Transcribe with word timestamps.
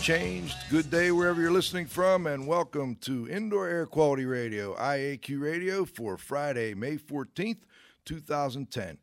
Changed. 0.00 0.56
Good 0.70 0.90
day 0.90 1.12
wherever 1.12 1.42
you're 1.42 1.50
listening 1.50 1.84
from, 1.84 2.26
and 2.26 2.46
welcome 2.46 2.96
to 3.02 3.28
Indoor 3.28 3.68
Air 3.68 3.84
Quality 3.84 4.24
Radio, 4.24 4.74
IAQ 4.76 5.40
Radio, 5.42 5.84
for 5.84 6.16
Friday, 6.16 6.72
May 6.72 6.96
14th, 6.96 7.58
2010. 8.06 8.96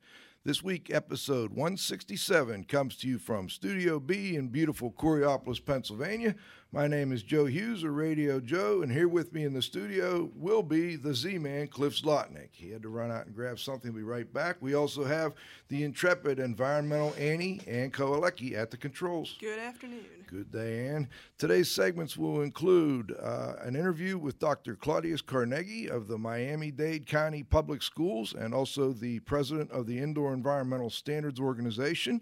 This 0.44 0.64
week, 0.64 0.90
episode 0.92 1.52
167 1.52 2.64
comes 2.64 2.98
to 2.98 3.08
you 3.08 3.20
from 3.20 3.48
Studio 3.48 4.00
B 4.00 4.36
in 4.36 4.48
beautiful 4.48 4.92
Coraopolis, 4.92 5.64
Pennsylvania. 5.64 6.34
My 6.74 6.86
name 6.86 7.14
is 7.14 7.24
Joe 7.24 7.46
Hughes, 7.46 7.86
or 7.86 7.94
Radio 7.94 8.42
Joe, 8.42 8.82
and 8.82 8.92
here 8.92 9.08
with 9.08 9.32
me 9.32 9.46
in 9.46 9.54
the 9.54 9.62
studio 9.62 10.30
will 10.36 10.62
be 10.62 10.98
the 10.98 11.16
Z 11.16 11.38
Man, 11.38 11.68
Cliff 11.68 11.96
Zlotnick. 11.96 12.50
He 12.52 12.72
had 12.72 12.82
to 12.82 12.90
run 12.90 13.10
out 13.10 13.26
and 13.26 13.34
grab 13.34 13.58
something. 13.58 13.94
We'll 13.94 14.04
be 14.04 14.08
right 14.08 14.32
back. 14.34 14.58
We 14.60 14.74
also 14.74 15.06
have 15.06 15.34
the 15.70 15.86
intrepid 15.86 16.40
environmental 16.40 17.14
Annie 17.18 17.62
and 17.68 17.94
Koalecki 17.94 18.54
at 18.54 18.70
the 18.70 18.76
controls. 18.76 19.38
Good 19.40 19.60
afternoon. 19.60 20.04
Good 20.28 20.52
day, 20.52 20.90
Ann. 20.90 21.08
Today's 21.38 21.72
segments 21.72 22.18
will 22.18 22.42
include 22.42 23.16
uh, 23.18 23.54
an 23.62 23.78
interview 23.78 24.18
with 24.18 24.38
Dr. 24.38 24.76
Claudius 24.76 25.22
Carnegie 25.22 25.90
of 25.90 26.10
the 26.10 26.18
Miami 26.18 26.70
Dade 26.70 27.06
County 27.06 27.44
Public 27.44 27.82
Schools 27.82 28.34
and 28.34 28.54
also 28.54 28.92
the 28.92 29.20
president 29.22 29.72
of 29.72 29.88
the 29.88 29.98
Indoor 29.98 30.34
Environmental 30.34 30.90
Standards 30.90 31.40
Organization. 31.40 32.22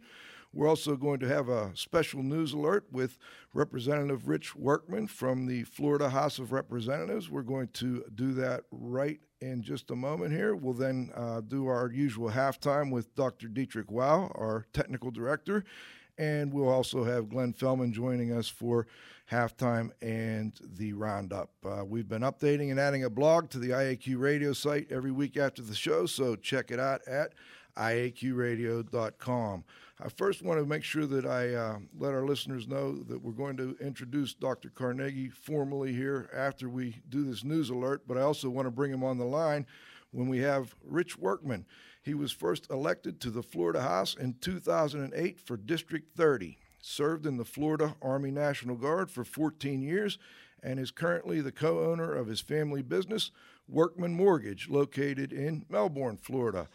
We're 0.56 0.70
also 0.70 0.96
going 0.96 1.20
to 1.20 1.28
have 1.28 1.50
a 1.50 1.72
special 1.76 2.24
news 2.24 2.54
alert 2.54 2.86
with 2.90 3.18
Representative 3.54 4.30
Rich 4.30 4.56
Workman 4.56 5.08
from 5.08 5.48
the 5.48 5.64
Florida 5.64 6.10
House 6.10 6.40
of 6.40 6.54
Representatives. 6.54 7.30
We're 7.30 7.42
going 7.42 7.68
to 7.74 8.06
do 8.16 8.32
that 8.36 8.64
right 8.72 9.20
in 9.42 9.62
just 9.62 9.92
a 9.92 9.98
moment 9.98 10.32
here. 10.32 10.56
We'll 10.56 10.74
then 10.74 11.12
uh, 11.14 11.42
do 11.42 11.68
our 11.68 11.92
usual 11.92 12.30
halftime 12.30 12.90
with 12.90 13.14
Dr. 13.16 13.50
Dietrich 13.50 13.92
Wow, 13.92 14.32
our 14.34 14.66
technical 14.72 15.12
director. 15.12 15.66
And 16.18 16.54
we'll 16.54 16.70
also 16.70 17.04
have 17.04 17.28
Glenn 17.28 17.52
Fellman 17.52 17.92
joining 17.92 18.32
us 18.32 18.48
for 18.48 18.88
halftime 19.30 19.90
and 20.02 20.54
the 20.62 20.94
roundup. 20.94 21.50
Uh, 21.66 21.84
we've 21.84 22.08
been 22.08 22.22
updating 22.22 22.72
and 22.72 22.80
adding 22.80 23.04
a 23.04 23.10
blog 23.10 23.50
to 23.50 23.60
the 23.60 23.72
IAQ 23.72 24.18
radio 24.18 24.54
site 24.54 24.88
every 24.90 25.12
week 25.12 25.36
after 25.36 25.62
the 25.62 25.76
show, 25.76 26.06
so 26.06 26.38
check 26.38 26.72
it 26.72 26.80
out 26.80 27.06
at 27.06 27.34
iaqradio.com. 27.76 29.66
I 30.02 30.10
first 30.10 30.44
want 30.44 30.60
to 30.60 30.66
make 30.66 30.84
sure 30.84 31.06
that 31.06 31.26
I 31.26 31.54
uh, 31.54 31.78
let 31.98 32.14
our 32.14 32.26
listeners 32.26 32.68
know 32.68 32.98
that 33.04 33.22
we're 33.22 33.32
going 33.32 33.56
to 33.58 33.78
introduce 33.80 34.34
Dr. 34.34 34.70
Carnegie 34.70 35.30
formally 35.30 35.94
here 35.94 36.30
after 36.36 36.68
we 36.68 37.02
do 37.08 37.24
this 37.24 37.46
news 37.46 37.70
alert, 37.70 38.02
but 38.06 38.18
I 38.18 38.22
also 38.22 38.50
want 38.50 38.66
to 38.66 38.72
bring 38.72 38.92
him 38.92 39.06
on 39.06 39.18
the 39.18 39.26
line 39.26 39.66
when 40.12 40.28
we 40.28 40.40
have 40.40 40.76
Rich 40.84 41.18
Workman. 41.18 41.66
He 42.02 42.14
was 42.14 42.34
first 42.34 42.70
elected 42.70 43.22
to 43.22 43.30
the 43.30 43.42
Florida 43.42 43.82
House 43.82 44.16
in 44.16 44.36
2008 44.42 45.40
for 45.40 45.56
District 45.56 46.14
30, 46.18 46.58
served 46.82 47.26
in 47.26 47.38
the 47.38 47.46
Florida 47.46 47.96
Army 48.02 48.32
National 48.32 48.76
Guard 48.76 49.10
for 49.10 49.24
14 49.24 49.82
years, 49.82 50.18
and 50.62 50.78
is 50.78 50.92
currently 50.92 51.40
the 51.40 51.54
co 51.54 51.90
owner 51.90 52.14
of 52.14 52.28
his 52.28 52.42
family 52.42 52.82
business, 52.82 53.32
Workman 53.70 54.14
Mortgage, 54.14 54.68
located 54.70 55.32
in 55.32 55.66
Melbourne, 55.70 56.18
Florida. 56.18 56.68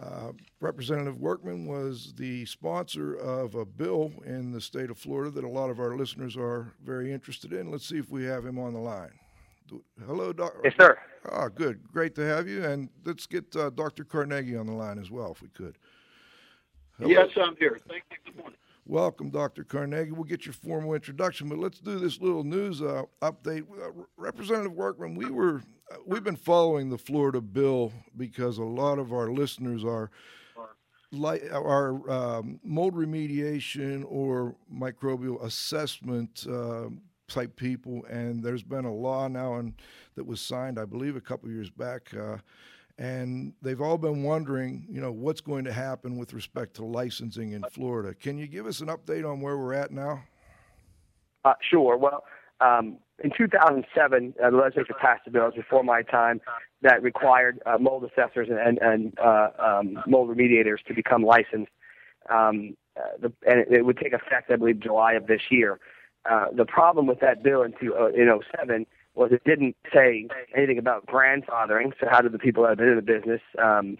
Uh, 0.00 0.30
Representative 0.60 1.18
Workman 1.20 1.66
was 1.66 2.12
the 2.16 2.44
sponsor 2.46 3.14
of 3.14 3.54
a 3.56 3.64
bill 3.64 4.12
in 4.24 4.52
the 4.52 4.60
state 4.60 4.90
of 4.90 4.98
Florida 4.98 5.30
that 5.32 5.44
a 5.44 5.48
lot 5.48 5.70
of 5.70 5.80
our 5.80 5.96
listeners 5.96 6.36
are 6.36 6.72
very 6.84 7.12
interested 7.12 7.52
in. 7.52 7.70
Let's 7.70 7.86
see 7.88 7.98
if 7.98 8.08
we 8.10 8.24
have 8.24 8.46
him 8.46 8.58
on 8.58 8.74
the 8.74 8.78
line. 8.78 9.10
Do- 9.66 9.82
Hello, 10.06 10.32
Doctor. 10.32 10.60
Yes, 10.64 10.74
sir. 10.78 10.98
Ah, 11.30 11.48
good. 11.48 11.80
Great 11.92 12.14
to 12.14 12.20
have 12.24 12.46
you. 12.46 12.64
And 12.64 12.90
let's 13.04 13.26
get 13.26 13.54
uh, 13.56 13.70
Dr. 13.70 14.04
Carnegie 14.04 14.56
on 14.56 14.66
the 14.66 14.72
line 14.72 14.98
as 14.98 15.10
well, 15.10 15.32
if 15.32 15.42
we 15.42 15.48
could. 15.48 15.76
Hello. 16.98 17.10
Yes, 17.10 17.30
I'm 17.36 17.56
here. 17.56 17.78
Thank 17.88 18.04
you. 18.10 18.16
Good 18.24 18.36
morning. 18.38 18.57
Welcome, 18.90 19.28
Dr. 19.28 19.64
Carnegie. 19.64 20.12
We'll 20.12 20.24
get 20.24 20.46
your 20.46 20.54
formal 20.54 20.94
introduction, 20.94 21.50
but 21.50 21.58
let's 21.58 21.78
do 21.78 21.98
this 21.98 22.22
little 22.22 22.42
news 22.42 22.80
uh, 22.80 23.02
update. 23.20 23.64
Uh, 23.70 23.90
Representative 24.16 24.72
Workman, 24.72 25.14
we 25.14 25.30
were 25.30 25.56
uh, 25.92 25.96
we've 26.06 26.24
been 26.24 26.36
following 26.36 26.88
the 26.88 26.96
Florida 26.96 27.42
bill 27.42 27.92
because 28.16 28.56
a 28.56 28.64
lot 28.64 28.98
of 28.98 29.12
our 29.12 29.30
listeners 29.30 29.84
are 29.84 30.10
like 31.12 31.42
our 31.52 32.10
um, 32.10 32.60
mold 32.64 32.94
remediation 32.94 34.04
or 34.08 34.56
microbial 34.74 35.44
assessment 35.44 36.46
uh, 36.50 36.88
type 37.28 37.56
people, 37.56 38.06
and 38.06 38.42
there's 38.42 38.62
been 38.62 38.86
a 38.86 38.94
law 38.94 39.28
now 39.28 39.56
and 39.56 39.74
that 40.14 40.24
was 40.24 40.40
signed, 40.40 40.78
I 40.78 40.86
believe, 40.86 41.14
a 41.14 41.20
couple 41.20 41.50
years 41.50 41.68
back. 41.68 42.14
And 42.98 43.52
they've 43.62 43.80
all 43.80 43.96
been 43.96 44.24
wondering, 44.24 44.84
you 44.90 45.00
know, 45.00 45.12
what's 45.12 45.40
going 45.40 45.64
to 45.64 45.72
happen 45.72 46.18
with 46.18 46.32
respect 46.32 46.74
to 46.74 46.84
licensing 46.84 47.52
in 47.52 47.62
Florida. 47.70 48.12
Can 48.12 48.36
you 48.36 48.48
give 48.48 48.66
us 48.66 48.80
an 48.80 48.88
update 48.88 49.28
on 49.28 49.40
where 49.40 49.56
we're 49.56 49.74
at 49.74 49.92
now? 49.92 50.24
Uh, 51.44 51.54
sure. 51.70 51.96
Well, 51.96 52.24
um, 52.60 52.98
in 53.22 53.30
2007, 53.36 54.34
uh, 54.42 54.50
the 54.50 54.56
legislature 54.56 54.94
passed 55.00 55.22
a 55.28 55.30
bill 55.30 55.52
before 55.54 55.84
my 55.84 56.02
time 56.02 56.40
that 56.82 57.00
required 57.00 57.60
uh, 57.66 57.78
mold 57.78 58.04
assessors 58.04 58.48
and, 58.50 58.58
and, 58.58 58.78
and 58.78 59.18
uh, 59.20 59.50
um, 59.58 60.02
mold 60.08 60.28
remediators 60.28 60.82
to 60.88 60.94
become 60.94 61.22
licensed. 61.22 61.70
Um, 62.30 62.76
uh, 62.96 63.02
the, 63.20 63.32
and 63.48 63.60
it, 63.60 63.68
it 63.70 63.86
would 63.86 63.98
take 63.98 64.12
effect, 64.12 64.50
I 64.50 64.56
believe, 64.56 64.80
July 64.80 65.12
of 65.12 65.28
this 65.28 65.42
year. 65.50 65.78
Uh, 66.28 66.46
the 66.52 66.64
problem 66.64 67.06
with 67.06 67.20
that 67.20 67.44
bill 67.44 67.62
in, 67.62 67.74
two, 67.80 67.94
in 68.14 68.28
07 68.56 68.86
was 69.18 69.32
it 69.32 69.42
didn't 69.44 69.76
say 69.92 70.28
anything 70.56 70.78
about 70.78 71.06
grandfathering. 71.06 71.92
So 72.00 72.06
how 72.08 72.20
did 72.20 72.32
the 72.32 72.38
people 72.38 72.62
that 72.62 72.70
have 72.70 72.78
been 72.78 72.88
in 72.88 72.96
the 72.96 73.02
business 73.02 73.40
um, 73.62 73.98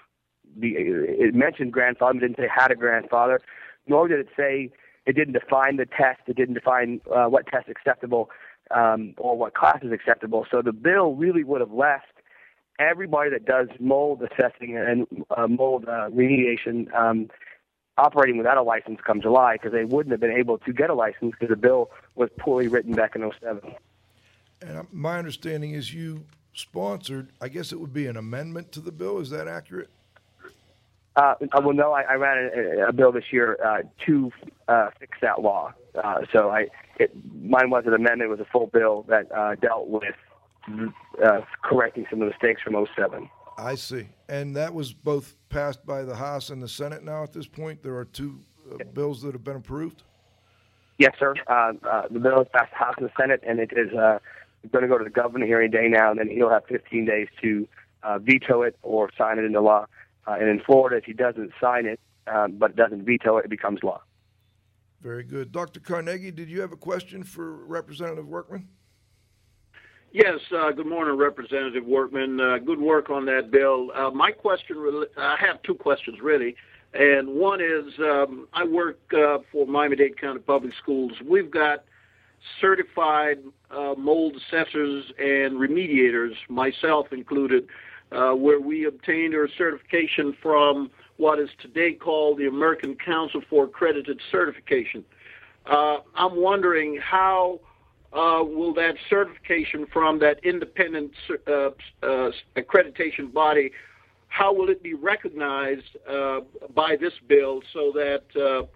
be, 0.59 0.75
it 0.79 1.35
mentioned 1.35 1.73
grandfather, 1.73 2.21
didn't 2.21 2.37
say 2.37 2.49
how 2.49 2.69
to 2.69 2.77
grandfather, 2.77 3.41
nor 3.87 4.07
did 4.07 4.21
it 4.21 4.29
say 4.37 4.71
it 5.07 5.17
didn't 5.17 5.35
define 5.35 5.77
the 5.77 5.87
test. 5.87 6.21
It 6.29 6.37
didn't 6.37 6.55
define 6.55 7.01
uh, 7.15 7.27
what 7.27 7.47
test 7.49 7.69
acceptable 7.69 8.31
um, 8.71 9.15
or 9.19 9.37
what 9.37 9.55
class 9.55 9.81
is 9.83 9.93
acceptable. 9.93 10.47
So 10.51 10.63
the 10.63 10.73
bill 10.73 11.15
really 11.15 11.43
would 11.43 11.61
have 11.61 11.73
left 11.73 12.07
everybody 12.79 13.31
that 13.31 13.45
does 13.45 13.69
mold 13.81 14.23
assessing 14.23 14.77
and 14.77 15.07
uh, 15.37 15.49
mold 15.49 15.87
uh, 15.89 16.11
remediation 16.11 16.95
um, 16.95 17.29
operating 17.97 18.37
without 18.39 18.57
a 18.57 18.63
license 18.63 19.01
come 19.05 19.21
July 19.21 19.55
because 19.55 19.73
they 19.73 19.85
wouldn't 19.85 20.13
have 20.13 20.21
been 20.21 20.31
able 20.31 20.59
to 20.59 20.73
get 20.73 20.91
a 20.91 20.95
license 20.95 21.33
because 21.33 21.49
the 21.49 21.57
bill 21.57 21.91
was 22.15 22.31
poorly 22.39 22.69
written 22.69 22.95
back 22.95 23.17
in 23.17 23.29
07. 23.41 23.75
And 24.61 24.79
uh, 24.79 24.83
my 24.93 25.19
understanding 25.19 25.73
is 25.73 25.93
you 25.93 26.25
sponsored, 26.53 27.31
I 27.41 27.49
guess 27.49 27.73
it 27.73 27.81
would 27.81 27.93
be 27.93 28.07
an 28.07 28.17
amendment 28.17 28.73
to 28.73 28.81
the 28.81 28.93
bill. 28.93 29.21
Is 29.21 29.31
that 29.31 29.49
accurate? 29.49 29.91
Uh, 31.17 31.35
well, 31.55 31.73
no, 31.73 31.93
I, 31.93 32.03
I 32.03 32.15
ran 32.15 32.51
a, 32.55 32.89
a 32.89 32.93
bill 32.93 33.11
this 33.11 33.25
year 33.33 33.59
uh, 33.65 33.83
to 34.07 34.31
uh, 34.69 34.91
fix 35.01 35.19
that 35.21 35.41
law. 35.41 35.73
Uh, 35.97 36.21
so 36.33 36.51
I, 36.51 36.69
it, 37.01 37.13
mine 37.43 37.71
was 37.71 37.85
an 37.87 37.95
amendment. 37.95 38.23
It 38.23 38.29
was 38.29 38.41
a 38.41 38.45
full 38.45 38.69
bill 38.69 39.05
that 39.09 39.31
uh, 39.33 39.57
dealt 39.57 39.89
with 39.89 40.15
uh, 41.25 41.41
correcting 41.63 42.07
some 42.11 42.23
of 42.23 42.29
the 42.29 42.33
mistakes 42.33 42.63
from 42.63 42.87
07. 42.97 43.29
I 43.57 43.75
see. 43.75 44.07
And 44.29 44.55
that 44.55 44.73
was 44.73 44.93
both 44.93 45.35
passed 45.49 45.85
by 45.85 46.03
the 46.05 46.15
House 46.15 46.51
and 46.51 46.63
the 46.63 46.69
Senate 46.69 47.03
now 47.03 47.25
at 47.25 47.33
this 47.33 47.49
point. 47.49 47.83
There 47.83 47.97
are 47.97 48.05
two 48.05 48.39
uh, 48.71 48.85
bills 48.95 49.21
that 49.23 49.33
have 49.33 49.43
been 49.43 49.57
approved. 49.57 50.05
Yes, 50.99 51.15
sir. 51.19 51.35
Uh, 51.49 51.73
uh, 51.89 52.03
the 52.11 52.21
bill 52.21 52.43
is 52.43 52.49
passed 52.53 52.71
the 52.71 52.77
House 52.77 52.95
and 52.99 53.07
the 53.07 53.13
Senate, 53.19 53.43
and 53.47 53.59
it 53.59 53.73
is 53.73 53.91
uh, 54.65 54.69
going 54.69 54.83
to 54.83 54.89
go 54.89 54.99
to 54.99 55.05
the 55.05 55.11
governor 55.11 55.47
here 55.47 55.61
any 55.61 55.69
day 55.69 55.89
now, 55.89 56.11
and 56.11 56.19
then 56.19 56.29
he'll 56.29 56.51
have 56.51 56.65
15 56.67 57.05
days 57.05 57.29
to 57.43 57.69
uh, 58.03 58.19
veto 58.19 58.63
it 58.63 58.77
or 58.83 59.11
sign 59.17 59.39
it 59.39 59.45
into 59.45 59.61
law. 59.61 59.87
Uh, 60.27 60.33
and 60.33 60.49
in 60.49 60.61
Florida, 60.61 60.97
if 60.97 61.05
he 61.05 61.13
doesn't 61.13 61.53
sign 61.61 61.87
it 61.87 62.01
um, 62.27 62.53
but 62.59 62.77
doesn't 62.77 63.05
veto 63.05 63.39
it, 63.39 63.47
it 63.47 63.51
becomes 63.51 63.83
law. 63.83 64.01
Very 65.01 65.23
good. 65.23 65.53
Dr. 65.53 65.81
Carnegie, 65.81 66.31
did 66.31 66.49
you 66.49 66.61
have 66.61 66.73
a 66.73 66.77
question 66.77 67.23
for 67.23 67.53
Representative 67.67 68.27
Workman? 68.27 68.69
Yes, 70.11 70.41
uh, 70.57 70.73
good 70.73 70.87
morning, 70.87 71.17
Representative 71.17 71.85
Workman. 71.85 72.41
Uh, 72.41 72.59
good 72.59 72.81
work 72.81 73.11
on 73.11 73.27
that 73.27 73.51
bill. 73.51 73.91
Uh, 73.95 74.11
my 74.11 74.33
question, 74.33 75.05
I 75.17 75.37
have 75.39 75.63
two 75.63 75.75
questions 75.75 76.19
really. 76.21 76.57
And 76.95 77.29
one 77.29 77.61
is 77.61 77.93
um, 77.99 78.49
I 78.55 78.65
work 78.65 78.99
uh, 79.13 79.39
for 79.53 79.67
Miami 79.67 79.97
Dade 79.97 80.19
County 80.19 80.41
Public 80.41 80.73
Schools. 80.83 81.13
We've 81.23 81.51
got 81.51 81.85
certified 82.61 83.39
uh, 83.71 83.95
mold 83.97 84.37
assessors 84.37 85.05
and 85.19 85.59
remediators, 85.59 86.35
myself 86.49 87.07
included, 87.13 87.67
uh, 88.13 88.33
where 88.33 88.61
we 88.61 88.87
obtained 88.87 89.35
our 89.35 89.49
certification 89.59 90.35
from 90.43 90.91
what 91.19 91.39
is 91.39 91.51
today 91.61 91.93
called 91.93 92.39
the 92.39 92.47
American 92.47 92.97
Council 92.97 93.43
for 93.51 93.65
Accredited 93.65 94.21
Certification. 94.31 95.05
Uh, 95.67 95.99
I'm 96.15 96.37
wondering 96.37 96.99
how 97.03 97.61
uh, 98.13 98.43
will 98.43 98.73
that 98.73 98.95
certification 99.11 99.87
from 99.93 100.19
that 100.21 100.43
independent 100.43 101.13
uh, 101.47 101.71
uh, 102.03 102.31
accreditation 102.57 103.33
body, 103.33 103.71
how 104.29 104.55
will 104.55 104.71
it 104.71 104.83
be 104.83 104.95
recognized 104.95 105.97
by 106.75 106.97
this 106.97 107.13
bill 107.29 107.61
so 107.73 107.93
that 107.95 108.69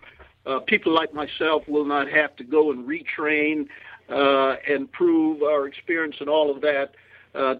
uh, 0.47 0.61
people 0.61 0.93
like 0.93 1.13
myself 1.15 1.63
will 1.69 1.85
not 1.85 2.09
have 2.09 2.35
to 2.37 2.45
go 2.45 2.71
and 2.71 2.89
retrain 2.89 3.67
and 4.09 4.91
prove 4.93 5.43
our 5.43 5.67
experience 5.67 6.17
and 6.21 6.29
all 6.29 6.55
of 6.55 6.61
that 6.61 6.95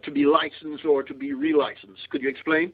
to 0.03 0.11
be 0.11 0.27
licensed 0.27 0.85
or 0.85 1.03
to 1.03 1.15
be 1.15 1.33
relicensed? 1.33 2.09
Could 2.11 2.23
you 2.23 2.29
explain? 2.29 2.73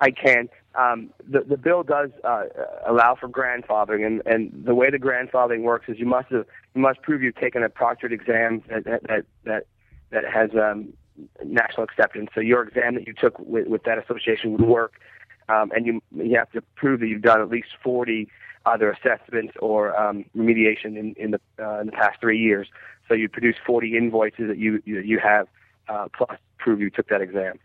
I 0.00 0.10
can. 0.10 0.48
Um, 0.74 1.10
the 1.28 1.40
the 1.40 1.56
bill 1.56 1.82
does 1.82 2.10
uh, 2.22 2.44
allow 2.86 3.16
for 3.16 3.28
grandfathering, 3.28 4.06
and, 4.06 4.22
and 4.26 4.64
the 4.64 4.74
way 4.74 4.90
the 4.90 4.98
grandfathering 4.98 5.62
works 5.62 5.86
is 5.88 5.98
you 5.98 6.06
must 6.06 6.30
have, 6.30 6.46
you 6.74 6.80
must 6.80 7.02
prove 7.02 7.22
you've 7.22 7.34
taken 7.34 7.64
a 7.64 7.68
proctored 7.68 8.12
exam 8.12 8.62
that 8.68 8.84
that 8.84 9.24
that 9.44 9.66
that 10.10 10.24
has 10.24 10.50
um, 10.54 10.92
national 11.44 11.82
acceptance. 11.82 12.30
So 12.34 12.40
your 12.40 12.62
exam 12.62 12.94
that 12.94 13.06
you 13.06 13.12
took 13.12 13.38
with, 13.40 13.66
with 13.66 13.82
that 13.84 13.98
association 13.98 14.52
would 14.52 14.62
work, 14.62 14.92
um, 15.48 15.70
and 15.74 15.86
you 15.86 16.02
you 16.14 16.36
have 16.36 16.50
to 16.52 16.62
prove 16.76 17.00
that 17.00 17.06
you've 17.06 17.22
done 17.22 17.40
at 17.40 17.48
least 17.48 17.68
40 17.82 18.28
either 18.66 18.90
assessments 18.90 19.54
or 19.60 19.98
um, 19.98 20.24
remediation 20.36 20.96
in 20.96 21.14
in 21.16 21.30
the 21.32 21.40
uh, 21.58 21.80
in 21.80 21.86
the 21.86 21.92
past 21.92 22.20
three 22.20 22.38
years. 22.38 22.68
So 23.08 23.14
you 23.14 23.28
produce 23.28 23.56
40 23.66 23.96
invoices 23.96 24.48
that 24.48 24.58
you 24.58 24.82
you, 24.84 25.00
you 25.00 25.18
have 25.18 25.48
uh, 25.88 26.08
plus 26.16 26.38
prove 26.58 26.80
you 26.80 26.90
took 26.90 27.08
that 27.08 27.20
exam. 27.20 27.58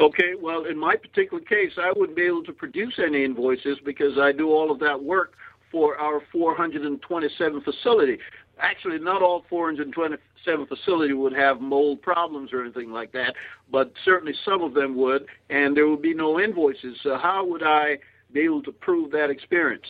Okay, 0.00 0.34
well, 0.40 0.64
in 0.64 0.78
my 0.78 0.96
particular 0.96 1.42
case, 1.42 1.72
I 1.76 1.92
wouldn't 1.94 2.16
be 2.16 2.22
able 2.22 2.42
to 2.44 2.52
produce 2.52 2.98
any 2.98 3.24
invoices 3.24 3.78
because 3.84 4.18
I 4.18 4.32
do 4.32 4.50
all 4.50 4.70
of 4.72 4.80
that 4.80 5.04
work 5.04 5.34
for 5.70 5.96
our 5.96 6.20
427 6.32 7.60
facility. 7.60 8.18
Actually, 8.62 8.98
not 9.00 9.22
all 9.22 9.44
427 9.50 10.66
facility 10.66 11.12
would 11.12 11.32
have 11.32 11.60
mold 11.60 12.00
problems 12.00 12.52
or 12.52 12.62
anything 12.62 12.92
like 12.92 13.12
that, 13.12 13.34
but 13.70 13.92
certainly 14.04 14.34
some 14.44 14.62
of 14.62 14.72
them 14.72 14.96
would, 14.96 15.26
and 15.50 15.76
there 15.76 15.88
would 15.88 16.00
be 16.00 16.14
no 16.14 16.40
invoices. 16.40 16.96
So 17.02 17.18
how 17.20 17.44
would 17.44 17.62
I 17.62 17.98
be 18.32 18.40
able 18.40 18.62
to 18.62 18.72
prove 18.72 19.10
that 19.10 19.30
experience? 19.30 19.86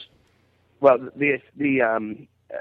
Well, 0.80 0.98
the 1.14 1.38
the 1.56 1.82
um, 1.82 2.26
uh, 2.52 2.58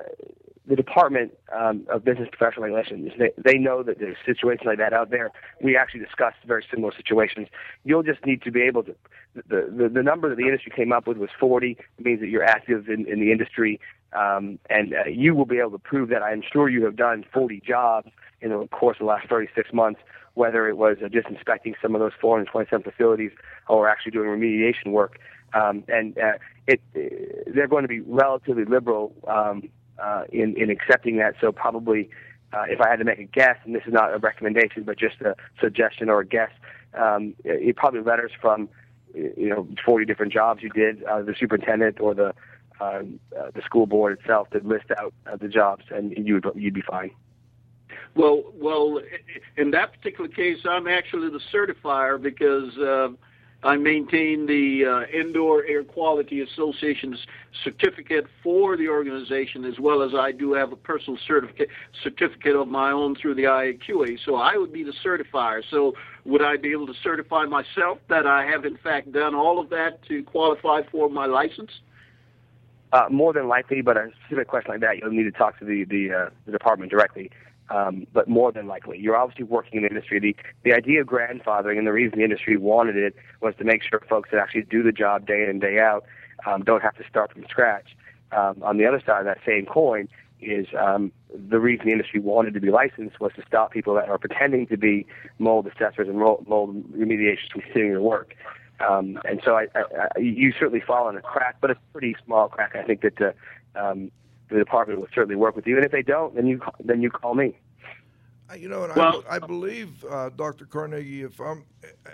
the 0.68 0.75
Department 0.75 1.31
um, 1.54 1.86
of 1.92 2.06
Business 2.06 2.30
Professional 2.31 2.66
Relations, 2.66 3.12
they, 3.18 3.31
they 3.38 3.58
know 3.58 3.81
that 3.84 4.00
there's 4.00 4.16
situations 4.25 4.66
like 4.66 4.78
that 4.78 4.94
out 4.94 5.10
there. 5.10 5.31
We 5.62 5.75
actually 5.75 6.02
discussed 6.02 6.38
very 6.46 6.63
similar 6.69 6.94
situations. 6.96 7.48
You'll 7.84 8.04
just 8.04 8.25
need 8.25 8.42
to 8.44 8.52
be 8.52 8.62
able 8.62 8.84
to. 8.84 8.96
The, 9.34 9.74
the, 9.75 9.90
the 9.92 10.04
number 10.04 10.30
that 10.30 10.36
the 10.36 10.44
industry 10.44 10.72
came 10.75 10.92
up 10.92 11.08
with 11.08 11.18
was 11.18 11.30
40. 11.40 11.78
It 11.98 12.06
means 12.06 12.19
that 12.19 12.28
you're 12.28 12.44
active 12.44 12.90
in, 12.90 13.08
in 13.08 13.19
the 13.19 13.31
industry, 13.31 13.80
um, 14.13 14.60
and 14.69 14.94
uh, 14.94 15.10
you 15.10 15.36
will 15.36 15.46
be 15.46 15.60
able 15.60 15.72
to 15.72 15.80
prove 15.80 16.10
that. 16.10 16.22
I'm 16.22 16.44
sure 16.52 16.69
you 16.69 16.84
have 16.86 16.96
done 16.96 17.24
40 17.34 17.62
jobs 17.66 18.10
in 18.42 18.50
the 18.50 18.68
course 18.68 18.98
of 18.98 19.06
the 19.06 19.06
last 19.06 19.30
36 19.30 19.72
months, 19.74 20.00
whether 20.34 20.68
it 20.68 20.78
was 20.78 20.98
uh, 21.04 21.10
just 21.10 21.28
inspecting 21.28 21.75
some 21.81 21.96
of 21.96 22.02
those 22.02 22.12
427 22.19 22.84
facilities 22.84 23.31
or 23.68 23.88
actually 23.88 24.12
doing 24.12 24.28
remediation 24.28 24.92
work. 24.92 25.19
Um, 25.54 25.84
and 25.88 26.18
uh, 26.18 26.34
it, 26.68 26.81
they're 27.54 27.68
going 27.68 27.84
to 27.84 27.88
be 27.88 28.00
relatively 28.00 28.66
liberal 28.66 29.13
um, 29.28 29.69
uh, 30.02 30.24
in 30.31 30.56
in 30.58 30.69
accepting 30.69 31.18
that. 31.18 31.36
So 31.42 31.52
probably, 31.52 32.10
uh, 32.54 32.63
if 32.69 32.80
I 32.80 32.90
had 32.90 32.98
to 32.98 33.06
make 33.06 33.19
a 33.19 33.24
guess, 33.24 33.58
and 33.66 33.75
this 33.75 33.84
is 33.86 33.94
not 33.94 34.13
a 34.13 34.18
recommendation, 34.18 34.84
but 34.84 34.98
just 34.98 35.19
a 35.22 35.36
suggestion 35.60 36.10
or 36.10 36.22
a 36.22 36.25
guess, 36.25 36.52
um, 36.94 37.34
it 37.44 37.75
probably 37.75 38.02
letters 38.02 38.31
from 38.40 38.69
you 39.13 39.50
know 39.50 39.68
40 39.86 40.06
different 40.06 40.31
jobs 40.31 40.63
you 40.63 40.69
did, 40.69 41.04
uh, 41.04 41.22
the 41.22 41.36
superintendent 41.38 42.00
or 42.00 42.13
the 42.13 42.34
uh, 42.81 43.04
uh, 43.38 43.51
the 43.54 43.62
school 43.63 43.86
board 43.86 44.19
itself 44.19 44.50
to 44.50 44.60
list 44.60 44.86
out 44.98 45.13
uh, 45.31 45.36
the 45.36 45.48
jobs, 45.48 45.86
and 45.89 46.13
you 46.18 46.36
would 46.36 46.45
you'd 46.56 46.74
be 46.74 46.81
fine. 46.81 47.12
Well, 48.16 48.44
well, 48.56 49.00
in 49.57 49.72
that 49.72 49.94
particular 49.94 50.30
case, 50.30 50.60
I'm 50.68 50.88
actually 50.88 51.30
the 51.30 51.42
certifier 51.54 52.22
because. 52.22 52.78
Uh, 52.78 53.10
I 53.63 53.78
maintain 53.78 54.48
the 54.48 54.86
uh, 54.86 55.16
Indoor 55.16 55.63
Air 55.66 55.83
Quality 55.83 56.42
Association's 56.42 57.19
certificate 57.63 58.25
for 58.42 58.75
the 58.75 58.88
organization, 58.88 59.66
as 59.66 59.80
well 59.80 60.01
as 60.01 60.16
I 60.16 60.31
do 60.31 60.54
have 60.54 60.72
a 60.72 60.75
personal 60.75 61.19
certificate 61.27 61.69
certificate 62.04 62.56
of 62.56 62.68
my 62.68 62.92
own 62.92 63.16
through 63.16 63.36
the 63.36 63.44
IAQA. 63.44 64.18
So 64.25 64.36
I 64.36 64.57
would 64.57 64.74
be 64.74 64.84
the 64.84 64.94
certifier. 65.06 65.62
So 65.69 65.94
would 66.25 66.42
I 66.42 66.57
be 66.57 66.72
able 66.72 66.88
to 66.88 66.95
certify 67.04 67.45
myself 67.45 68.00
that 68.10 68.25
I 68.25 68.48
have 68.48 68.66
in 68.66 68.77
fact 68.77 69.12
done 69.12 69.36
all 69.36 69.60
of 69.60 69.69
that 69.69 70.01
to 70.07 70.24
qualify 70.24 70.81
for 70.92 71.07
my 71.07 71.27
license? 71.27 71.69
Uh, 72.94 73.06
more 73.10 73.32
than 73.32 73.48
likely, 73.48 73.82
but 73.82 73.96
a 73.96 74.10
specific 74.26 74.50
question 74.50 74.72
like 74.72 74.82
that, 74.82 74.98
you'll 74.98 75.12
need 75.12 75.24
to 75.24 75.32
talk 75.32 75.58
to 75.60 75.66
the 75.66 75.86
the, 75.86 76.12
uh, 76.12 76.30
the 76.46 76.52
department 76.52 76.92
directly 76.92 77.32
um, 77.72 78.06
but 78.12 78.28
more 78.28 78.52
than 78.52 78.68
likely, 78.68 79.00
you're 79.00 79.16
obviously 79.16 79.46
working 79.46 79.78
in 79.78 79.84
the 79.84 79.90
industry. 79.90 80.20
The 80.20 80.36
the 80.64 80.74
idea 80.74 81.02
of 81.02 81.08
grandfathering 81.08 81.78
and 81.78 81.88
the 81.88 81.94
reason 81.94 82.20
the 82.20 82.26
industry 82.26 82.58
wanted 82.58 82.98
it 82.98 83.16
was 83.40 83.56
to 83.60 83.64
make 83.64 83.82
sure 83.84 84.02
folks 84.10 84.30
that 84.32 84.40
actually 84.40 84.64
do 84.64 84.84
the 84.84 84.92
job 84.92 85.26
day 85.26 85.44
in 85.44 85.50
and 85.50 85.62
day 85.62 85.80
out 85.80 86.04
um, 86.46 86.64
don't 86.64 86.82
have 86.82 86.96
to 86.98 87.04
start 87.08 87.32
from 87.32 87.46
scratch. 87.50 87.96
Um, 88.32 88.62
on 88.62 88.78
the 88.78 88.86
other 88.86 89.02
side 89.06 89.20
of 89.20 89.26
that 89.26 89.40
same 89.46 89.66
coin 89.66 90.10
is 90.42 90.68
um, 90.78 91.12
the 91.34 91.60
reason 91.60 91.86
the 91.86 91.92
industry 91.92 92.20
wanted 92.20 92.54
to 92.56 92.60
be 92.60 92.72
licensed 92.72 93.20
was 93.20 93.32
to 93.36 93.44
stop 93.46 93.72
people 93.72 93.94
that 93.94 94.10
are 94.10 94.18
pretending 94.18 94.68
to 94.68 94.78
be 94.78 95.06
mold 95.40 95.68
assessors 95.68 96.08
and 96.10 96.18
mold 96.18 96.46
remediation 96.92 97.52
from 97.52 97.62
continuing 97.62 97.94
to 97.94 98.02
work. 98.02 98.36
Um, 98.81 99.19
and 99.25 99.42
so 99.44 99.56
I, 99.56 99.68
I, 99.75 99.83
I, 100.16 100.19
you 100.19 100.54
certainly 100.54 100.81
fall 100.81 101.10
in 101.10 101.18
a 101.18 101.22
crack, 101.22 101.57
but 101.62 101.72
it's 101.72 101.80
a 101.80 101.92
pretty 101.92 102.16
small 102.25 102.50
crack. 102.50 102.75
I 102.75 102.83
think 102.83 103.01
that 103.01 103.22
uh, 103.22 103.31
um, 103.75 104.12
the 104.50 104.57
department 104.57 105.00
will 105.00 105.07
certainly 105.13 105.36
work 105.36 105.56
with 105.56 105.68
you. 105.68 105.75
And 105.78 105.86
if 105.86 105.92
they 105.92 106.01
don't, 106.01 106.36
then 106.36 106.48
you 106.48 106.62
then 106.80 107.01
you 107.01 107.10
call 107.10 107.36
me. 107.36 107.57
You 108.57 108.68
know, 108.68 108.83
and 108.83 108.94
well, 108.95 109.24
I, 109.29 109.38
I 109.38 109.39
believe, 109.39 110.03
uh, 110.03 110.29
Dr. 110.29 110.65
Carnegie, 110.65 111.22
if 111.22 111.39
I'm 111.39 111.63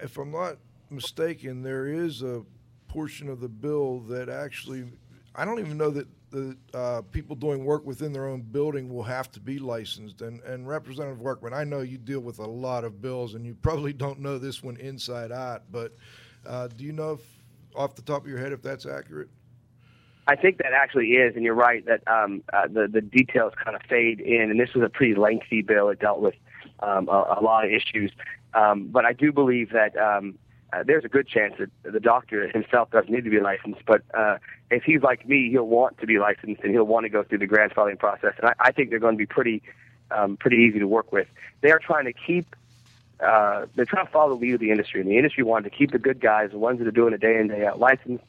if 0.03 0.17
I'm 0.17 0.31
not 0.31 0.57
mistaken, 0.89 1.63
there 1.63 1.87
is 1.87 2.21
a 2.21 2.43
portion 2.87 3.27
of 3.27 3.39
the 3.39 3.49
bill 3.49 4.01
that 4.01 4.29
actually 4.29 4.85
I 5.35 5.45
don't 5.45 5.59
even 5.59 5.77
know 5.77 5.89
that 5.91 6.07
the 6.31 6.57
uh, 6.73 7.01
people 7.11 7.35
doing 7.35 7.63
work 7.63 7.85
within 7.85 8.11
their 8.11 8.27
own 8.27 8.41
building 8.41 8.89
will 8.89 9.03
have 9.03 9.31
to 9.31 9.39
be 9.39 9.59
licensed. 9.59 10.21
And, 10.21 10.41
and 10.41 10.67
Representative 10.67 11.21
Workman, 11.21 11.53
I 11.53 11.63
know 11.63 11.81
you 11.81 11.97
deal 11.97 12.19
with 12.19 12.39
a 12.39 12.45
lot 12.45 12.83
of 12.83 13.01
bills, 13.01 13.33
and 13.33 13.45
you 13.45 13.55
probably 13.55 13.93
don't 13.93 14.19
know 14.19 14.37
this 14.37 14.61
one 14.61 14.77
inside 14.77 15.31
out. 15.31 15.63
But 15.71 15.95
uh, 16.47 16.67
do 16.67 16.83
you 16.83 16.93
know 16.93 17.13
if, 17.13 17.21
off 17.75 17.95
the 17.95 18.01
top 18.01 18.23
of 18.23 18.27
your 18.27 18.39
head 18.39 18.51
if 18.51 18.61
that's 18.61 18.85
accurate? 18.85 19.29
I 20.27 20.35
think 20.35 20.57
that 20.57 20.73
actually 20.73 21.11
is, 21.11 21.35
and 21.35 21.45
you're 21.45 21.53
right 21.53 21.85
that 21.85 22.05
um, 22.07 22.43
uh, 22.51 22.67
the 22.67 22.87
the 22.87 23.01
details 23.01 23.53
kind 23.63 23.75
of 23.75 23.81
fade 23.83 24.19
in. 24.19 24.51
And 24.51 24.59
this 24.59 24.73
was 24.73 24.83
a 24.83 24.89
pretty 24.89 25.15
lengthy 25.15 25.61
bill; 25.61 25.89
it 25.89 25.99
dealt 25.99 26.19
with 26.19 26.35
um, 26.81 27.07
a, 27.07 27.37
a 27.39 27.41
lot 27.41 27.65
of 27.65 27.71
issues. 27.71 28.11
Um, 28.53 28.87
but 28.87 29.05
I 29.05 29.13
do 29.13 29.31
believe 29.31 29.71
that 29.71 29.95
um, 29.97 30.37
uh, 30.73 30.83
there's 30.85 31.05
a 31.05 31.07
good 31.07 31.27
chance 31.27 31.53
that 31.59 31.69
the 31.83 31.99
doctor 31.99 32.49
himself 32.49 32.91
doesn't 32.91 33.09
need 33.09 33.23
to 33.23 33.29
be 33.29 33.39
licensed. 33.39 33.81
But 33.85 34.01
uh, 34.13 34.37
if 34.69 34.83
he's 34.83 35.01
like 35.01 35.27
me, 35.27 35.49
he'll 35.49 35.67
want 35.67 35.97
to 35.99 36.05
be 36.05 36.19
licensed 36.19 36.61
and 36.61 36.71
he'll 36.71 36.83
want 36.83 37.05
to 37.05 37.09
go 37.09 37.23
through 37.23 37.37
the 37.37 37.47
grandfathering 37.47 37.99
process. 37.99 38.33
And 38.37 38.49
I, 38.49 38.53
I 38.59 38.71
think 38.71 38.89
they're 38.89 38.99
going 38.99 39.15
to 39.15 39.17
be 39.17 39.25
pretty 39.25 39.61
um, 40.11 40.37
pretty 40.37 40.57
easy 40.57 40.79
to 40.79 40.87
work 40.87 41.11
with. 41.11 41.27
They 41.61 41.71
are 41.71 41.79
trying 41.79 42.05
to 42.05 42.13
keep 42.13 42.55
uh, 43.19 43.65
they're 43.75 43.85
trying 43.85 44.05
to 44.05 44.11
follow 44.11 44.35
the 44.35 44.41
lead 44.41 44.53
of 44.53 44.59
the 44.59 44.71
industry, 44.71 45.01
and 45.01 45.09
the 45.09 45.17
industry 45.17 45.43
wanted 45.43 45.69
to 45.69 45.75
keep 45.75 45.91
the 45.91 45.99
good 45.99 46.19
guys, 46.19 46.51
the 46.51 46.57
ones 46.57 46.79
that 46.79 46.87
are 46.87 46.91
doing 46.91 47.13
it 47.13 47.21
day 47.21 47.37
in 47.37 47.47
day 47.47 47.65
out, 47.65 47.79
licensed, 47.79 48.23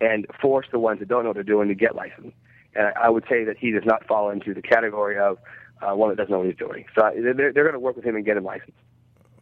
and 0.00 0.26
force 0.40 0.66
the 0.70 0.78
ones 0.78 0.98
that 1.00 1.08
don't 1.08 1.22
know 1.22 1.30
what 1.30 1.34
they're 1.34 1.42
doing 1.42 1.68
to 1.68 1.74
get 1.74 1.94
licensed. 1.94 2.36
And 2.74 2.92
I 3.00 3.08
would 3.08 3.24
say 3.28 3.44
that 3.44 3.56
he 3.56 3.70
does 3.70 3.84
not 3.84 4.06
fall 4.06 4.30
into 4.30 4.52
the 4.52 4.62
category 4.62 5.18
of 5.18 5.38
uh, 5.80 5.94
one 5.94 6.10
that 6.10 6.16
doesn't 6.16 6.30
know 6.30 6.38
what 6.38 6.46
he's 6.46 6.56
doing. 6.56 6.84
So 6.94 7.10
they're, 7.14 7.52
they're 7.52 7.52
going 7.52 7.72
to 7.72 7.78
work 7.78 7.96
with 7.96 8.04
him 8.04 8.16
and 8.16 8.24
get 8.24 8.36
him 8.36 8.44
licensed. 8.44 8.78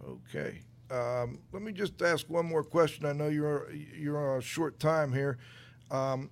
Okay. 0.07 0.61
Um, 0.91 1.39
let 1.53 1.63
me 1.63 1.73
just 1.73 2.01
ask 2.03 2.29
one 2.29 2.47
more 2.47 2.63
question. 2.63 3.07
I 3.07 3.13
know 3.13 3.29
you're 3.29 3.71
you're 3.73 4.35
on 4.35 4.39
a 4.39 4.43
short 4.43 4.79
time 4.79 5.13
here. 5.13 5.39
Um, 5.91 6.31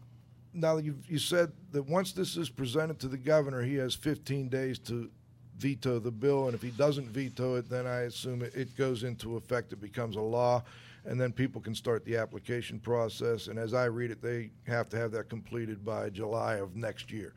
now 0.53 0.77
you 0.77 0.99
you 1.07 1.19
said 1.19 1.53
that 1.73 1.85
once 1.85 2.13
this 2.13 2.37
is 2.37 2.51
presented 2.51 2.99
to 3.01 3.09
the 3.09 3.17
governor, 3.17 3.63
he 3.63 3.77
has 3.77 3.95
15 3.95 4.49
days 4.49 4.79
to 4.81 5.11
veto 5.61 5.99
the 5.99 6.11
bill, 6.11 6.47
and 6.47 6.55
if 6.55 6.63
he 6.63 6.71
doesn't 6.71 7.09
veto 7.09 7.57
it, 7.57 7.69
then 7.69 7.87
I 7.87 8.01
assume 8.01 8.43
it, 8.43 8.55
it 8.55 8.77
goes 8.77 9.05
into 9.05 9.37
effect. 9.37 9.73
It 9.73 9.81
becomes 9.81 10.17
a 10.17 10.21
law 10.21 10.63
and 11.05 11.21
then 11.21 11.33
people 11.33 11.61
can 11.61 11.75
start 11.75 12.05
the 12.05 12.17
application 12.17 12.79
process. 12.79 13.47
And 13.47 13.59
as 13.59 13.75
I 13.75 13.87
read 13.87 14.11
it, 14.11 14.21
they 14.21 14.51
have 14.67 14.89
to 14.91 14.99
have 14.99 15.13
that 15.13 15.29
completed 15.29 15.85
by 15.85 16.11
July 16.11 16.57
of 16.57 16.77
next 16.77 17.11
year. 17.11 17.33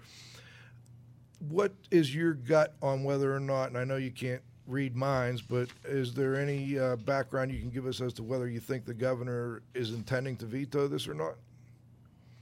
What 1.49 1.73
is 1.91 2.13
your 2.13 2.33
gut 2.33 2.75
on 2.81 3.03
whether 3.03 3.33
or 3.33 3.39
not, 3.39 3.69
and 3.69 3.77
I 3.77 3.83
know 3.83 3.97
you 3.97 4.11
can't 4.11 4.41
read 4.67 4.95
minds, 4.95 5.41
but 5.41 5.69
is 5.83 6.13
there 6.13 6.35
any 6.35 6.79
uh, 6.79 6.95
background 6.97 7.51
you 7.51 7.59
can 7.59 7.69
give 7.69 7.85
us 7.85 7.99
as 7.99 8.13
to 8.13 8.23
whether 8.23 8.47
you 8.47 8.59
think 8.59 8.85
the 8.85 8.93
governor 8.93 9.61
is 9.73 9.91
intending 9.91 10.37
to 10.37 10.45
veto 10.45 10.87
this 10.87 11.07
or 11.07 11.13
not? 11.13 11.35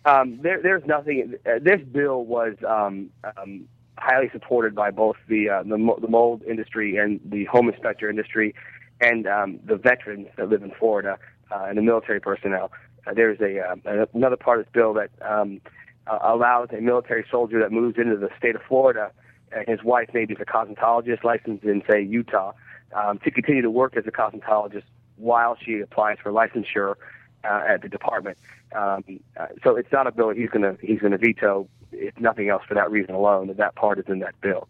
Um, 0.06 0.40
there, 0.42 0.62
there's 0.62 0.86
nothing. 0.86 1.36
Uh, 1.46 1.60
this 1.62 1.82
bill 1.82 2.26
was 2.26 2.56
um, 2.68 3.12
um, 3.38 3.68
highly 3.98 4.30
supported 4.32 4.74
by 4.76 4.92
both 4.92 5.16
the, 5.28 5.50
uh, 5.50 5.64
the 5.64 5.96
the 6.02 6.08
mold 6.08 6.44
industry 6.44 6.98
and 6.98 7.20
the 7.26 7.46
home 7.46 7.70
inspector 7.70 8.10
industry, 8.10 8.56
and 9.00 9.28
um, 9.28 9.60
the 9.66 9.76
veterans 9.76 10.28
that 10.38 10.50
live 10.50 10.64
in 10.64 10.72
Florida 10.72 11.18
uh, 11.52 11.66
and 11.68 11.78
the 11.78 11.82
military 11.82 12.20
personnel. 12.20 12.72
Uh, 13.06 13.14
there's 13.14 13.40
a 13.42 13.60
uh, 13.60 14.06
another 14.14 14.38
part 14.38 14.60
of 14.60 14.66
this 14.66 14.72
bill 14.74 14.94
that 14.94 15.10
um, 15.22 15.62
uh, 16.08 16.20
allows 16.22 16.70
a 16.72 16.82
military 16.82 17.26
soldier 17.30 17.60
that 17.60 17.72
moves 17.72 17.98
into 17.98 18.16
the 18.18 18.30
state 18.38 18.56
of 18.56 18.62
Florida, 18.68 19.12
and 19.52 19.68
his 19.68 19.84
wife 19.84 20.10
maybe 20.14 20.34
is 20.34 20.40
a 20.42 20.46
cosmetologist 20.46 21.24
licensed 21.24 21.64
in 21.64 21.84
say 21.90 22.02
Utah, 22.02 22.54
um, 22.94 23.20
to 23.20 23.32
continue 23.32 23.62
to 23.62 23.72
work 23.72 23.98
as 23.98 24.06
a 24.08 24.12
cosmetologist 24.12 24.84
while 25.18 25.56
she 25.64 25.80
applies 25.80 26.18
for 26.22 26.32
licensure 26.32 26.96
uh, 27.44 27.64
at 27.68 27.82
the 27.82 27.90
department. 27.90 28.38
Um, 28.74 29.04
uh, 29.38 29.48
so 29.64 29.76
it's 29.76 29.92
not 29.92 30.08
a 30.08 30.12
bill 30.12 30.30
he's 30.30 30.50
going 30.50 30.64
to 30.64 30.78
he's 30.86 31.00
going 31.00 31.12
to 31.12 31.18
veto. 31.18 31.68
If 31.92 32.18
nothing 32.20 32.50
else, 32.50 32.64
for 32.68 32.74
that 32.74 32.90
reason 32.90 33.16
alone, 33.16 33.48
that 33.48 33.58
that 33.58 33.76
part 33.76 34.00
is 34.00 34.06
in 34.08 34.20
that 34.20 34.40
bill. 34.42 34.68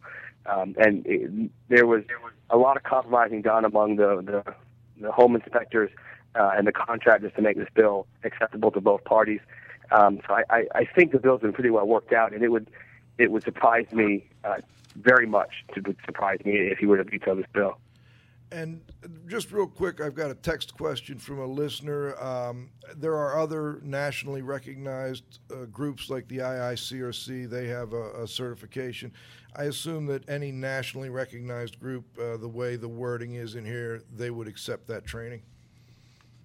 Um, 0.47 0.75
and 0.77 1.05
it, 1.05 1.51
there 1.69 1.85
was 1.85 2.03
a 2.49 2.57
lot 2.57 2.77
of 2.77 2.83
compromising 2.83 3.41
done 3.41 3.65
among 3.65 3.97
the 3.97 4.21
the, 4.21 4.53
the 4.99 5.11
home 5.11 5.35
inspectors 5.35 5.91
uh, 6.35 6.51
and 6.55 6.67
the 6.67 6.71
contractors 6.71 7.31
to 7.35 7.41
make 7.41 7.57
this 7.57 7.69
bill 7.73 8.07
acceptable 8.23 8.71
to 8.71 8.81
both 8.81 9.03
parties. 9.03 9.41
Um, 9.91 10.21
so 10.25 10.33
I, 10.33 10.43
I, 10.49 10.65
I 10.75 10.85
think 10.85 11.11
the 11.11 11.19
bill's 11.19 11.41
been 11.41 11.53
pretty 11.53 11.69
well 11.69 11.85
worked 11.85 12.13
out, 12.13 12.33
and 12.33 12.43
it 12.43 12.49
would 12.49 12.69
it 13.17 13.31
would 13.31 13.43
surprise 13.43 13.91
me 13.91 14.25
uh, 14.43 14.57
very 14.95 15.27
much. 15.27 15.63
Would 15.75 15.97
surprise 16.05 16.39
me 16.45 16.53
if 16.53 16.79
he 16.79 16.85
were 16.85 16.97
to 16.97 17.03
veto 17.03 17.35
this 17.35 17.45
bill. 17.53 17.77
And 18.51 18.81
just 19.27 19.51
real 19.53 19.65
quick, 19.67 20.01
I've 20.01 20.13
got 20.13 20.29
a 20.29 20.35
text 20.35 20.75
question 20.75 21.17
from 21.17 21.39
a 21.39 21.45
listener. 21.45 22.21
Um, 22.21 22.69
there 22.97 23.15
are 23.15 23.39
other 23.39 23.79
nationally 23.81 24.41
recognized 24.41 25.39
uh, 25.49 25.65
groups 25.65 26.09
like 26.09 26.27
the 26.27 26.39
IICRC. 26.39 27.49
They 27.49 27.67
have 27.67 27.93
a, 27.93 28.23
a, 28.23 28.27
certification. 28.27 29.13
I 29.55 29.65
assume 29.65 30.05
that 30.07 30.27
any 30.29 30.51
nationally 30.51 31.09
recognized 31.09 31.79
group, 31.79 32.05
uh, 32.19 32.35
the 32.37 32.47
way 32.47 32.75
the 32.75 32.89
wording 32.89 33.35
is 33.35 33.55
in 33.55 33.63
here, 33.63 34.03
they 34.13 34.31
would 34.31 34.49
accept 34.49 34.85
that 34.87 35.05
training. 35.05 35.43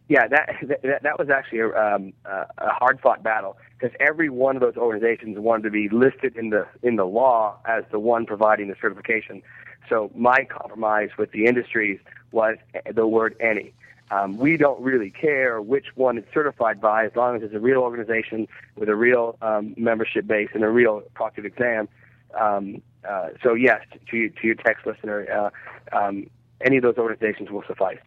Yeah, 0.09 0.29
that 0.29 0.55
that, 0.85 1.03
that 1.03 1.19
was 1.19 1.29
actually 1.29 1.61
a, 1.61 1.69
um, 1.71 2.13
a 2.25 2.47
hard 2.59 3.01
fought 3.01 3.25
battle 3.25 3.57
because 3.77 3.97
every 3.99 4.31
one 4.31 4.55
of 4.55 4.63
those 4.63 4.77
organizations 4.77 5.37
wanted 5.41 5.65
to 5.65 5.71
be 5.71 5.89
listed 5.89 6.37
in 6.37 6.51
the 6.51 6.69
in 6.85 6.95
the 6.95 7.05
law 7.05 7.59
as 7.65 7.83
the 7.91 7.99
one 7.99 8.25
providing 8.27 8.69
the 8.69 8.77
certification. 8.81 9.43
So 9.89 10.11
my 10.15 10.45
compromise 10.45 11.11
with 11.19 11.33
the 11.33 11.47
industries 11.47 12.01
was 12.33 12.57
the 12.93 13.07
word 13.07 13.37
any. 13.41 13.73
Um, 14.11 14.37
we 14.37 14.57
don't 14.57 14.81
really 14.81 15.11
care 15.11 15.61
which 15.61 15.87
one 15.97 16.17
it's 16.17 16.33
certified 16.33 16.81
by 16.81 17.07
as 17.07 17.17
long 17.17 17.37
as 17.37 17.43
it's 17.43 17.55
a 17.55 17.59
real 17.59 17.79
organization 17.79 18.47
with 18.77 18.89
a 18.89 18.95
real 18.95 19.37
um, 19.43 19.75
membership 19.77 20.27
base 20.27 20.51
and 20.55 20.63
a 20.63 20.69
real 20.69 21.03
proctored 21.15 21.45
exam. 21.45 21.89
Um, 22.39 22.83
uh, 23.09 23.31
so 23.43 23.55
yes, 23.55 23.81
to, 24.11 24.29
to 24.29 24.47
your 24.47 24.55
text 24.55 24.87
listener, 24.87 25.51
uh, 25.93 25.97
um, 25.97 26.29
any 26.61 26.77
of 26.77 26.83
those 26.83 26.97
organizations 26.99 27.51
will 27.51 27.65
suffice. 27.67 27.99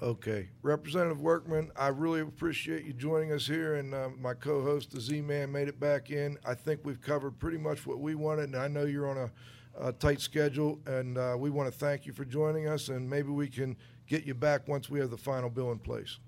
Okay. 0.00 0.48
Representative 0.62 1.20
Workman, 1.20 1.70
I 1.76 1.88
really 1.88 2.20
appreciate 2.20 2.84
you 2.84 2.92
joining 2.92 3.32
us 3.32 3.46
here, 3.46 3.76
and 3.76 3.94
uh, 3.94 4.08
my 4.18 4.34
co 4.34 4.62
host, 4.62 4.90
the 4.90 5.00
Z 5.00 5.20
Man, 5.22 5.52
made 5.52 5.68
it 5.68 5.78
back 5.78 6.10
in. 6.10 6.38
I 6.44 6.54
think 6.54 6.80
we've 6.82 7.00
covered 7.00 7.38
pretty 7.38 7.58
much 7.58 7.86
what 7.86 8.00
we 8.00 8.16
wanted, 8.16 8.46
and 8.46 8.56
I 8.56 8.66
know 8.66 8.84
you're 8.84 9.08
on 9.08 9.16
a 9.16 9.30
uh, 9.78 9.92
tight 9.92 10.20
schedule, 10.20 10.78
and 10.86 11.18
uh, 11.18 11.36
we 11.38 11.50
want 11.50 11.72
to 11.72 11.76
thank 11.78 12.06
you 12.06 12.12
for 12.12 12.24
joining 12.24 12.68
us, 12.68 12.88
and 12.88 13.08
maybe 13.08 13.28
we 13.28 13.48
can 13.48 13.76
get 14.06 14.24
you 14.24 14.34
back 14.34 14.68
once 14.68 14.90
we 14.90 15.00
have 15.00 15.10
the 15.10 15.16
final 15.16 15.48
bill 15.48 15.72
in 15.72 15.78
place. 15.78 16.18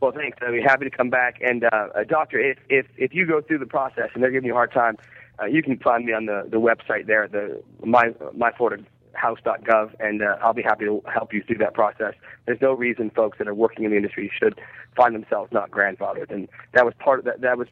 Well, 0.00 0.12
thanks. 0.12 0.38
I'd 0.40 0.52
be 0.52 0.62
happy 0.62 0.84
to 0.84 0.96
come 0.96 1.10
back. 1.10 1.38
And, 1.40 1.64
uh, 1.64 2.04
Doctor, 2.08 2.38
if, 2.38 2.58
if, 2.68 2.86
if 2.96 3.14
you 3.14 3.26
go 3.26 3.40
through 3.40 3.58
the 3.58 3.66
process 3.66 4.10
and 4.14 4.22
they're 4.22 4.30
giving 4.30 4.46
you 4.46 4.52
a 4.52 4.56
hard 4.56 4.72
time, 4.72 4.96
uh, 5.40 5.46
you 5.46 5.62
can 5.62 5.78
find 5.78 6.04
me 6.04 6.12
on 6.12 6.26
the, 6.26 6.46
the 6.48 6.58
website 6.58 7.06
there, 7.06 7.26
the 7.28 7.62
my, 7.84 8.10
myfloridahouse.gov, 8.36 9.94
and 10.00 10.22
uh, 10.22 10.36
I'll 10.40 10.54
be 10.54 10.62
happy 10.62 10.84
to 10.84 11.02
help 11.12 11.32
you 11.32 11.42
through 11.42 11.58
that 11.58 11.74
process. 11.74 12.14
There's 12.46 12.60
no 12.60 12.72
reason 12.72 13.10
folks 13.10 13.38
that 13.38 13.48
are 13.48 13.54
working 13.54 13.84
in 13.84 13.90
the 13.90 13.96
industry 13.96 14.30
should 14.36 14.60
find 14.96 15.14
themselves 15.14 15.52
not 15.52 15.70
grandfathered, 15.70 16.30
and 16.30 16.48
that 16.74 16.84
was 16.84 16.94
part 16.98 17.20
of 17.20 17.24
that. 17.24 17.40
That 17.40 17.58
was 17.58 17.68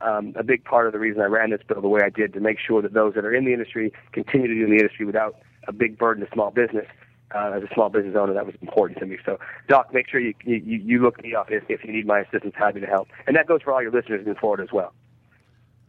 um, 0.00 0.32
a 0.36 0.42
big 0.42 0.64
part 0.64 0.86
of 0.86 0.92
the 0.92 0.98
reason 0.98 1.20
I 1.20 1.26
ran 1.26 1.50
this 1.50 1.60
bill 1.66 1.80
the 1.80 1.88
way 1.88 2.00
I 2.04 2.10
did 2.10 2.32
to 2.34 2.40
make 2.40 2.58
sure 2.58 2.82
that 2.82 2.92
those 2.92 3.14
that 3.14 3.24
are 3.24 3.34
in 3.34 3.44
the 3.44 3.52
industry 3.52 3.92
continue 4.12 4.46
to 4.46 4.54
do 4.54 4.64
in 4.64 4.70
the 4.70 4.76
industry 4.76 5.06
without 5.06 5.36
a 5.66 5.72
big 5.72 5.98
burden 5.98 6.24
to 6.24 6.32
small 6.32 6.50
business. 6.50 6.86
Uh, 7.34 7.52
as 7.56 7.62
a 7.62 7.68
small 7.74 7.90
business 7.90 8.16
owner, 8.16 8.32
that 8.32 8.46
was 8.46 8.54
important 8.62 8.98
to 8.98 9.04
me. 9.04 9.18
So, 9.26 9.38
Doc, 9.68 9.92
make 9.92 10.08
sure 10.08 10.18
you 10.18 10.32
you, 10.44 10.56
you 10.56 11.02
look 11.02 11.22
me 11.22 11.34
up 11.34 11.50
if, 11.50 11.62
if 11.68 11.84
you 11.84 11.92
need 11.92 12.06
my 12.06 12.20
assistance. 12.20 12.54
Happy 12.56 12.80
to 12.80 12.86
help, 12.86 13.08
and 13.26 13.36
that 13.36 13.46
goes 13.46 13.60
for 13.60 13.74
all 13.74 13.82
your 13.82 13.92
listeners 13.92 14.26
in 14.26 14.34
Florida 14.36 14.62
as 14.62 14.72
well. 14.72 14.94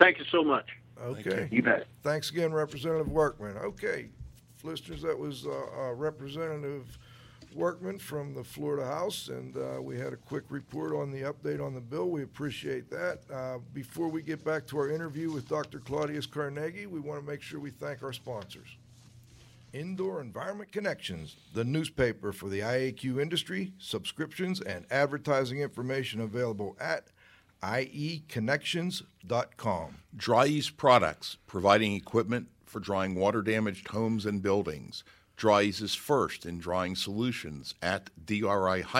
Thank 0.01 0.19
you 0.19 0.25
so 0.25 0.43
much. 0.43 0.67
Okay, 1.01 1.47
you. 1.49 1.57
you 1.57 1.63
bet. 1.63 1.87
Thanks 2.03 2.29
again, 2.29 2.51
Representative 2.51 3.09
Workman. 3.09 3.55
Okay, 3.55 4.09
listeners, 4.63 5.01
that 5.01 5.17
was 5.17 5.45
uh, 5.45 5.51
uh, 5.51 5.93
Representative 5.93 6.99
Workman 7.55 7.99
from 7.99 8.33
the 8.33 8.43
Florida 8.43 8.85
House, 8.85 9.29
and 9.29 9.55
uh, 9.57 9.81
we 9.81 9.97
had 9.97 10.13
a 10.13 10.17
quick 10.17 10.43
report 10.49 10.93
on 10.93 11.11
the 11.11 11.21
update 11.21 11.63
on 11.63 11.73
the 11.73 11.81
bill. 11.81 12.09
We 12.09 12.23
appreciate 12.23 12.89
that. 12.89 13.19
Uh, 13.33 13.59
before 13.73 14.07
we 14.07 14.21
get 14.21 14.43
back 14.43 14.67
to 14.67 14.77
our 14.77 14.89
interview 14.89 15.31
with 15.31 15.47
Dr. 15.47 15.79
Claudius 15.79 16.25
Carnegie, 16.25 16.85
we 16.85 16.99
want 16.99 17.21
to 17.21 17.27
make 17.27 17.41
sure 17.41 17.59
we 17.59 17.71
thank 17.71 18.03
our 18.03 18.13
sponsors. 18.13 18.77
Indoor 19.73 20.21
Environment 20.21 20.71
Connections, 20.71 21.35
the 21.53 21.63
newspaper 21.63 22.31
for 22.31 22.49
the 22.49 22.61
IAQ 22.61 23.21
industry, 23.21 23.73
subscriptions 23.77 24.61
and 24.61 24.85
advertising 24.89 25.59
information 25.59 26.21
available 26.21 26.75
at 26.79 27.07
ieconnections.com. 27.61 29.97
Dri-Eaz 30.15 30.75
Products, 30.75 31.37
providing 31.45 31.93
equipment 31.93 32.47
for 32.65 32.79
drying 32.79 33.15
water 33.15 33.41
damaged 33.41 33.89
homes 33.89 34.25
and 34.25 34.41
buildings. 34.41 35.03
Dri-Eaz 35.39 35.81
is 35.81 35.95
first 35.95 36.45
in 36.45 36.59
drying 36.59 36.97
solutions 36.97 37.73
at 37.81 38.09
dri-eaz.com. 38.25 38.91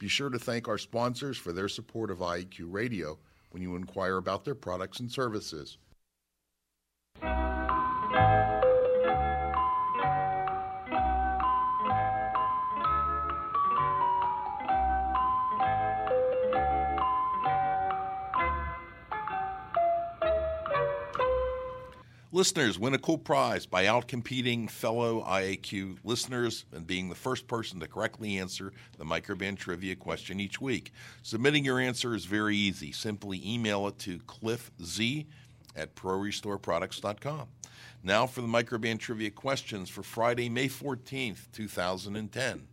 Be 0.00 0.08
sure 0.08 0.30
to 0.30 0.38
thank 0.40 0.66
our 0.66 0.78
sponsors 0.78 1.38
for 1.38 1.52
their 1.52 1.68
support 1.68 2.10
of 2.10 2.18
IEQ 2.18 2.72
Radio 2.72 3.20
when 3.50 3.62
you 3.62 3.76
inquire 3.76 4.16
about 4.16 4.44
their 4.44 4.56
products 4.56 4.98
and 4.98 5.12
services. 5.12 5.78
Listeners 22.32 22.78
win 22.78 22.94
a 22.94 22.98
cool 22.98 23.18
prize 23.18 23.66
by 23.66 23.86
outcompeting 23.86 24.70
fellow 24.70 25.24
IAQ 25.24 25.96
listeners 26.04 26.64
and 26.72 26.86
being 26.86 27.08
the 27.08 27.14
first 27.16 27.48
person 27.48 27.80
to 27.80 27.88
correctly 27.88 28.38
answer 28.38 28.72
the 28.98 29.04
Microban 29.04 29.58
trivia 29.58 29.96
question 29.96 30.38
each 30.38 30.60
week. 30.60 30.92
Submitting 31.22 31.64
your 31.64 31.80
answer 31.80 32.14
is 32.14 32.26
very 32.26 32.54
easy. 32.54 32.92
Simply 32.92 33.42
email 33.44 33.88
it 33.88 33.98
to 33.98 34.20
cliffz 34.20 35.26
at 35.74 35.96
prorestoreproducts.com. 35.96 37.48
Now 38.04 38.28
for 38.28 38.42
the 38.42 38.46
Microban 38.46 39.00
trivia 39.00 39.32
questions 39.32 39.90
for 39.90 40.04
Friday, 40.04 40.48
May 40.48 40.68
14th, 40.68 41.50
2010. 41.50 42.68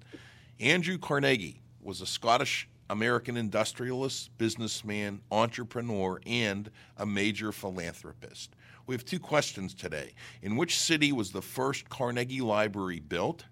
Andrew 0.60 1.00
Carnegie 1.00 1.62
was 1.82 2.02
a 2.02 2.06
Scottish 2.06 2.70
American 2.92 3.36
industrialist, 3.36 4.38
businessman, 4.38 5.22
entrepreneur, 5.32 6.22
and 6.28 6.70
a 6.96 7.08
major 7.08 7.52
philanthropist. 7.52 8.56
We 8.88 8.96
have 8.96 9.04
two 9.04 9.20
questions 9.20 9.74
today. 9.74 10.14
In 10.42 10.56
which 10.56 10.80
city 10.80 11.12
was 11.12 11.32
the 11.32 11.42
first 11.42 11.90
Carnegie 11.90 12.40
Library 12.40 13.02
built? 13.02 13.44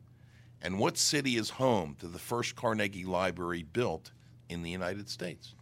And 0.62 0.80
what 0.80 0.98
city 0.98 1.36
is 1.36 1.50
home 1.50 1.98
to 2.00 2.08
the 2.08 2.18
first 2.18 2.56
Carnegie 2.56 3.04
Library 3.04 3.64
built 3.64 4.12
in 4.48 4.64
the 4.64 4.70
United 4.70 5.10
States? 5.10 5.54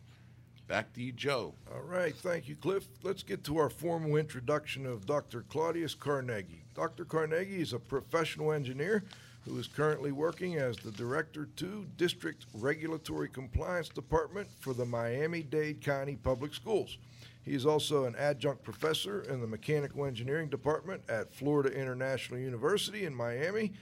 Back 0.68 0.94
to 0.94 1.02
you, 1.02 1.12
Joe. 1.12 1.56
All 1.74 1.82
right, 1.82 2.16
thank 2.16 2.48
you, 2.48 2.56
Cliff. 2.56 2.88
Let's 3.02 3.24
get 3.24 3.44
to 3.46 3.58
our 3.58 3.70
formal 3.70 4.16
introduction 4.16 4.86
of 4.86 5.08
Dr. 5.08 5.44
Claudius 5.50 5.96
Carnegie. 5.96 6.64
Dr. 6.76 7.04
Carnegie 7.04 7.62
is 7.62 7.74
a 7.74 7.80
professional 7.80 8.52
engineer 8.52 9.04
who 9.44 9.58
is 9.58 9.68
currently 9.68 10.12
working 10.12 10.56
as 10.56 10.78
the 10.78 10.92
Director 10.92 11.50
to 11.58 11.86
District 11.98 12.46
Regulatory 12.54 13.28
Compliance 13.28 13.90
Department 13.90 14.48
for 14.60 14.74
the 14.74 14.86
Miami 14.86 15.42
Dade 15.42 15.82
County 15.82 16.16
Public 16.16 16.54
Schools. 16.54 16.98
He 17.44 17.54
is 17.54 17.66
also 17.66 18.06
an 18.06 18.16
adjunct 18.16 18.64
professor 18.64 19.22
in 19.22 19.42
the 19.42 19.48
Mechanical 19.48 20.06
Engineering 20.06 20.50
Department 20.50 21.04
at 21.10 21.34
Florida 21.34 21.78
International 21.78 22.40
University 22.40 23.06
in 23.06 23.14
Miami 23.14 23.74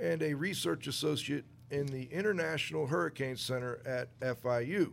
and 0.00 0.22
a 0.22 0.32
research 0.32 0.86
associate 0.86 1.44
in 1.70 1.86
the 1.86 2.04
International 2.04 2.86
Hurricane 2.86 3.36
Center 3.36 3.80
at 3.84 4.18
FIU. 4.20 4.92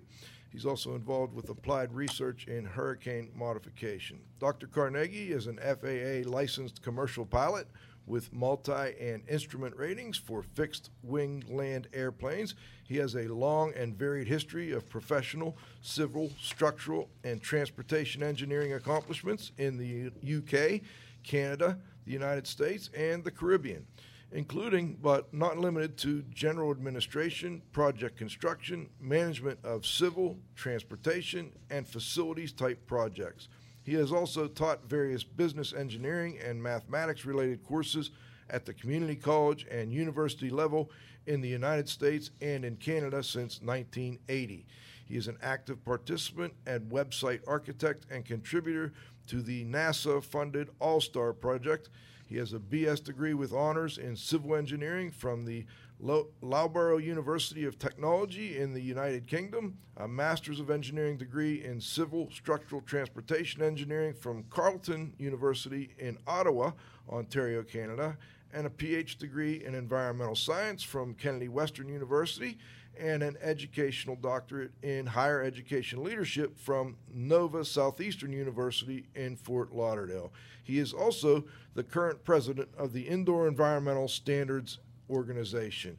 He's 0.51 0.65
also 0.65 0.95
involved 0.95 1.33
with 1.33 1.49
applied 1.49 1.93
research 1.93 2.47
in 2.47 2.65
hurricane 2.65 3.29
modification. 3.35 4.19
Dr. 4.39 4.67
Carnegie 4.67 5.31
is 5.31 5.47
an 5.47 5.57
FAA 5.57 6.29
licensed 6.29 6.81
commercial 6.81 7.25
pilot 7.25 7.67
with 8.07 8.33
multi 8.33 8.95
and 8.99 9.21
instrument 9.29 9.75
ratings 9.75 10.17
for 10.17 10.41
fixed 10.41 10.89
wing 11.03 11.43
land 11.47 11.87
airplanes. 11.93 12.55
He 12.87 12.97
has 12.97 13.15
a 13.15 13.27
long 13.27 13.73
and 13.75 13.95
varied 13.95 14.27
history 14.27 14.71
of 14.71 14.89
professional, 14.89 15.57
civil, 15.81 16.31
structural, 16.41 17.09
and 17.23 17.41
transportation 17.41 18.23
engineering 18.23 18.73
accomplishments 18.73 19.51
in 19.57 19.77
the 19.77 20.11
UK, 20.37 20.81
Canada, 21.23 21.77
the 22.05 22.13
United 22.13 22.47
States, 22.47 22.89
and 22.95 23.23
the 23.23 23.31
Caribbean 23.31 23.85
including 24.31 24.97
but 25.01 25.33
not 25.33 25.57
limited 25.57 25.97
to 25.97 26.21
general 26.33 26.71
administration, 26.71 27.61
project 27.71 28.17
construction, 28.17 28.89
management 28.99 29.57
of 29.63 29.85
civil, 29.85 30.37
transportation, 30.55 31.51
and 31.69 31.87
facilities 31.87 32.51
type 32.51 32.85
projects. 32.87 33.47
He 33.87 33.93
has 33.93 34.11
also 34.11 34.49
taught 34.49 34.89
various 34.89 35.23
business 35.23 35.71
engineering 35.71 36.37
and 36.43 36.61
mathematics 36.61 37.23
related 37.23 37.63
courses 37.63 38.11
at 38.49 38.65
the 38.65 38.73
community 38.73 39.15
college 39.15 39.65
and 39.71 39.93
university 39.93 40.49
level 40.49 40.91
in 41.25 41.39
the 41.39 41.47
United 41.47 41.87
States 41.87 42.31
and 42.41 42.65
in 42.65 42.75
Canada 42.75 43.23
since 43.23 43.61
1980. 43.61 44.65
He 45.05 45.15
is 45.15 45.29
an 45.29 45.37
active 45.41 45.85
participant 45.85 46.53
and 46.65 46.91
website 46.91 47.39
architect 47.47 48.05
and 48.11 48.25
contributor 48.25 48.91
to 49.27 49.41
the 49.41 49.63
NASA 49.63 50.21
funded 50.21 50.67
All 50.81 50.99
Star 50.99 51.31
Project 51.31 51.89
he 52.27 52.35
has 52.37 52.53
a 52.53 52.59
BS 52.59 53.03
degree 53.03 53.33
with 53.33 53.53
honors 53.53 53.97
in 53.97 54.15
civil 54.15 54.55
engineering 54.55 55.11
from 55.11 55.45
the 55.45 55.65
Loughborough 55.99 56.97
University 56.97 57.65
of 57.65 57.79
Technology 57.79 58.57
in 58.57 58.73
the 58.73 58.81
United 58.81 59.25
Kingdom, 59.25 59.79
a 59.97 60.07
Master's 60.07 60.59
of 60.59 60.69
Engineering 60.69 61.17
degree 61.17 61.63
in 61.63 61.81
Civil 61.81 62.29
Structural 62.31 62.81
Transportation 62.81 63.63
Engineering 63.63 64.13
from 64.13 64.43
Carleton 64.51 65.13
University 65.17 65.89
in 65.97 66.19
Ottawa, 66.27 66.71
Ontario, 67.09 67.63
Canada, 67.63 68.15
and 68.53 68.67
a 68.67 68.69
PhD 68.69 69.17
degree 69.17 69.63
in 69.65 69.73
Environmental 69.73 70.35
Science 70.35 70.83
from 70.83 71.15
Kennedy 71.15 71.47
Western 71.47 71.89
University 71.89 72.59
and 72.99 73.23
an 73.23 73.35
educational 73.41 74.15
doctorate 74.15 74.71
in 74.83 75.05
higher 75.05 75.43
education 75.43 76.03
leadership 76.03 76.57
from 76.57 76.95
Nova 77.13 77.65
Southeastern 77.65 78.33
University 78.33 79.07
in 79.15 79.35
Fort 79.35 79.73
Lauderdale. 79.73 80.31
He 80.63 80.79
is 80.79 80.93
also 80.93 81.43
the 81.73 81.83
current 81.83 82.23
president 82.23 82.69
of 82.77 82.93
the 82.93 83.07
Indoor 83.07 83.47
Environmental 83.47 84.07
Standards 84.07 84.79
Organization. 85.09 85.97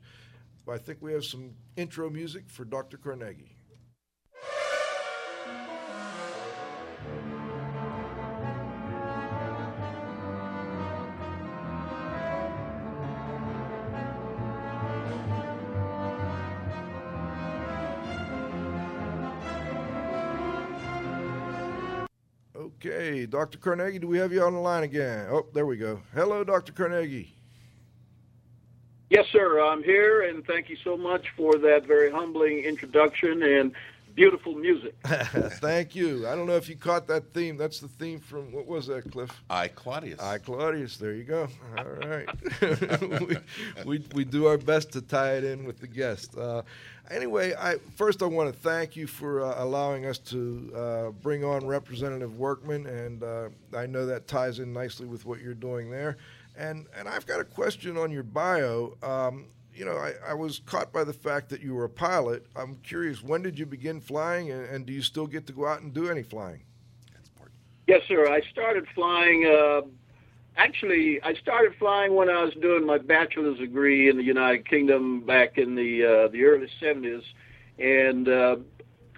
I 0.69 0.77
think 0.77 0.99
we 1.01 1.13
have 1.15 1.25
some 1.25 1.55
intro 1.77 2.11
music 2.11 2.51
for 2.51 2.65
Dr. 2.65 2.99
Carnegie. 2.99 3.57
Okay, 22.55 23.27
Dr. 23.27 23.59
Carnegie, 23.59 23.99
do 23.99 24.07
we 24.07 24.19
have 24.19 24.33
you 24.33 24.43
on 24.43 24.53
the 24.53 24.61
line 24.61 24.85
again? 24.85 25.29
Oh, 25.31 25.47
there 25.55 25.65
we 25.65 25.77
go. 25.77 26.03
Hello, 26.15 26.45
Dr. 26.45 26.73
Carnegie. 26.73 27.38
Yes, 29.11 29.27
sir. 29.33 29.61
I'm 29.61 29.83
here, 29.83 30.23
and 30.23 30.47
thank 30.47 30.69
you 30.69 30.77
so 30.85 30.97
much 30.97 31.31
for 31.35 31.57
that 31.57 31.87
very 31.87 32.11
humbling 32.11 32.59
introduction 32.59 33.43
and 33.43 33.73
beautiful 34.15 34.55
music. 34.55 34.95
thank 35.05 35.95
you. 35.95 36.29
I 36.29 36.35
don't 36.35 36.47
know 36.47 36.57
if 36.57 36.69
you 36.69 36.77
caught 36.77 37.07
that 37.07 37.33
theme. 37.33 37.57
That's 37.57 37.81
the 37.81 37.89
theme 37.89 38.21
from 38.21 38.53
what 38.53 38.67
was 38.67 38.89
that, 38.89 39.11
Cliff? 39.11 39.31
I 39.49 39.69
Claudius. 39.69 40.21
I 40.21 40.37
Claudius. 40.37 40.99
There 40.99 41.15
you 41.15 41.25
go. 41.25 41.49
All 41.79 41.85
right. 41.85 42.29
we, 43.21 43.37
we, 43.87 44.05
we 44.13 44.25
do 44.25 44.47
our 44.47 44.59
best 44.59 44.93
to 44.93 45.01
tie 45.01 45.37
it 45.37 45.45
in 45.45 45.65
with 45.65 45.79
the 45.79 45.87
guest. 45.87 46.37
Uh, 46.37 46.63
anyway, 47.11 47.55
I 47.59 47.77
first 47.97 48.23
I 48.23 48.27
want 48.27 48.53
to 48.53 48.61
thank 48.61 48.95
you 48.95 49.07
for 49.07 49.43
uh, 49.43 49.63
allowing 49.65 50.05
us 50.05 50.19
to 50.19 50.73
uh, 50.77 51.11
bring 51.23 51.45
on 51.45 51.67
Representative 51.67 52.39
Workman, 52.39 52.87
and 52.87 53.23
uh, 53.23 53.49
I 53.75 53.87
know 53.87 54.05
that 54.05 54.29
ties 54.29 54.59
in 54.59 54.75
nicely 54.75 55.07
with 55.07 55.25
what 55.25 55.41
you're 55.41 55.55
doing 55.55 55.91
there. 55.91 56.19
And 56.59 56.87
and 56.95 57.09
I've 57.09 57.27
got 57.27 57.41
a 57.41 57.45
question 57.45 57.97
on 57.97 58.11
your 58.11 58.25
bio. 58.25 58.97
Um, 59.03 59.47
you 59.73 59.85
know, 59.85 59.97
I, 59.97 60.13
I, 60.31 60.35
was 60.35 60.59
caught 60.67 60.93
by 60.93 61.05
the 61.05 61.13
fact 61.13 61.51
that 61.51 61.61
you 61.61 61.73
were 61.73 61.85
a 61.85 61.89
pilot. 61.89 62.45
I'm 62.57 62.75
curious, 62.83 63.23
when 63.23 63.43
did 63.43 63.57
you 63.57 63.65
begin 63.65 64.01
flying, 64.01 64.51
and, 64.51 64.65
and 64.65 64.85
do 64.85 64.93
you 64.93 65.03
still 65.03 65.29
get 65.29 65.47
to 65.47 65.53
go 65.53 65.69
out 65.69 65.83
and 65.83 65.95
do 65.95 66.11
any 66.11 66.25
flying? 66.25 66.63
Yes, 67.87 68.03
sir. 68.09 68.27
I 68.27 68.41
started 68.41 68.89
flying 68.93 69.47
uh, 69.47 69.83
actually, 70.59 71.23
I 71.23 71.35
started 71.35 71.75
flying 71.79 72.15
when 72.15 72.29
I 72.29 72.43
was 72.43 72.53
doing 72.55 72.85
my 72.85 72.99
bachelor's 72.99 73.59
degree 73.59 74.11
in 74.11 74.17
the 74.17 74.25
United 74.25 74.69
Kingdom 74.69 75.21
back 75.21 75.57
in 75.57 75.75
the 75.75 76.05
uh, 76.05 76.29
the 76.29 76.45
early 76.45 76.69
'70s, 76.83 77.23
and 77.79 78.29
uh, 78.29 78.57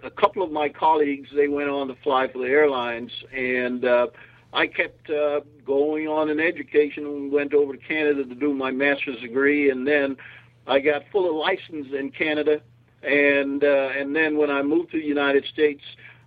a 0.04 0.10
couple 0.10 0.42
of 0.42 0.52
my 0.52 0.68
colleagues 0.68 1.30
they 1.34 1.48
went 1.48 1.70
on 1.70 1.88
to 1.88 1.96
fly 1.96 2.28
for 2.28 2.38
the 2.38 2.44
airlines, 2.44 3.10
and 3.32 3.84
uh, 3.84 4.08
I 4.52 4.66
kept 4.66 5.08
uh, 5.10 5.40
going 5.64 6.08
on 6.08 6.28
in 6.28 6.40
education 6.40 7.06
and 7.06 7.32
went 7.32 7.54
over 7.54 7.76
to 7.76 7.78
Canada 7.78 8.24
to 8.24 8.34
do 8.34 8.52
my 8.52 8.70
master's 8.70 9.20
degree, 9.20 9.70
and 9.70 9.86
then 9.86 10.16
I 10.66 10.80
got 10.80 11.04
full 11.12 11.28
of 11.28 11.36
license 11.36 11.88
in 11.92 12.10
Canada, 12.10 12.60
and 13.02 13.62
uh, 13.62 13.90
and 13.96 14.14
then 14.14 14.36
when 14.36 14.50
I 14.50 14.62
moved 14.62 14.90
to 14.92 14.98
the 14.98 15.06
United 15.06 15.44
States. 15.46 15.82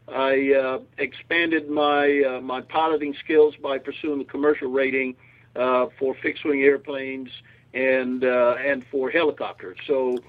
I 0.06 0.52
uh, 0.52 0.80
expanded 0.98 1.70
my 1.70 2.24
uh, 2.24 2.42
my 2.42 2.60
piloting 2.60 3.16
skills 3.24 3.56
by 3.56 3.78
pursuing 3.78 4.20
the 4.20 4.26
commercial 4.26 4.70
rating 4.70 5.16
uh, 5.56 5.88
for 5.98 6.14
fixed 6.16 6.44
wing 6.44 6.62
airplanes 6.62 7.30
and 7.74 8.24
uh, 8.24 8.56
and 8.60 8.86
for 8.88 9.10
helicopters. 9.10 9.78
So, 9.88 10.20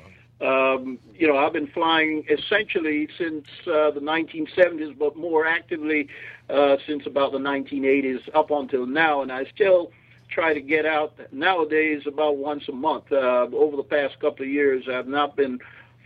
um, 0.45 0.99
you 1.15 1.27
know, 1.27 1.39
I've 1.39 1.53
been 1.53 1.69
flying 1.69 2.25
essentially 2.29 3.09
since 3.17 3.47
uh, 3.67 3.91
the 3.91 4.01
1970s, 4.01 4.97
but 4.99 5.17
more 5.17 5.47
actively 5.47 6.09
uh, 6.51 6.77
since 6.87 7.07
about 7.07 7.33
the 7.33 7.39
1980s 7.39 8.29
up 8.35 8.51
until 8.51 8.87
now, 8.87 9.23
and 9.23 9.33
I 9.33 9.47
still 9.47 9.91
try 10.29 10.53
to 10.53 10.61
get 10.61 10.85
out 10.85 11.15
nowadays 11.33 12.03
about 12.07 12.37
once 12.37 12.65
a 12.69 12.73
month. 12.73 13.11
Uh, 13.11 13.47
over 13.53 13.77
the 13.77 13.85
past 13.85 14.21
couple 14.21 14.45
of 14.45 14.51
years, 14.51 14.85
I've 14.89 15.07
not 15.07 15.37
been 15.37 15.61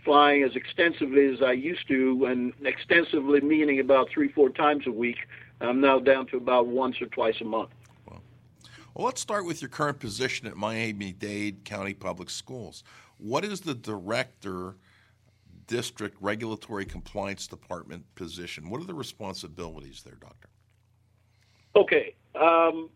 flying 0.05 0.43
as 0.43 0.55
extensively 0.55 1.25
as 1.33 1.41
I 1.41 1.51
used 1.51 1.87
to, 1.89 2.25
and 2.25 2.53
extensively 2.63 3.41
meaning 3.41 3.79
about 3.79 4.09
three, 4.09 4.29
four 4.31 4.49
times 4.49 4.87
a 4.87 4.91
week. 4.91 5.17
I'm 5.59 5.81
now 5.81 5.99
down 5.99 6.27
to 6.27 6.37
about 6.37 6.67
once 6.67 7.01
or 7.01 7.07
twice 7.07 7.41
a 7.41 7.45
month. 7.45 7.71
Well, 8.09 8.21
well 8.93 9.05
let's 9.05 9.19
start 9.19 9.45
with 9.45 9.61
your 9.61 9.69
current 9.69 9.99
position 9.99 10.47
at 10.47 10.55
Miami 10.55 11.11
Dade 11.11 11.65
County 11.65 11.93
Public 11.93 12.29
Schools. 12.29 12.83
What 13.19 13.43
is 13.45 13.61
the 13.61 13.75
director 13.75 14.75
district 15.67 16.17
regulatory 16.19 16.85
compliance 16.85 17.45
department 17.47 18.03
position? 18.15 18.69
What 18.69 18.81
are 18.81 18.85
the 18.85 18.93
responsibilities 18.93 20.01
there, 20.03 20.15
Doctor? 20.15 20.49
Okay. 21.75 22.15
Um, 22.33 22.89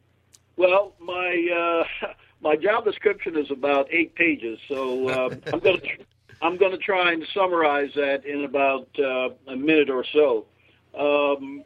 well, 0.56 0.94
my 1.00 1.86
uh, 2.02 2.08
my 2.42 2.56
job 2.56 2.86
description 2.86 3.38
is 3.38 3.52
about 3.52 3.88
eight 3.92 4.16
pages, 4.16 4.60
so 4.68 5.10
um, 5.10 5.42
I'm 5.54 5.60
going 5.60 5.82
to 5.82 5.90
I'm 6.42 6.58
going 6.58 6.72
to 6.72 6.78
try 6.78 7.12
and 7.12 7.26
summarize 7.34 7.92
that 7.96 8.26
in 8.26 8.44
about 8.46 8.88
uh, 8.98 9.30
a 9.48 9.56
minute 9.56 9.90
or 9.90 10.06
so. 10.12 10.46
Um, 10.98 11.64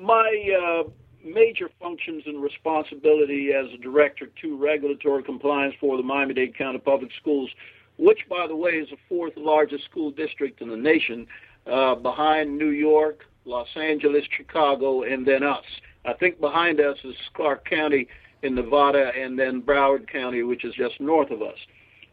my 0.00 0.84
uh, 0.86 0.90
major 1.24 1.68
functions 1.80 2.22
and 2.26 2.42
responsibility 2.42 3.50
as 3.52 3.66
a 3.72 3.78
director 3.78 4.26
to 4.40 4.56
regulatory 4.56 5.22
compliance 5.22 5.74
for 5.80 5.96
the 5.96 6.02
Miami-Dade 6.02 6.56
County 6.56 6.78
Public 6.78 7.10
Schools, 7.20 7.50
which, 7.98 8.20
by 8.28 8.46
the 8.46 8.56
way, 8.56 8.72
is 8.72 8.88
the 8.90 8.96
fourth 9.08 9.32
largest 9.36 9.84
school 9.84 10.10
district 10.10 10.60
in 10.60 10.68
the 10.68 10.76
nation, 10.76 11.26
uh, 11.70 11.94
behind 11.94 12.56
New 12.56 12.70
York, 12.70 13.24
Los 13.44 13.68
Angeles, 13.76 14.24
Chicago, 14.36 15.02
and 15.02 15.26
then 15.26 15.42
us. 15.42 15.64
I 16.04 16.12
think 16.14 16.40
behind 16.40 16.80
us 16.80 16.96
is 17.04 17.14
Clark 17.34 17.68
County 17.68 18.08
in 18.42 18.54
Nevada, 18.54 19.10
and 19.16 19.38
then 19.38 19.60
Broward 19.60 20.08
County, 20.10 20.42
which 20.44 20.64
is 20.64 20.72
just 20.74 21.00
north 21.00 21.30
of 21.30 21.42
us. 21.42 21.58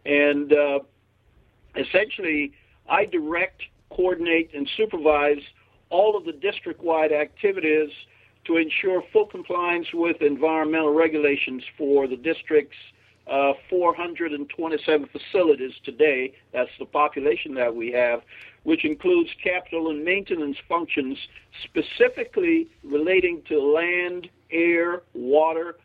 And 0.05 0.51
uh, 0.51 0.79
essentially, 1.77 2.51
I 2.89 3.05
direct, 3.05 3.61
coordinate, 3.91 4.49
and 4.55 4.67
supervise 4.75 5.41
all 5.89 6.17
of 6.17 6.25
the 6.25 6.31
district-wide 6.31 7.11
activities 7.11 7.89
to 8.45 8.57
ensure 8.57 9.01
full 9.11 9.25
compliance 9.25 9.87
with 9.93 10.21
environmental 10.21 10.93
regulations 10.93 11.63
for 11.77 12.07
the 12.07 12.15
district's 12.15 12.75
uh, 13.27 13.53
427 13.69 15.09
facilities 15.11 15.73
today. 15.83 16.33
That's 16.53 16.69
the 16.77 16.85
population 16.85 17.55
that 17.55 17.75
we 17.75 17.91
have, 17.91 18.21
which 18.63 18.85
includes 18.85 19.29
capital 19.43 19.89
and 19.89 20.03
maintenance 20.03 20.57
functions 20.69 21.17
specifically 21.63 22.67
relating 22.83 23.41
to 23.49 23.59
land, 23.59 24.29
air, 24.51 25.01
water, 25.13 25.77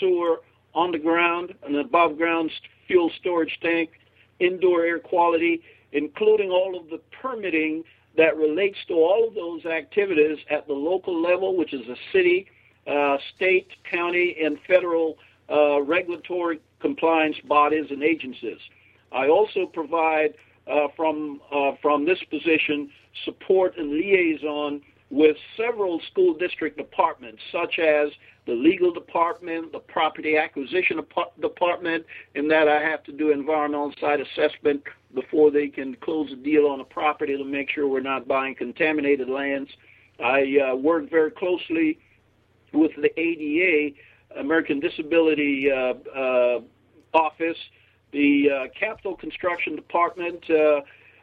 sewer, 0.00 0.40
underground 0.74 1.54
and 1.64 1.76
above 1.76 2.16
ground 2.16 2.50
fuel 2.86 3.10
storage 3.18 3.58
tank, 3.62 3.90
indoor 4.38 4.84
air 4.84 4.98
quality, 4.98 5.62
including 5.92 6.50
all 6.50 6.78
of 6.78 6.88
the 6.90 7.00
permitting 7.22 7.82
that 8.16 8.36
relates 8.36 8.78
to 8.88 8.94
all 8.94 9.26
of 9.28 9.34
those 9.34 9.64
activities 9.66 10.38
at 10.50 10.66
the 10.66 10.72
local 10.72 11.20
level, 11.20 11.56
which 11.56 11.72
is 11.72 11.86
the 11.86 11.96
city, 12.12 12.46
uh, 12.86 13.18
state, 13.34 13.68
county, 13.90 14.36
and 14.42 14.58
federal 14.66 15.16
uh, 15.50 15.80
regulatory 15.82 16.60
compliance 16.80 17.36
bodies 17.46 17.86
and 17.90 18.02
agencies. 18.02 18.58
I 19.12 19.28
also 19.28 19.66
provide 19.66 20.34
uh, 20.66 20.88
from 20.96 21.40
uh, 21.52 21.72
from 21.80 22.04
this 22.04 22.18
position 22.30 22.90
support 23.24 23.76
and 23.76 23.92
liaison 23.92 24.82
with 25.10 25.36
several 25.56 26.00
school 26.10 26.34
district 26.34 26.76
departments, 26.76 27.40
such 27.52 27.78
as 27.78 28.10
the 28.46 28.52
legal 28.52 28.92
department, 28.92 29.72
the 29.72 29.78
property 29.78 30.36
acquisition 30.36 31.00
department, 31.40 32.04
in 32.34 32.48
that 32.48 32.68
I 32.68 32.80
have 32.82 33.02
to 33.04 33.12
do 33.12 33.30
environmental 33.30 33.92
site 34.00 34.20
assessment 34.20 34.82
before 35.14 35.50
they 35.50 35.68
can 35.68 35.94
close 35.96 36.32
a 36.32 36.36
deal 36.36 36.66
on 36.66 36.80
a 36.80 36.84
property 36.84 37.36
to 37.36 37.44
make 37.44 37.70
sure 37.70 37.88
we're 37.88 38.00
not 38.00 38.26
buying 38.26 38.54
contaminated 38.54 39.28
lands. 39.28 39.70
I 40.22 40.58
uh, 40.72 40.76
work 40.76 41.10
very 41.10 41.30
closely 41.30 41.98
with 42.72 42.92
the 42.96 43.10
ADA, 43.18 43.96
American 44.38 44.80
Disability 44.80 45.70
uh, 45.70 45.94
uh, 46.16 46.60
Office, 47.14 47.58
the 48.12 48.50
uh, 48.50 48.66
Capital 48.78 49.16
Construction 49.16 49.76
Department, 49.76 50.48
uh, 50.50 50.80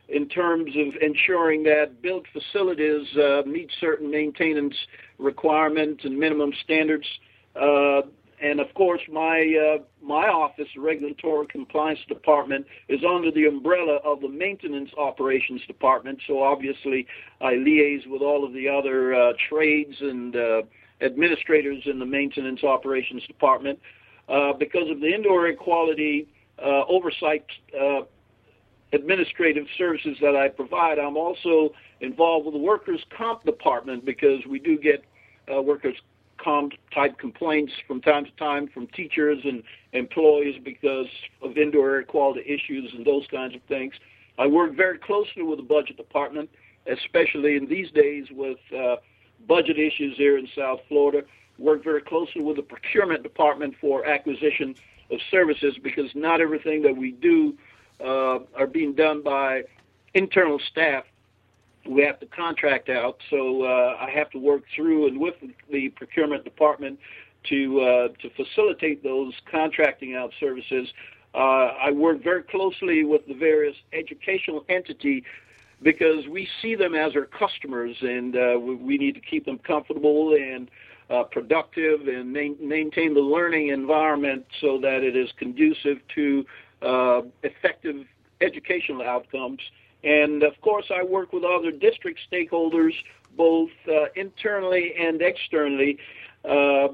in 0.10 0.28
terms 0.28 0.72
of 0.76 1.02
ensuring 1.02 1.64
that 1.64 2.02
built 2.02 2.26
facilities 2.34 3.08
uh, 3.18 3.42
meet 3.46 3.70
certain 3.80 4.12
maintenance 4.12 4.76
requirements 5.18 6.04
and 6.04 6.18
minimum 6.18 6.52
standards. 6.64 7.08
Uh, 7.56 8.02
and 8.42 8.60
of 8.60 8.74
course, 8.74 9.02
my 9.10 9.78
uh, 9.78 9.84
my 10.02 10.28
office, 10.28 10.68
the 10.76 10.82
Regulatory 10.82 11.48
Compliance 11.48 12.00
Department, 12.10 12.66
is 12.90 13.00
under 13.08 13.32
the 13.32 13.46
umbrella 13.46 14.00
of 14.04 14.20
the 14.20 14.28
Maintenance 14.28 14.90
Operations 14.98 15.62
Department. 15.66 16.20
So 16.28 16.44
obviously, 16.44 17.08
I 17.40 17.54
liaise 17.54 18.06
with 18.06 18.22
all 18.22 18.44
of 18.44 18.52
the 18.52 18.68
other 18.68 19.16
uh, 19.16 19.32
trades 19.50 19.96
and 20.02 20.36
uh, 20.36 20.62
administrators 21.00 21.84
in 21.86 22.00
the 22.00 22.06
Maintenance 22.06 22.64
Operations 22.64 23.26
Department. 23.28 23.80
Uh, 24.28 24.54
because 24.54 24.90
of 24.90 25.00
the 25.00 25.14
indoor 25.14 25.48
air 25.48 25.56
quality 25.56 26.28
oversight 26.60 27.46
administrative 28.94 29.66
services 29.78 30.18
that 30.22 30.36
I 30.36 30.48
provide, 30.48 31.00
I'm 31.00 31.18
also 31.18 31.74
involved 32.02 32.46
with 32.46 32.54
the 32.54 32.60
workers' 32.62 33.04
comp 33.18 33.44
department 33.44 34.06
because 34.06 34.40
we 34.48 34.60
do 34.60 34.78
get 34.78 35.04
uh, 35.54 35.62
workers' 35.62 35.98
comp 36.38 36.74
type 36.94 37.18
complaints 37.18 37.72
from 37.88 38.02
time 38.02 38.26
to 38.26 38.32
time 38.34 38.68
from 38.74 38.88
teachers 38.88 39.40
and 39.44 39.64
employees 39.94 40.60
because 40.64 41.08
of 41.42 41.58
indoor 41.58 41.96
air 41.96 42.04
quality 42.04 42.42
issues 42.42 42.92
and 42.96 43.06
those 43.06 43.26
kinds 43.32 43.56
of 43.56 43.62
things. 43.68 43.94
I 44.38 44.48
work 44.48 44.76
very 44.76 44.98
closely 44.98 45.44
with 45.44 45.60
the 45.60 45.64
budget 45.64 45.98
department, 45.98 46.50
especially 46.92 47.56
in 47.56 47.68
these 47.68 47.90
days 47.92 48.26
with 48.32 48.58
uh, 48.76 48.96
budget 49.48 49.78
issues 49.78 50.16
here 50.18 50.38
in 50.38 50.48
South 50.56 50.80
Florida. 50.88 51.26
Work 51.60 51.84
very 51.84 52.02
closely 52.02 52.42
with 52.42 52.58
the 52.58 52.64
procurement 52.64 53.24
department 53.24 53.76
for 53.80 54.06
acquisition 54.06 54.76
of 55.12 55.20
services 55.30 55.76
because 55.84 56.10
not 56.16 56.42
everything 56.42 56.82
that 56.82 56.96
we 56.96 57.12
do 57.12 57.56
uh, 58.04 58.40
are 58.56 58.68
being 58.68 58.94
done 58.94 59.22
by 59.22 59.64
internal 60.14 60.60
staff. 60.72 61.06
We 61.90 62.02
have 62.04 62.20
to 62.22 62.26
contract 62.28 62.90
out, 62.90 63.18
so 63.30 63.64
uh, 63.64 63.98
I 64.00 64.10
have 64.12 64.30
to 64.32 64.38
work 64.38 64.64
through 64.76 65.08
and 65.08 65.20
with 65.20 65.36
the 65.72 65.90
procurement 65.90 66.44
department 66.44 66.98
to 67.50 67.82
uh, 67.82 68.08
to 68.22 68.30
facilitate 68.36 69.04
those 69.04 69.34
contracting 69.52 70.16
out 70.16 70.32
services. 70.40 70.88
Uh, 71.36 71.74
I 71.82 71.92
work 71.92 72.24
very 72.24 72.44
closely 72.44 73.04
with 73.04 73.28
the 73.28 73.34
various 73.34 73.76
educational 73.92 74.64
entity 74.70 75.24
because 75.82 76.26
we 76.30 76.48
see 76.62 76.76
them 76.76 76.96
as 76.96 77.16
our 77.16 77.26
customers, 77.26 77.96
and 78.02 78.36
uh, 78.36 78.58
we 78.60 78.98
need 78.98 79.16
to 79.16 79.22
keep 79.22 79.46
them 79.46 79.60
comfortable 79.60 80.36
and 80.36 80.70
uh, 81.10 81.24
productive 81.24 82.08
and 82.08 82.32
ma- 82.32 82.56
maintain 82.66 83.14
the 83.14 83.20
learning 83.20 83.70
environment 83.70 84.46
so 84.62 84.80
that 84.80 85.04
it 85.04 85.16
is 85.16 85.30
conducive 85.38 85.98
to 86.16 86.46
uh, 86.84 87.22
effective 87.44 88.06
educational 88.42 89.02
outcomes. 89.02 89.60
And 90.04 90.44
of 90.44 90.60
course, 90.62 90.92
I 90.94 91.04
work 91.04 91.32
with 91.32 91.44
other 91.44 91.72
district 91.72 92.20
stakeholders, 92.32 92.94
both 93.38 93.72
uh, 93.88 94.06
internally 94.16 94.94
and 95.00 95.22
externally, 95.22 95.98
uh, 96.44 96.90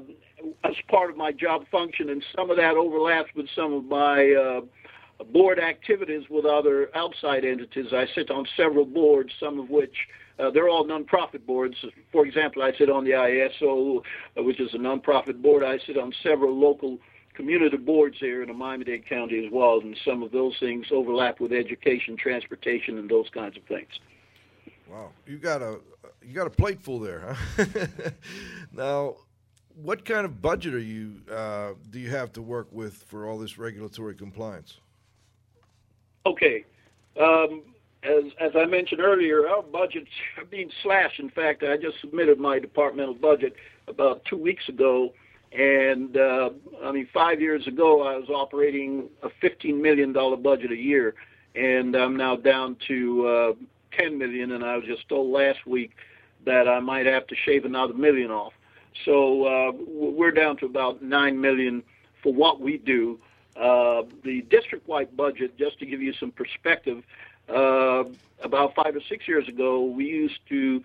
as 0.64 0.74
part 0.88 1.10
of 1.10 1.16
my 1.16 1.32
job 1.32 1.66
function. 1.70 2.08
And 2.10 2.24
some 2.34 2.50
of 2.50 2.56
that 2.56 2.76
overlaps 2.76 3.30
with 3.34 3.48
some 3.54 3.72
of 3.72 3.84
my 3.84 4.32
uh, 4.32 5.24
board 5.24 5.58
activities 5.58 6.24
with 6.30 6.44
other 6.44 6.88
outside 6.94 7.44
entities. 7.44 7.92
I 7.92 8.06
sit 8.14 8.30
on 8.30 8.46
several 8.56 8.84
boards, 8.84 9.32
some 9.38 9.58
of 9.58 9.68
which 9.68 9.94
uh, 10.38 10.50
they're 10.50 10.68
all 10.68 10.86
nonprofit 10.86 11.44
boards. 11.44 11.76
For 12.12 12.24
example, 12.24 12.62
I 12.62 12.72
sit 12.76 12.88
on 12.88 13.04
the 13.04 13.10
ISO, 13.10 14.02
which 14.36 14.60
is 14.60 14.72
a 14.72 14.78
nonprofit 14.78 15.42
board. 15.42 15.62
I 15.62 15.78
sit 15.86 15.98
on 15.98 16.12
several 16.22 16.58
local 16.58 16.98
community 17.40 17.76
boards 17.78 18.16
here 18.20 18.42
in 18.42 18.48
the 18.48 18.54
Miami-Dade 18.54 19.08
County 19.08 19.44
as 19.44 19.50
well, 19.50 19.80
and 19.80 19.96
some 20.04 20.22
of 20.22 20.30
those 20.30 20.54
things 20.60 20.86
overlap 20.92 21.40
with 21.40 21.52
education, 21.52 22.16
transportation, 22.16 22.98
and 22.98 23.08
those 23.08 23.28
kinds 23.32 23.56
of 23.56 23.62
things. 23.64 23.88
Wow, 24.90 25.10
you 25.26 25.38
got 25.38 25.62
a 25.62 25.78
you 26.22 26.34
got 26.34 26.46
a 26.46 26.50
plate 26.50 26.82
full 26.82 26.98
there, 26.98 27.34
huh? 27.56 27.64
now, 28.72 29.16
what 29.74 30.04
kind 30.04 30.26
of 30.26 30.42
budget 30.42 30.74
are 30.74 30.78
you 30.78 31.22
uh, 31.32 31.70
do 31.90 31.98
you 31.98 32.10
have 32.10 32.32
to 32.32 32.42
work 32.42 32.68
with 32.72 32.94
for 32.94 33.26
all 33.26 33.38
this 33.38 33.56
regulatory 33.56 34.14
compliance? 34.14 34.78
Okay. 36.26 36.64
Um, 37.18 37.62
as 38.02 38.24
as 38.38 38.52
I 38.54 38.66
mentioned 38.66 39.00
earlier, 39.00 39.48
our 39.48 39.62
budgets 39.62 40.10
are 40.36 40.44
being 40.44 40.70
slashed. 40.82 41.20
In 41.20 41.30
fact, 41.30 41.62
I 41.62 41.76
just 41.76 42.00
submitted 42.00 42.38
my 42.38 42.58
departmental 42.58 43.14
budget 43.14 43.54
about 43.88 44.24
two 44.24 44.36
weeks 44.36 44.68
ago, 44.68 45.14
and 45.52 46.16
uh, 46.16 46.50
I 46.82 46.92
mean, 46.92 47.08
five 47.12 47.40
years 47.40 47.66
ago, 47.66 48.02
I 48.02 48.16
was 48.16 48.28
operating 48.28 49.08
a 49.22 49.28
$15 49.28 49.80
million 49.80 50.12
budget 50.12 50.70
a 50.70 50.76
year, 50.76 51.14
and 51.54 51.96
I'm 51.96 52.16
now 52.16 52.36
down 52.36 52.76
to 52.86 53.26
uh, 53.26 53.52
10 53.98 54.16
million. 54.16 54.52
And 54.52 54.64
I 54.64 54.76
was 54.76 54.84
just 54.86 55.08
told 55.08 55.32
last 55.32 55.66
week 55.66 55.96
that 56.44 56.68
I 56.68 56.78
might 56.78 57.06
have 57.06 57.26
to 57.28 57.34
shave 57.34 57.64
another 57.64 57.94
million 57.94 58.30
off. 58.30 58.52
So 59.04 59.44
uh, 59.44 59.72
we're 59.88 60.30
down 60.30 60.56
to 60.58 60.66
about 60.66 61.02
nine 61.02 61.40
million 61.40 61.82
for 62.22 62.32
what 62.32 62.60
we 62.60 62.78
do. 62.78 63.18
Uh, 63.56 64.02
the 64.24 64.42
district-wide 64.42 65.16
budget, 65.16 65.58
just 65.58 65.78
to 65.80 65.86
give 65.86 66.00
you 66.00 66.12
some 66.12 66.30
perspective, 66.30 67.02
uh, 67.48 68.04
about 68.42 68.74
five 68.74 68.94
or 68.94 69.00
six 69.08 69.26
years 69.26 69.48
ago, 69.48 69.84
we 69.84 70.04
used 70.06 70.38
to 70.48 70.82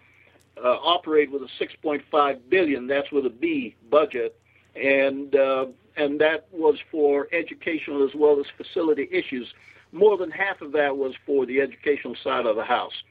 uh, 0.58 0.70
operate 0.82 1.32
with 1.32 1.44
a 1.44 1.50
6.5 1.64 2.40
billion. 2.50 2.88
That's 2.88 3.12
with 3.12 3.26
a 3.28 3.30
B 3.30 3.76
budget 3.90 4.40
and 4.76 5.36
uh, 5.36 5.66
and 5.98 6.20
that 6.22 6.48
was 6.52 6.78
for 6.92 7.28
educational 7.32 8.04
as 8.08 8.14
well 8.16 8.40
as 8.40 8.46
facility 8.58 9.08
issues. 9.12 9.54
More 9.92 10.18
than 10.18 10.32
half 10.32 10.62
of 10.62 10.74
that 10.74 10.98
was 10.98 11.14
for 11.26 11.46
the 11.46 11.62
educational 11.62 12.16
side 12.16 12.46
of 12.46 12.56
the 12.56 12.66
house, 12.66 13.04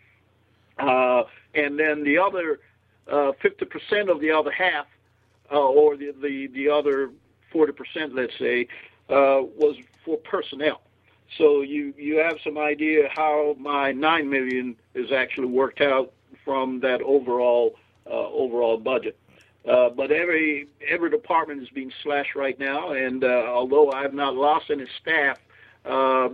uh, 0.79 1.22
and 1.55 1.79
then 1.79 2.05
the 2.05 2.18
other 2.18 2.61
uh, 3.09 3.33
50% 3.42 4.11
of 4.11 4.20
the 4.20 4.31
other 4.31 4.50
half, 4.50 4.87
uh, 5.50 5.59
or 5.59 5.96
the, 5.96 6.14
the 6.20 6.48
the 6.48 6.68
other 6.68 7.11
40%, 7.53 8.14
let's 8.14 8.37
say, 8.38 8.68
uh, 9.09 9.40
was 9.57 9.77
for 10.05 10.16
personnel. 10.18 10.83
So 11.38 11.62
you 11.62 11.94
you 11.96 12.18
have 12.18 12.38
some 12.44 12.59
idea 12.59 13.09
how 13.14 13.57
my 13.59 13.92
nine 13.92 14.29
million 14.29 14.77
is 14.94 15.11
actually 15.11 15.48
worked 15.48 15.81
out 15.81 16.12
from 16.44 16.81
that 16.81 17.00
overall 17.03 17.77
uh, 18.07 18.29
overall 18.29 18.77
budget. 18.77 19.18
Uh, 19.68 19.88
but 19.88 20.11
every 20.11 20.68
every 20.87 21.11
department 21.11 21.62
is 21.62 21.68
being 21.70 21.90
slashed 22.03 22.35
right 22.35 22.59
now, 22.59 22.92
and 22.92 23.24
uh, 23.24 23.46
although 23.48 23.90
I 23.90 24.03
have 24.03 24.12
not 24.12 24.35
lost 24.35 24.70
any 24.70 24.87
staff, 25.00 25.38
uh, 25.87 26.29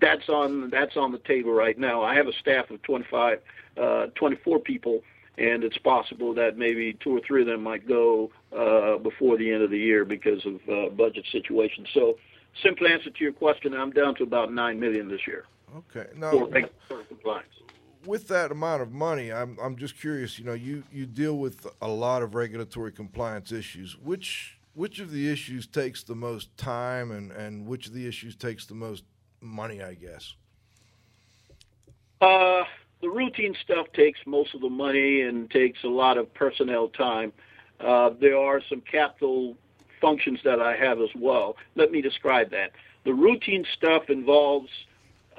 that's 0.00 0.28
on 0.28 0.70
that's 0.70 0.96
on 0.96 1.12
the 1.12 1.18
table 1.18 1.52
right 1.52 1.78
now. 1.78 2.02
I 2.02 2.14
have 2.14 2.28
a 2.28 2.32
staff 2.32 2.70
of 2.70 2.80
25, 2.82 3.40
uh, 3.76 4.06
24 4.14 4.58
people, 4.60 5.02
and 5.36 5.64
it's 5.64 5.76
possible 5.78 6.32
that 6.34 6.56
maybe 6.56 6.94
two 6.94 7.16
or 7.16 7.20
three 7.20 7.42
of 7.42 7.46
them 7.46 7.62
might 7.62 7.86
go 7.86 8.30
uh, 8.56 8.96
before 8.96 9.36
the 9.36 9.52
end 9.52 9.62
of 9.62 9.70
the 9.70 9.78
year 9.78 10.06
because 10.06 10.44
of 10.46 10.60
uh, 10.68 10.88
budget 10.90 11.26
situations. 11.30 11.88
So, 11.92 12.16
simple 12.62 12.86
answer 12.86 13.10
to 13.10 13.24
your 13.24 13.32
question, 13.32 13.74
I'm 13.74 13.90
down 13.90 14.14
to 14.16 14.22
about 14.22 14.50
nine 14.50 14.80
million 14.80 15.08
this 15.08 15.26
year. 15.26 15.44
Okay. 15.76 16.08
Now, 16.16 16.30
for 16.88 17.02
compliance. 17.04 17.46
With 18.06 18.28
that 18.28 18.50
amount 18.50 18.82
of 18.82 18.92
money, 18.92 19.32
I'm 19.32 19.58
I'm 19.62 19.76
just 19.76 19.98
curious. 19.98 20.38
You 20.38 20.44
know, 20.44 20.54
you 20.54 20.84
you 20.92 21.06
deal 21.06 21.36
with 21.38 21.66
a 21.80 21.88
lot 21.88 22.22
of 22.22 22.34
regulatory 22.34 22.92
compliance 22.92 23.52
issues. 23.52 23.96
Which 23.96 24.58
which 24.74 25.00
of 25.00 25.10
the 25.10 25.30
issues 25.30 25.66
takes 25.66 26.02
the 26.02 26.14
most 26.14 26.56
time, 26.56 27.10
and 27.10 27.30
and 27.32 27.66
which 27.66 27.86
of 27.88 27.94
the 27.94 28.06
issues 28.06 28.36
takes 28.36 28.66
the 28.66 28.74
most 28.74 29.04
money? 29.40 29.82
I 29.82 29.94
guess. 29.94 30.34
Uh, 32.20 32.64
the 33.00 33.08
routine 33.08 33.56
stuff 33.62 33.86
takes 33.94 34.20
most 34.26 34.54
of 34.54 34.60
the 34.60 34.68
money 34.68 35.22
and 35.22 35.50
takes 35.50 35.84
a 35.84 35.88
lot 35.88 36.18
of 36.18 36.32
personnel 36.34 36.88
time. 36.88 37.32
Uh, 37.80 38.10
there 38.20 38.36
are 38.36 38.60
some 38.68 38.82
capital 38.82 39.56
functions 40.00 40.40
that 40.44 40.60
I 40.60 40.76
have 40.76 41.00
as 41.00 41.08
well. 41.16 41.56
Let 41.76 41.90
me 41.90 42.02
describe 42.02 42.50
that. 42.50 42.72
The 43.04 43.14
routine 43.14 43.64
stuff 43.74 44.10
involves 44.10 44.70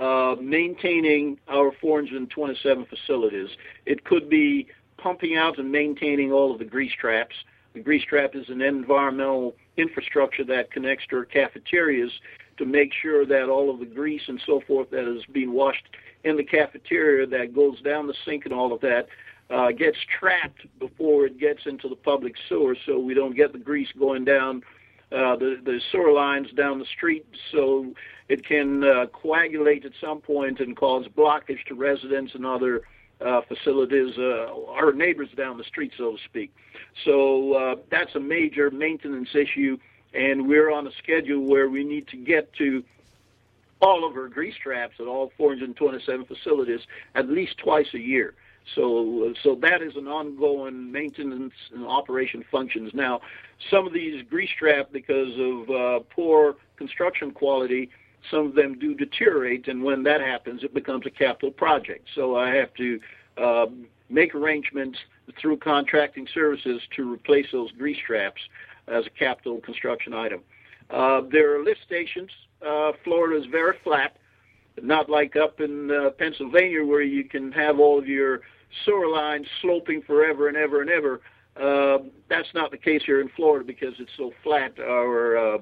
uh, 0.02 0.36
maintaining 0.42 1.38
our 1.48 1.72
427 1.80 2.88
facilities. 2.88 3.50
It 3.86 4.04
could 4.04 4.30
be 4.30 4.68
pumping 4.98 5.38
out 5.38 5.60
and 5.60 5.72
maintaining 5.72 6.32
all 6.32 6.52
of 6.52 6.58
the 6.58 6.66
grease 6.66 6.92
traps. 7.00 7.36
The 7.74 7.82
grease 7.82 8.04
trap 8.04 8.32
is 8.34 8.50
an 8.50 8.62
environmental 8.62 9.56
infrastructure 9.78 10.44
that 10.46 10.72
connects 10.72 11.06
to 11.12 11.18
our 11.18 11.26
cafeterias 11.26 12.12
to 12.58 12.66
make 12.66 12.92
sure 13.00 13.28
that 13.28 13.48
all 13.48 13.70
of 13.70 13.80
the 13.80 13.86
grease 13.86 14.24
and 14.28 14.42
so 14.46 14.62
forth 14.68 14.90
that 14.90 15.08
is 15.08 15.24
being 15.32 15.54
washed 15.54 15.88
in 16.24 16.36
the 16.36 16.44
cafeteria 16.44 17.28
that 17.28 17.54
goes 17.54 17.80
down 17.82 18.08
the 18.08 18.16
sink 18.26 18.46
and 18.46 18.54
all 18.54 18.74
of 18.74 18.82
that 18.82 19.08
uh, 19.52 19.72
gets 19.72 19.98
trapped 20.20 20.66
before 20.80 21.28
it 21.28 21.40
gets 21.40 21.62
into 21.66 21.88
the 21.88 21.96
public 21.96 22.34
sewer, 22.50 22.76
so 22.86 22.98
we 22.98 23.14
don't 23.14 23.36
get 23.36 23.54
the 23.54 23.60
grease 23.60 23.90
going 24.00 24.26
down 24.26 24.64
uh, 25.12 25.36
the 25.36 25.60
the 25.64 25.80
sewer 25.92 26.12
lines 26.12 26.48
down 26.52 26.80
the 26.80 26.86
street, 26.86 27.26
so 27.52 27.94
it 28.30 28.46
can 28.46 28.84
uh, 28.84 29.06
coagulate 29.08 29.86
at 29.86 29.92
some 30.00 30.22
point 30.22 30.60
and 30.60 30.76
cause 30.78 31.06
blockage 31.18 31.64
to 31.68 31.76
residents 31.76 32.34
and 32.34 32.46
other 32.46 32.82
uh, 33.20 33.42
facilities, 33.48 34.18
uh, 34.18 34.48
our 34.70 34.94
neighbors 34.94 35.30
down 35.36 35.58
the 35.58 35.64
street, 35.66 35.92
so 35.98 36.14
to 36.14 36.18
speak. 36.24 36.54
So 37.06 37.54
uh, 37.54 37.76
that's 37.92 38.16
a 38.16 38.20
major 38.20 38.72
maintenance 38.72 39.30
issue, 39.36 39.78
and 40.14 40.48
we're 40.48 40.72
on 40.72 40.88
a 40.88 40.92
schedule 41.04 41.46
where 41.46 41.70
we 41.70 41.84
need 41.84 42.08
to 42.08 42.18
get 42.18 42.54
to 42.54 42.84
all 43.82 44.08
of 44.08 44.16
our 44.16 44.28
grease 44.28 44.56
traps 44.62 44.94
at 45.00 45.08
all 45.08 45.32
427 45.38 46.26
facilities 46.26 46.82
at 47.16 47.28
least 47.28 47.58
twice 47.58 47.88
a 47.94 48.00
year. 48.00 48.34
So, 48.76 49.34
so 49.44 49.56
that 49.62 49.82
is 49.82 49.96
an 49.96 50.08
ongoing 50.08 50.92
maintenance 50.92 51.54
and 51.74 51.86
operation 51.86 52.44
functions. 52.52 52.92
Now, 52.94 53.22
some 53.70 53.88
of 53.88 53.94
these 53.94 54.24
grease 54.30 54.50
traps, 54.58 54.90
because 54.92 55.34
of 55.38 55.70
uh, 55.70 56.00
poor 56.14 56.56
construction 56.78 57.32
quality, 57.32 57.90
some 58.30 58.48
of 58.48 58.56
them 58.56 58.78
do 58.78 58.94
deteriorate, 58.94 59.68
and 59.68 59.84
when 59.84 60.04
that 60.04 60.22
happens, 60.22 60.64
it 60.64 60.74
becomes 60.74 61.06
a 61.06 61.10
capital 61.10 61.52
project. 61.52 62.08
So 62.16 62.36
I 62.36 62.50
have 62.56 62.74
to 62.76 63.00
uh, 63.38 63.66
make 64.10 64.36
arrangements 64.36 65.00
through 65.40 65.58
contracting 65.58 66.28
services 66.34 66.82
to 66.96 67.12
replace 67.12 67.48
those 67.52 67.72
grease 67.72 67.98
traps 68.06 68.42
as 68.88 69.06
a 69.06 69.10
capital 69.10 69.60
construction 69.60 70.14
item. 70.14 70.42
Uh, 70.90 71.22
there 71.32 71.56
are 71.56 71.64
lift 71.64 71.80
stations 71.86 72.30
uh, 72.66 72.92
Florida 73.04 73.40
is 73.40 73.46
very 73.48 73.78
flat, 73.84 74.18
not 74.84 75.10
like 75.10 75.36
up 75.36 75.62
in 75.62 75.92
uh, 75.92 76.10
Pennsylvania 76.12 76.84
where 76.86 77.02
you 77.02 77.24
can 77.24 77.52
have 77.52 77.80
all 77.80 78.00
of 78.00 78.08
your 78.08 78.42
sewer 78.86 79.08
lines 79.08 79.48
sloping 79.62 80.02
forever 80.02 80.48
and 80.48 80.58
ever 80.58 80.82
and 80.82 80.90
ever. 80.90 81.22
Uh, 81.56 82.04
that's 82.30 82.48
not 82.54 82.72
the 82.72 82.78
case 82.78 83.02
here 83.06 83.22
in 83.22 83.30
Florida 83.36 83.66
because 83.66 83.94
it's 84.00 84.12
so 84.18 84.32
flat. 84.44 84.80
Our 84.80 85.56
uh, 85.56 85.58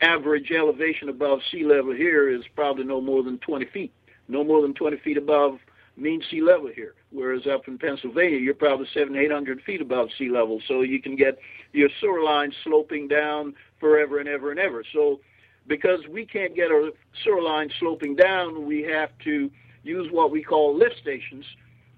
average 0.00 0.50
elevation 0.50 1.08
above 1.08 1.40
sea 1.50 1.64
level 1.64 1.92
here 1.92 2.28
is 2.28 2.42
probably 2.54 2.84
no 2.84 3.00
more 3.00 3.22
than 3.22 3.38
20 3.38 3.66
feet, 3.66 3.92
no 4.28 4.44
more 4.44 4.62
than 4.62 4.74
20 4.74 4.98
feet 4.98 5.16
above 5.16 5.58
mean 5.96 6.22
sea 6.30 6.40
level 6.40 6.70
here. 6.74 6.94
Whereas 7.10 7.46
up 7.46 7.68
in 7.68 7.78
Pennsylvania, 7.78 8.38
you're 8.38 8.54
probably 8.54 8.86
seven, 8.94 9.16
eight 9.16 9.30
hundred 9.30 9.62
feet 9.62 9.82
above 9.82 10.08
sea 10.16 10.30
level, 10.30 10.60
so 10.66 10.80
you 10.82 11.02
can 11.02 11.16
get 11.16 11.38
your 11.72 11.90
sewer 12.00 12.22
lines 12.22 12.54
sloping 12.64 13.08
down 13.08 13.54
forever 13.78 14.18
and 14.18 14.28
ever 14.28 14.50
and 14.50 14.58
ever. 14.58 14.82
So 14.92 15.20
because 15.66 16.06
we 16.08 16.24
can't 16.26 16.54
get 16.54 16.70
our 16.70 16.90
sewer 17.22 17.42
line 17.42 17.70
sloping 17.78 18.16
down, 18.16 18.66
we 18.66 18.82
have 18.82 19.10
to 19.24 19.50
use 19.82 20.10
what 20.10 20.30
we 20.30 20.42
call 20.42 20.76
lift 20.76 20.98
stations, 20.98 21.44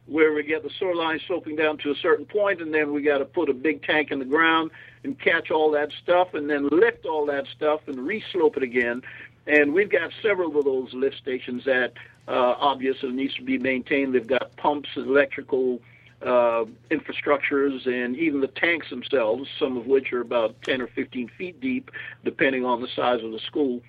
where 0.06 0.32
we 0.34 0.42
get 0.42 0.62
the 0.62 0.70
sewer 0.78 0.94
line 0.94 1.20
sloping 1.26 1.56
down 1.56 1.78
to 1.78 1.90
a 1.90 1.94
certain 1.96 2.26
point, 2.26 2.60
and 2.60 2.72
then 2.72 2.92
we 2.92 3.02
got 3.02 3.18
to 3.18 3.24
put 3.24 3.48
a 3.48 3.54
big 3.54 3.82
tank 3.82 4.10
in 4.10 4.18
the 4.18 4.24
ground 4.24 4.70
and 5.02 5.18
catch 5.18 5.50
all 5.50 5.70
that 5.70 5.90
stuff, 6.02 6.34
and 6.34 6.48
then 6.48 6.68
lift 6.68 7.06
all 7.06 7.26
that 7.26 7.46
stuff 7.56 7.80
and 7.86 7.98
re-slope 8.06 8.56
it 8.56 8.62
again. 8.62 9.02
And 9.46 9.74
we've 9.74 9.90
got 9.90 10.10
several 10.22 10.56
of 10.58 10.64
those 10.64 10.92
lift 10.94 11.16
stations 11.16 11.64
that 11.64 11.92
uh, 12.28 12.54
obviously 12.58 13.12
needs 13.12 13.34
to 13.34 13.42
be 13.42 13.58
maintained. 13.58 14.14
They've 14.14 14.26
got 14.26 14.56
pumps 14.56 14.88
electrical 14.96 15.80
uh, 16.24 16.64
infrastructures 16.90 17.86
and 17.86 18.16
even 18.16 18.40
the 18.40 18.48
tanks 18.48 18.90
themselves, 18.90 19.48
some 19.58 19.76
of 19.76 19.86
which 19.86 20.12
are 20.12 20.20
about 20.20 20.60
10 20.62 20.80
or 20.80 20.86
15 20.88 21.28
feet 21.36 21.60
deep, 21.60 21.90
depending 22.24 22.64
on 22.64 22.80
the 22.80 22.88
size 22.88 23.22
of 23.22 23.32
the 23.32 23.40
school. 23.40 23.80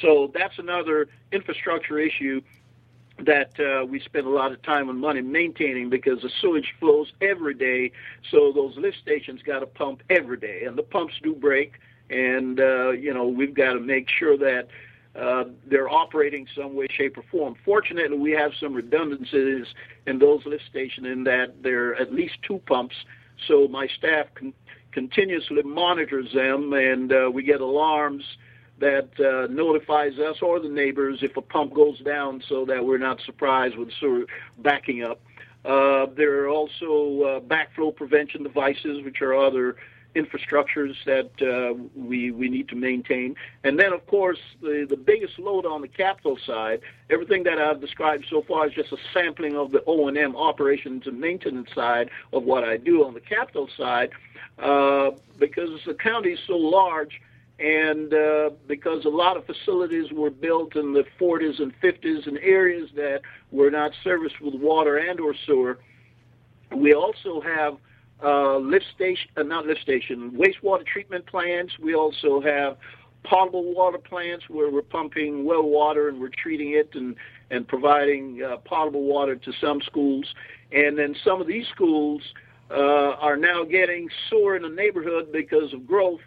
So 0.00 0.30
that's 0.32 0.58
another 0.58 1.08
infrastructure 1.32 1.98
issue 1.98 2.40
that 3.18 3.58
uh, 3.60 3.84
we 3.84 4.00
spend 4.00 4.26
a 4.26 4.30
lot 4.30 4.52
of 4.52 4.62
time 4.62 4.88
and 4.88 4.98
money 4.98 5.20
maintaining 5.20 5.90
because 5.90 6.22
the 6.22 6.30
sewage 6.40 6.74
flows 6.78 7.12
every 7.20 7.54
day. 7.54 7.92
So 8.30 8.52
those 8.52 8.76
lift 8.76 8.98
stations 9.02 9.42
got 9.42 9.60
to 9.60 9.66
pump 9.66 10.02
every 10.08 10.38
day, 10.38 10.64
and 10.64 10.76
the 10.78 10.82
pumps 10.82 11.14
do 11.22 11.34
break. 11.34 11.74
And 12.08 12.58
uh, 12.58 12.90
you 12.90 13.12
know 13.12 13.26
we've 13.26 13.54
got 13.54 13.74
to 13.74 13.80
make 13.80 14.08
sure 14.08 14.36
that 14.38 14.68
uh, 15.18 15.44
they're 15.66 15.88
operating 15.88 16.46
some 16.56 16.74
way, 16.74 16.86
shape, 16.90 17.18
or 17.18 17.24
form. 17.30 17.54
Fortunately, 17.64 18.16
we 18.16 18.30
have 18.32 18.52
some 18.60 18.74
redundancies 18.74 19.66
in 20.06 20.18
those 20.18 20.44
lift 20.46 20.64
stations 20.70 21.06
in 21.06 21.24
that 21.24 21.62
there 21.62 21.90
are 21.90 21.94
at 21.96 22.12
least 22.12 22.34
two 22.46 22.60
pumps, 22.66 22.94
so 23.48 23.66
my 23.68 23.88
staff 23.98 24.26
con- 24.34 24.54
continuously 24.92 25.62
monitors 25.62 26.32
them, 26.32 26.72
and 26.72 27.12
uh, 27.12 27.30
we 27.32 27.42
get 27.42 27.60
alarms 27.60 28.22
that 28.78 29.10
uh, 29.20 29.52
notifies 29.52 30.18
us 30.18 30.36
or 30.42 30.58
the 30.58 30.68
neighbors 30.68 31.18
if 31.22 31.36
a 31.36 31.42
pump 31.42 31.74
goes 31.74 31.98
down, 32.00 32.42
so 32.48 32.64
that 32.64 32.84
we're 32.84 32.98
not 32.98 33.20
surprised 33.26 33.76
with 33.76 33.90
sewer 33.98 34.24
backing 34.58 35.02
up. 35.02 35.20
Uh, 35.64 36.06
there 36.16 36.44
are 36.44 36.48
also 36.48 37.22
uh, 37.22 37.40
backflow 37.40 37.94
prevention 37.94 38.42
devices, 38.42 39.04
which 39.04 39.20
are 39.20 39.36
other 39.36 39.76
infrastructures 40.14 40.94
that 41.04 41.30
uh, 41.40 41.74
we 41.94 42.30
we 42.30 42.48
need 42.48 42.68
to 42.68 42.76
maintain. 42.76 43.36
And 43.64 43.78
then, 43.78 43.92
of 43.92 44.06
course, 44.06 44.38
the 44.60 44.86
the 44.88 44.96
biggest 44.96 45.38
load 45.38 45.66
on 45.66 45.80
the 45.80 45.88
capital 45.88 46.38
side, 46.44 46.80
everything 47.10 47.44
that 47.44 47.58
I've 47.58 47.80
described 47.80 48.26
so 48.28 48.42
far 48.42 48.66
is 48.66 48.74
just 48.74 48.92
a 48.92 48.96
sampling 49.12 49.56
of 49.56 49.72
the 49.72 49.82
O 49.86 50.08
and 50.08 50.18
M 50.18 50.36
operations 50.36 51.06
and 51.06 51.20
maintenance 51.20 51.70
side 51.74 52.10
of 52.32 52.44
what 52.44 52.64
I 52.64 52.76
do 52.76 53.04
on 53.04 53.14
the 53.14 53.20
capital 53.20 53.68
side, 53.76 54.10
uh, 54.58 55.12
because 55.38 55.80
the 55.86 55.94
county 55.94 56.30
is 56.30 56.40
so 56.46 56.56
large. 56.56 57.20
And 57.58 58.14
uh, 58.14 58.50
because 58.66 59.04
a 59.04 59.10
lot 59.10 59.36
of 59.36 59.44
facilities 59.44 60.10
were 60.12 60.30
built 60.30 60.76
in 60.76 60.94
the 60.94 61.04
40s 61.20 61.60
and 61.60 61.78
50s 61.82 62.26
in 62.26 62.38
areas 62.38 62.88
that 62.94 63.20
were 63.50 63.70
not 63.70 63.92
serviced 64.02 64.40
with 64.40 64.54
water 64.54 64.96
and 64.96 65.20
or 65.20 65.34
sewer, 65.44 65.78
we 66.74 66.94
also 66.94 67.42
have 67.42 67.76
uh, 68.22 68.56
lift 68.58 68.86
station, 68.94 69.30
uh, 69.36 69.42
not 69.42 69.66
lift 69.66 69.80
station, 69.80 70.30
wastewater 70.32 70.86
treatment 70.86 71.26
plants. 71.26 71.78
We 71.78 71.94
also 71.94 72.40
have 72.40 72.76
potable 73.22 73.74
water 73.74 73.98
plants 73.98 74.48
where 74.48 74.70
we're 74.70 74.82
pumping 74.82 75.44
well 75.44 75.62
water 75.62 76.08
and 76.08 76.20
we're 76.20 76.30
treating 76.30 76.72
it 76.72 76.90
and 76.94 77.16
and 77.50 77.66
providing 77.66 78.42
uh, 78.42 78.56
potable 78.58 79.04
water 79.04 79.34
to 79.36 79.52
some 79.60 79.80
schools. 79.82 80.34
And 80.72 80.96
then 80.96 81.16
some 81.24 81.40
of 81.40 81.46
these 81.48 81.66
schools 81.66 82.22
uh, 82.70 82.74
are 83.18 83.36
now 83.36 83.64
getting 83.64 84.08
sewer 84.28 84.54
in 84.54 84.62
the 84.62 84.68
neighborhood 84.68 85.32
because 85.32 85.72
of 85.72 85.86
growth. 85.86 86.20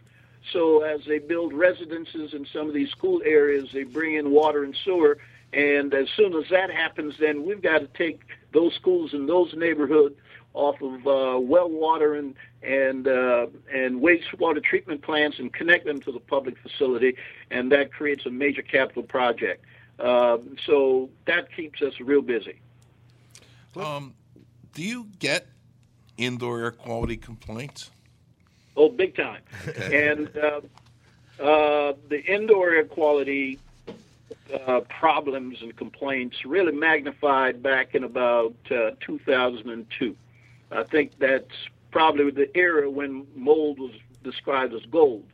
So 0.51 0.82
as 0.82 0.99
they 1.08 1.19
build 1.19 1.53
residences 1.53 2.34
in 2.34 2.45
some 2.51 2.67
of 2.67 2.73
these 2.73 2.89
school 2.89 3.21
areas, 3.25 3.69
they 3.73 3.84
bring 3.84 4.15
in 4.15 4.32
water 4.32 4.65
and 4.65 4.75
sewer. 4.84 5.17
And 5.53 5.93
as 5.93 6.08
soon 6.17 6.34
as 6.34 6.43
that 6.49 6.69
happens, 6.69 7.13
then 7.19 7.45
we've 7.45 7.62
got 7.62 7.79
to 7.79 7.88
take 7.88 8.21
those 8.53 8.73
schools 8.75 9.13
in 9.13 9.25
those 9.25 9.53
neighborhoods 9.53 10.15
off 10.54 10.82
of 10.82 11.08
uh, 11.08 11.39
well 11.39 11.70
water 11.70 12.16
and 12.16 12.36
and 12.62 13.08
uh, 13.08 13.48
and 13.74 14.02
wastewater 14.02 14.63
treatment 14.63 15.02
plants 15.02 15.39
and 15.39 15.52
connect 15.54 15.86
them 15.86 16.00
to 16.02 16.12
the 16.12 16.20
public 16.20 16.58
facility, 16.58 17.16
and 17.52 17.72
that 17.72 17.92
creates 17.92 18.26
a 18.26 18.30
major 18.30 18.62
capital 18.62 19.04
project. 19.04 19.66
Uh, 20.00 20.38
so 20.66 21.10
that 21.26 21.54
keeps 21.56 21.82
us 21.82 22.00
real 22.00 22.22
busy. 22.22 22.60
Um, 23.76 24.13
do 24.74 24.84
you 24.84 25.08
get 25.20 25.48
indoor 26.18 26.62
air 26.62 26.72
quality 26.72 27.18
complaints? 27.18 27.92
Oh, 28.76 28.89
big 28.89 29.16
time. 29.16 29.42
and 29.78 30.30
uh, 30.38 30.62
uh, 31.42 31.94
the 32.10 32.24
indoor 32.26 32.72
air 32.72 32.86
quality 32.86 33.60
uh, 34.68 34.82
problems 34.82 35.62
and 35.62 35.76
complaints 35.76 36.46
really 36.46 36.72
magnified 36.72 37.62
back 37.62 37.96
in 37.96 38.04
about 38.04 38.56
uh, 38.72 38.92
2002. 39.00 40.16
I 40.74 40.84
think 40.84 41.12
that's 41.20 41.54
probably 41.92 42.32
the 42.32 42.56
era 42.58 42.90
when 42.90 43.28
mold 43.36 43.80
was 43.80 43.92
described 44.24 44.74
as 44.74 44.82
gold, 44.92 45.26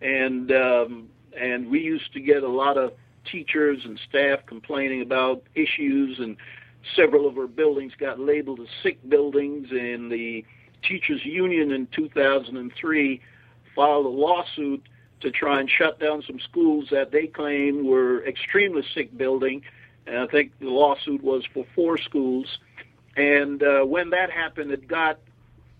and 0.00 0.50
um, 0.52 1.08
and 1.38 1.70
we 1.70 1.80
used 1.80 2.12
to 2.14 2.20
get 2.20 2.42
a 2.42 2.48
lot 2.48 2.76
of 2.76 2.92
teachers 3.24 3.84
and 3.84 4.00
staff 4.08 4.40
complaining 4.46 5.02
about 5.02 5.42
issues 5.54 6.18
and 6.18 6.36
several 6.96 7.28
of 7.28 7.36
our 7.36 7.46
buildings 7.46 7.92
got 7.98 8.18
labeled 8.18 8.60
as 8.60 8.68
sick 8.82 8.98
buildings, 9.08 9.68
and 9.70 10.10
the 10.10 10.44
teachers 10.82 11.24
union 11.24 11.70
in 11.70 11.86
2003 11.88 13.20
filed 13.74 14.06
a 14.06 14.08
lawsuit 14.08 14.82
to 15.20 15.30
try 15.30 15.60
and 15.60 15.70
shut 15.70 16.00
down 16.00 16.22
some 16.26 16.40
schools 16.40 16.88
that 16.90 17.12
they 17.12 17.26
claim 17.26 17.86
were 17.86 18.24
extremely 18.26 18.82
sick 18.94 19.16
building. 19.16 19.62
And 20.06 20.18
I 20.18 20.26
think 20.26 20.58
the 20.58 20.70
lawsuit 20.70 21.22
was 21.22 21.44
for 21.52 21.66
four 21.74 21.98
schools. 21.98 22.58
And 23.20 23.62
uh, 23.62 23.84
when 23.84 24.10
that 24.10 24.30
happened, 24.30 24.70
it 24.70 24.88
got 24.88 25.18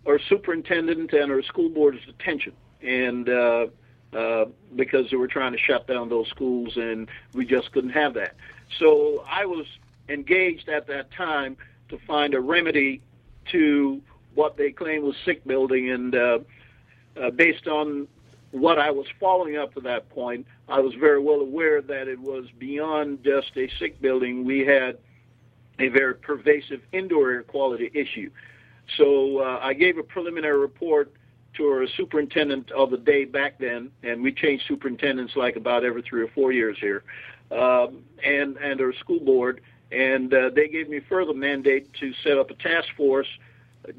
our 0.06 0.18
superintendent 0.28 1.12
and 1.14 1.32
our 1.32 1.42
school 1.42 1.70
board's 1.70 2.00
attention. 2.06 2.52
And 2.82 3.28
uh, 3.28 3.66
uh, 4.12 4.44
because 4.76 5.10
they 5.10 5.16
were 5.16 5.28
trying 5.28 5.52
to 5.52 5.58
shut 5.58 5.86
down 5.86 6.10
those 6.10 6.28
schools, 6.28 6.76
and 6.76 7.08
we 7.32 7.46
just 7.46 7.72
couldn't 7.72 7.90
have 7.90 8.14
that. 8.14 8.34
So 8.78 9.24
I 9.28 9.46
was 9.46 9.66
engaged 10.08 10.68
at 10.68 10.86
that 10.88 11.10
time 11.12 11.56
to 11.88 11.98
find 12.06 12.34
a 12.34 12.40
remedy 12.40 13.00
to 13.52 14.02
what 14.34 14.56
they 14.56 14.70
claimed 14.70 15.04
was 15.04 15.16
sick 15.24 15.44
building, 15.46 15.90
and 15.90 16.14
uh, 16.14 16.38
uh, 17.20 17.30
based 17.30 17.66
on 17.66 18.06
what 18.50 18.78
I 18.78 18.90
was 18.90 19.06
following 19.18 19.56
up 19.56 19.74
to 19.74 19.80
that 19.82 20.10
point, 20.10 20.46
I 20.68 20.80
was 20.80 20.92
very 20.94 21.20
well 21.20 21.40
aware 21.40 21.80
that 21.80 22.06
it 22.08 22.18
was 22.18 22.46
beyond 22.58 23.24
just 23.24 23.52
a 23.56 23.68
sick 23.78 24.00
building. 24.00 24.44
We 24.44 24.66
had 24.66 24.98
a 25.80 25.88
very 25.88 26.14
pervasive 26.14 26.80
indoor 26.92 27.30
air 27.30 27.42
quality 27.42 27.90
issue. 27.94 28.30
So 28.96 29.38
uh, 29.38 29.60
I 29.62 29.74
gave 29.74 29.98
a 29.98 30.02
preliminary 30.02 30.58
report 30.58 31.12
to 31.56 31.64
our 31.64 31.86
superintendent 31.96 32.70
of 32.72 32.90
the 32.90 32.96
day 32.96 33.24
back 33.24 33.58
then, 33.58 33.90
and 34.02 34.22
we 34.22 34.32
changed 34.32 34.64
superintendents 34.68 35.34
like 35.36 35.56
about 35.56 35.84
every 35.84 36.02
three 36.02 36.22
or 36.22 36.28
four 36.28 36.52
years 36.52 36.76
here, 36.80 37.02
um, 37.50 38.02
and 38.24 38.56
and 38.58 38.80
our 38.80 38.92
school 38.94 39.20
board, 39.20 39.60
and 39.90 40.32
uh, 40.32 40.50
they 40.54 40.68
gave 40.68 40.88
me 40.88 41.00
further 41.08 41.34
mandate 41.34 41.92
to 41.94 42.12
set 42.22 42.38
up 42.38 42.50
a 42.50 42.54
task 42.54 42.88
force 42.96 43.26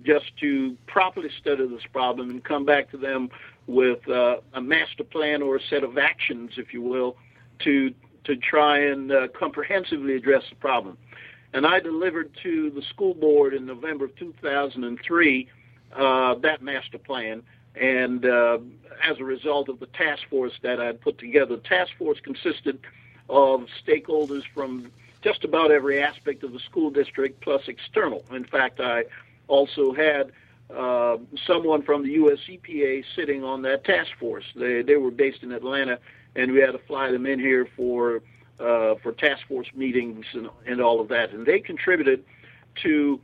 just 0.03 0.25
to 0.39 0.77
properly 0.87 1.29
study 1.39 1.67
this 1.67 1.83
problem 1.91 2.29
and 2.29 2.43
come 2.43 2.65
back 2.65 2.89
to 2.91 2.97
them 2.97 3.29
with 3.67 4.07
uh, 4.07 4.37
a 4.53 4.61
master 4.61 5.03
plan 5.03 5.41
or 5.41 5.57
a 5.57 5.61
set 5.69 5.83
of 5.83 5.97
actions, 5.97 6.51
if 6.57 6.73
you 6.73 6.81
will, 6.81 7.17
to 7.59 7.93
to 8.23 8.35
try 8.35 8.77
and 8.79 9.11
uh, 9.11 9.27
comprehensively 9.37 10.15
address 10.15 10.43
the 10.49 10.55
problem. 10.55 10.97
And 11.53 11.65
I 11.65 11.79
delivered 11.79 12.31
to 12.43 12.69
the 12.69 12.81
school 12.81 13.13
board 13.13 13.53
in 13.53 13.65
November 13.65 14.05
of 14.05 14.15
2003 14.15 15.49
uh, 15.93 16.35
that 16.35 16.61
master 16.61 16.97
plan. 16.97 17.43
And 17.75 18.25
uh, 18.25 18.59
as 19.03 19.19
a 19.19 19.23
result 19.23 19.69
of 19.69 19.79
the 19.79 19.85
task 19.87 20.23
force 20.29 20.53
that 20.61 20.79
I 20.79 20.85
had 20.85 21.01
put 21.01 21.17
together, 21.17 21.55
the 21.55 21.61
task 21.61 21.91
force 21.97 22.19
consisted 22.19 22.79
of 23.29 23.65
stakeholders 23.85 24.43
from 24.53 24.91
just 25.21 25.43
about 25.43 25.71
every 25.71 26.01
aspect 26.01 26.43
of 26.43 26.51
the 26.51 26.59
school 26.59 26.89
district 26.89 27.41
plus 27.41 27.67
external. 27.67 28.25
In 28.31 28.43
fact, 28.43 28.79
I 28.79 29.05
also 29.47 29.93
had 29.93 30.31
uh, 30.75 31.17
someone 31.45 31.83
from 31.83 32.03
the 32.03 32.11
U.S. 32.11 32.39
EPA 32.49 33.03
sitting 33.15 33.43
on 33.43 33.61
that 33.63 33.83
task 33.83 34.11
force. 34.19 34.45
They 34.55 34.81
they 34.81 34.95
were 34.95 35.11
based 35.11 35.43
in 35.43 35.51
Atlanta, 35.51 35.99
and 36.35 36.51
we 36.51 36.59
had 36.59 36.71
to 36.71 36.79
fly 36.79 37.11
them 37.11 37.25
in 37.25 37.39
here 37.39 37.67
for 37.75 38.21
uh, 38.61 38.95
for 39.01 39.11
task 39.11 39.47
force 39.47 39.67
meetings 39.73 40.25
and, 40.33 40.49
and 40.65 40.81
all 40.81 40.99
of 40.99 41.07
that. 41.09 41.31
And 41.31 41.45
they 41.45 41.59
contributed 41.59 42.23
to 42.83 43.19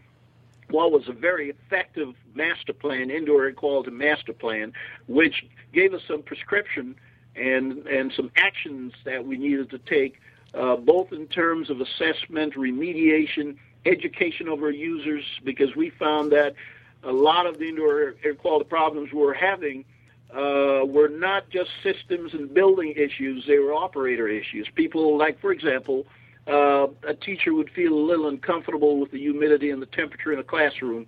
what 0.69 0.91
was 0.91 1.07
a 1.07 1.13
very 1.13 1.49
effective 1.49 2.13
master 2.35 2.73
plan, 2.73 3.09
indoor 3.09 3.45
air 3.45 3.53
quality 3.53 3.91
master 3.91 4.33
plan, 4.33 4.73
which 5.07 5.45
gave 5.73 5.93
us 5.93 6.01
some 6.07 6.21
prescription 6.21 6.95
and 7.35 7.85
and 7.87 8.11
some 8.13 8.31
actions 8.35 8.93
that 9.05 9.25
we 9.25 9.37
needed 9.37 9.69
to 9.69 9.77
take, 9.77 10.19
uh, 10.53 10.75
both 10.75 11.13
in 11.13 11.27
terms 11.27 11.69
of 11.69 11.79
assessment, 11.79 12.55
remediation, 12.55 13.55
education 13.85 14.47
of 14.47 14.61
our 14.61 14.71
users, 14.71 15.23
because 15.43 15.75
we 15.75 15.89
found 15.91 16.31
that 16.31 16.55
a 17.03 17.11
lot 17.11 17.45
of 17.45 17.59
the 17.59 17.69
indoor 17.69 18.15
air 18.23 18.33
quality 18.33 18.67
problems 18.67 19.13
we 19.13 19.19
were 19.19 19.33
having 19.33 19.85
uh, 20.33 20.85
were 20.85 21.09
not 21.09 21.49
just 21.49 21.69
systems 21.83 22.33
and 22.33 22.53
building 22.53 22.93
issues; 22.95 23.45
they 23.47 23.59
were 23.59 23.73
operator 23.73 24.27
issues. 24.27 24.67
People, 24.75 25.17
like 25.17 25.39
for 25.39 25.51
example, 25.51 26.05
uh, 26.47 26.87
a 27.07 27.13
teacher 27.13 27.53
would 27.53 27.69
feel 27.71 27.93
a 27.93 28.05
little 28.05 28.27
uncomfortable 28.27 28.99
with 28.99 29.11
the 29.11 29.19
humidity 29.19 29.69
and 29.69 29.81
the 29.81 29.87
temperature 29.87 30.33
in 30.33 30.39
a 30.39 30.43
classroom, 30.43 31.05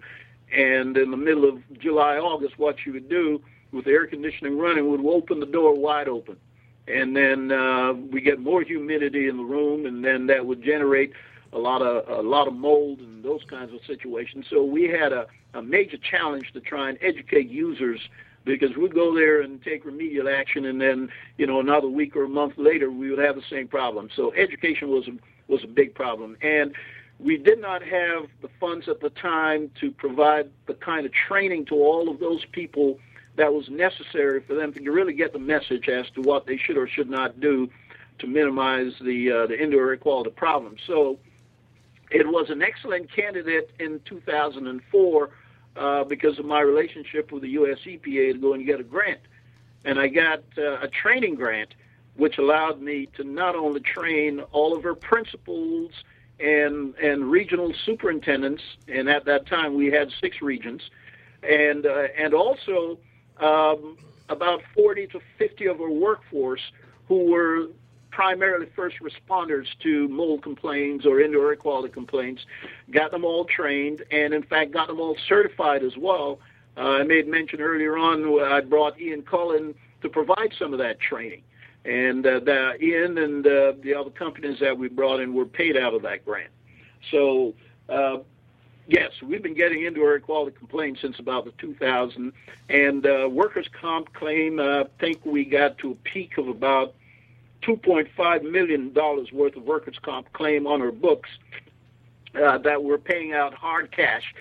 and 0.55 0.97
in 0.97 1.12
the 1.12 1.17
middle 1.17 1.47
of 1.47 1.62
July, 1.79 2.17
August, 2.17 2.58
what 2.58 2.77
she 2.84 2.91
would 2.91 3.10
do 3.10 3.41
with 3.71 3.86
the 3.86 3.91
air 3.91 4.08
conditioning 4.08 4.58
running 4.58 4.89
would 4.89 5.05
open 5.05 5.39
the 5.39 5.45
door 5.45 5.75
wide 5.75 6.08
open, 6.08 6.38
and 6.88 7.15
then 7.15 7.51
uh, 7.51 7.93
we 7.93 8.21
get 8.21 8.39
more 8.39 8.62
humidity 8.63 9.27
in 9.27 9.38
the 9.38 9.43
room, 9.43 9.86
and 9.86 10.03
then 10.03 10.27
that 10.27 10.45
would 10.45 10.63
generate 10.63 11.13
a 11.53 11.58
lot 11.58 11.82
of 11.82 12.08
a 12.08 12.21
lot 12.21 12.47
of 12.47 12.53
mold 12.53 12.99
and 12.99 13.23
those 13.23 13.43
kinds 13.49 13.73
of 13.73 13.79
situations. 13.86 14.45
So 14.49 14.63
we 14.63 14.84
had 14.84 15.12
a, 15.12 15.27
a 15.53 15.62
major 15.62 15.97
challenge 15.97 16.51
to 16.53 16.62
try 16.62 16.89
and 16.89 16.97
educate 17.01 17.49
users 17.49 17.99
because 18.45 18.75
we'd 18.75 18.93
go 18.93 19.13
there 19.13 19.41
and 19.41 19.62
take 19.63 19.86
remedial 19.86 20.30
action, 20.30 20.65
and 20.65 20.80
then 20.82 21.10
you 21.38 21.47
know 21.47 21.60
another 21.60 21.88
week 21.88 22.15
or 22.15 22.23
a 22.23 22.30
month 22.30 22.54
later 22.58 22.91
we 22.91 23.10
would 23.10 23.19
have 23.19 23.36
the 23.36 23.43
same 23.49 23.67
problem. 23.67 24.10
So 24.15 24.34
education 24.34 24.89
was 24.89 25.08
a, 25.08 25.12
was 25.52 25.63
a 25.63 25.67
big 25.67 25.93
problem, 25.93 26.38
and 26.41 26.73
we 27.19 27.38
did 27.38 27.60
not 27.60 27.84
have 27.84 28.28
the 28.41 28.49
funds 28.60 28.88
at 28.88 29.02
the 29.02 29.10
time 29.10 29.69
to 29.82 29.91
provide 29.91 30.49
the 30.67 30.73
kind 30.73 31.06
of 31.06 31.12
training 31.12 31.65
to 31.65 31.75
all 31.75 32.10
of 32.10 32.19
those 32.19 32.45
people 32.54 32.97
that 33.36 33.54
was 33.54 33.69
necessary 33.69 34.41
for 34.41 34.54
them 34.54 34.73
to 34.73 34.91
really 34.91 35.13
get 35.13 35.34
the 35.34 35.39
message 35.39 35.89
as 35.89 36.10
to 36.12 36.21
what 36.21 36.45
they 36.45 36.58
should 36.58 36.78
or 36.78 36.88
should 36.88 37.10
not 37.10 37.39
do 37.39 37.69
to 38.19 38.28
minimize 38.28 38.93
the 39.02 39.32
uh, 39.32 39.47
the 39.47 39.62
indoor 39.62 39.89
air 39.89 39.97
quality 39.97 40.30
problem. 40.32 40.75
So 40.88 41.19
it 42.12 42.28
was 42.28 42.49
an 42.49 42.62
excellent 42.62 43.13
candidate 43.13 43.71
in 43.80 44.02
2004 44.06 45.30
uh, 45.75 46.03
because 46.03 46.39
of 46.39 46.45
my 46.45 46.62
relationship 46.62 47.32
with 47.32 47.43
the 47.43 47.49
U.S. 47.49 47.79
EPA 47.86 48.34
to 48.34 48.39
go 48.39 48.53
and 48.53 48.65
get 48.65 48.79
a 48.79 48.84
grant. 48.84 49.21
And 49.86 49.99
I 49.99 50.08
got 50.08 50.43
uh, 50.58 50.79
a 50.82 50.88
training 50.88 51.36
grant, 51.36 51.73
which 52.15 52.38
allowed 52.38 52.82
me 52.82 53.08
to 53.15 53.23
not 53.23 53.55
only 53.55 53.79
train 53.79 54.41
all 54.51 54.75
of 54.75 54.86
our 54.86 54.95
principals 54.95 55.91
and 56.39 56.95
and 56.95 57.29
regional 57.29 57.73
superintendents, 57.86 58.63
and 58.88 59.10
at 59.10 59.25
that 59.25 59.45
time 59.45 59.75
we 59.75 59.88
had 59.88 60.10
six 60.21 60.41
regions, 60.41 60.82
and 61.43 61.86
uh, 61.86 62.08
and 62.17 62.34
also 62.34 62.97
um, 63.39 63.97
about 64.29 64.62
40 64.73 65.08
to 65.08 65.21
50 65.38 65.65
of 65.67 65.82
our 65.82 65.89
workforce 65.89 66.62
who 67.08 67.32
were 67.32 67.67
primarily 68.12 68.67
first 68.76 68.98
responders 69.00 69.67
to 69.82 70.08
mold 70.08 70.43
complaints 70.43 71.06
or 71.06 71.22
indoor 71.22 71.50
air 71.50 71.56
quality 71.56 71.91
complaints, 71.93 72.45
got 72.91 73.12
them 73.12 73.24
all 73.24 73.45
trained, 73.45 74.04
and 74.12 74.34
in 74.34 74.43
fact 74.43 74.72
got 74.72 74.88
them 74.88 75.00
all 75.00 75.17
certified 75.28 75.84
as 75.84 75.98
well. 75.98 76.39
Uh, 76.78 76.82
I 76.82 77.04
made 77.04 77.28
mention 77.28 77.62
earlier 77.62 77.98
on 77.98 78.41
I 78.41 78.62
brought 78.62 79.00
Ian 79.00 79.24
Cullen 79.24 79.76
to 80.02 80.10
provide 80.10 80.54
some 80.58 80.74
of 80.74 80.80
that 80.80 81.00
training, 81.00 81.43
and 81.86 82.26
uh, 82.26 82.39
the, 82.39 82.84
Ian 82.84 83.17
and 83.17 83.45
uh, 83.45 83.74
the 83.82 83.93
other 83.93 84.12
companies 84.12 84.60
that 84.60 84.78
we 84.78 84.88
brought 84.88 85.19
in 85.19 85.34
were 85.34 85.45
paid 85.45 85.78
out 85.78 85.93
of 85.93 86.02
that 86.04 86.26
grant. 86.26 86.52
So. 87.12 87.54
Uh, 87.88 88.19
yes, 88.89 89.12
we've 89.24 89.41
been 89.41 89.54
getting 89.56 89.84
indoor 89.84 90.12
air 90.12 90.19
quality 90.19 90.56
complaints 90.56 91.02
since 91.02 91.17
about 91.17 91.45
the 91.45 91.52
2000, 91.58 92.34
and 92.69 93.06
uh, 93.06 93.28
workers' 93.32 93.67
comp 93.80 94.13
claim. 94.13 94.60
Uh, 94.60 94.82
I 94.82 94.86
think 95.00 95.26
we 95.26 95.45
got 95.45 95.78
to 95.80 95.91
a 95.91 95.95
peak 95.95 96.38
of 96.38 96.48
about 96.48 96.93
$2.5 97.63 98.52
million 98.52 98.93
worth 98.93 99.56
of 99.56 99.63
workers' 99.63 100.00
comp 100.02 100.32
claim 100.34 100.65
on 100.67 100.80
her 100.80 100.91
books 100.91 101.30
uh, 102.36 102.58
that 102.60 102.84
were 102.84 102.98
paying 102.98 103.34
out 103.34 103.54
hard 103.54 103.91
cash. 103.91 104.34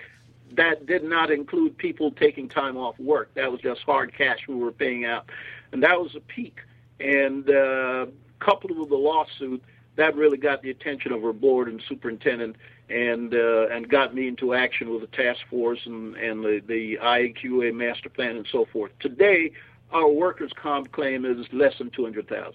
That 0.55 0.85
did 0.85 1.03
not 1.03 1.29
include 1.29 1.77
people 1.77 2.11
taking 2.11 2.49
time 2.49 2.77
off 2.77 2.97
work. 2.99 3.33
That 3.35 3.51
was 3.51 3.61
just 3.61 3.81
hard 3.81 4.13
cash 4.17 4.39
we 4.47 4.55
were 4.55 4.71
paying 4.71 5.05
out. 5.05 5.29
And 5.71 5.83
that 5.83 5.99
was 5.99 6.15
a 6.15 6.19
peak. 6.19 6.59
And 6.99 7.49
uh, 7.49 8.07
coupled 8.39 8.77
with 8.77 8.89
the 8.89 8.95
lawsuit, 8.95 9.63
that 9.95 10.15
really 10.15 10.37
got 10.37 10.61
the 10.61 10.71
attention 10.71 11.11
of 11.11 11.21
her 11.21 11.33
board 11.33 11.67
and 11.67 11.81
superintendent 11.87 12.55
and 12.89 13.33
uh, 13.33 13.67
and 13.67 13.87
got 13.87 14.15
me 14.15 14.27
into 14.27 14.53
action 14.53 14.89
with 14.89 15.01
the 15.01 15.07
task 15.07 15.41
force 15.49 15.79
and, 15.85 16.15
and 16.15 16.43
the, 16.43 16.61
the 16.65 16.97
IAQA 17.01 17.73
master 17.73 18.09
plan 18.09 18.37
and 18.37 18.47
so 18.51 18.65
forth. 18.71 18.91
Today, 18.99 19.51
our 19.91 20.09
workers' 20.09 20.51
comp 20.55 20.91
claim 20.91 21.25
is 21.25 21.45
less 21.51 21.77
than 21.77 21.91
200000 21.91 22.53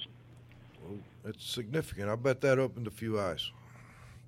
it's 1.24 1.44
significant. 1.48 2.08
I 2.08 2.16
bet 2.16 2.40
that 2.42 2.58
opened 2.58 2.86
a 2.86 2.90
few 2.90 3.18
eyes. 3.18 3.50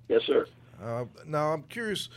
Yes, 0.07 0.21
sir. 0.25 0.45
Uh, 0.81 1.05
now 1.25 1.53
I'm 1.53 1.63
curious, 1.63 2.09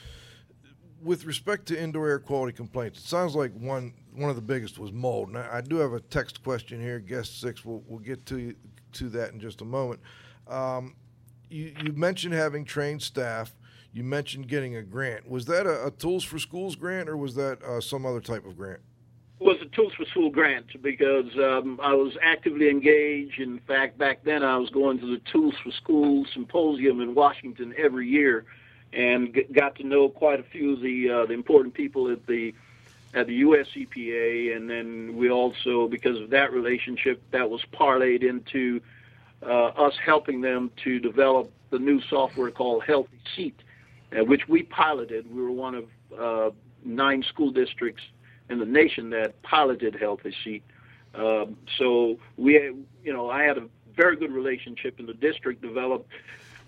with 1.03 1.25
respect 1.25 1.67
to 1.67 1.81
indoor 1.81 2.09
air 2.09 2.19
quality 2.19 2.53
complaints, 2.53 2.99
it 3.01 3.05
sounds 3.07 3.35
like 3.35 3.53
one 3.55 3.95
one 4.15 4.29
of 4.29 4.37
the 4.37 4.43
biggest 4.43 4.79
was 4.79 4.93
mold. 4.93 5.33
Now 5.33 5.49
I 5.51 5.61
do 5.61 5.77
have 5.77 5.93
a 5.93 6.01
text 6.01 6.43
question 6.43 6.81
here, 6.81 6.99
guest 6.99 7.41
six. 7.41 7.65
We'll 7.65 7.83
we'll 7.87 8.01
get 8.01 8.27
to 8.27 8.55
to 8.93 9.09
that 9.11 9.33
in 9.33 9.41
just 9.41 9.61
a 9.61 9.65
moment. 9.65 10.01
Um, 10.49 10.95
you 11.49 11.73
you 11.83 11.93
mentioned 11.93 12.35
having 12.35 12.65
trained 12.65 13.03
staff. 13.03 13.55
You 13.93 14.05
mentioned 14.05 14.47
getting 14.47 14.77
a 14.77 14.83
grant. 14.83 15.29
Was 15.29 15.47
that 15.47 15.67
a, 15.67 15.87
a 15.87 15.91
Tools 15.91 16.23
for 16.23 16.39
Schools 16.39 16.77
grant, 16.77 17.09
or 17.09 17.17
was 17.17 17.35
that 17.35 17.61
uh, 17.63 17.81
some 17.81 18.07
other 18.07 18.21
type 18.21 18.47
of 18.47 18.57
grant? 18.57 18.81
Was 19.41 19.57
a 19.63 19.67
Tools 19.75 19.95
for 19.97 20.05
School 20.05 20.31
grant 20.31 20.67
because 20.83 21.35
um, 21.39 21.81
I 21.83 21.95
was 21.95 22.13
actively 22.23 22.69
engaged. 22.69 23.41
In 23.41 23.59
fact, 23.67 23.97
back 23.97 24.23
then 24.23 24.45
I 24.45 24.59
was 24.59 24.69
going 24.69 25.01
to 25.01 25.07
the 25.07 25.21
Tools 25.33 25.55
for 25.65 25.71
School 25.73 26.27
symposium 26.33 27.01
in 27.01 27.15
Washington 27.15 27.75
every 27.79 28.07
year, 28.07 28.45
and 28.93 29.35
g- 29.35 29.47
got 29.51 29.77
to 29.77 29.85
know 29.85 30.11
quite 30.11 30.41
a 30.41 30.43
few 30.43 30.75
of 30.75 30.81
the 30.83 31.11
uh, 31.11 31.27
the 31.27 31.33
important 31.33 31.73
people 31.73 32.11
at 32.11 32.27
the 32.27 32.55
at 33.15 33.27
the 33.27 33.35
U.S. 33.37 33.67
EPA, 33.75 34.55
and 34.55 34.71
then 34.71 35.17
we 35.17 35.31
also, 35.31 35.89
because 35.89 36.21
of 36.21 36.31
that 36.31 36.53
relationship, 36.53 37.21
that 37.33 37.51
was 37.51 37.61
parlayed 37.73 38.23
into 38.23 38.81
uh, 39.43 39.69
us 39.69 39.95
helping 40.05 40.43
them 40.43 40.71
to 40.85 41.01
develop 41.01 41.51
the 41.71 41.79
new 41.79 42.01
software 42.03 42.51
called 42.51 42.85
Healthy 42.85 43.19
Seat, 43.35 43.59
uh, 44.13 44.23
which 44.23 44.49
we 44.49 44.63
piloted. 44.63 45.33
We 45.35 45.43
were 45.43 45.51
one 45.51 45.75
of 45.75 45.85
uh, 46.17 46.51
nine 46.85 47.25
school 47.25 47.51
districts 47.51 48.03
in 48.51 48.59
the 48.59 48.67
nation 48.67 49.11
that 49.11 49.41
piloted 49.43 49.95
Healthy 49.95 50.35
Seat. 50.45 50.63
Um, 51.15 51.57
so 51.79 52.19
we, 52.37 52.55
you 53.03 53.13
know, 53.13 53.31
I 53.31 53.45
had 53.45 53.57
a 53.57 53.67
very 53.97 54.17
good 54.17 54.33
relationship 54.33 55.01
in 55.01 55.07
the 55.07 55.15
district 55.15 55.63
developed 55.63 56.09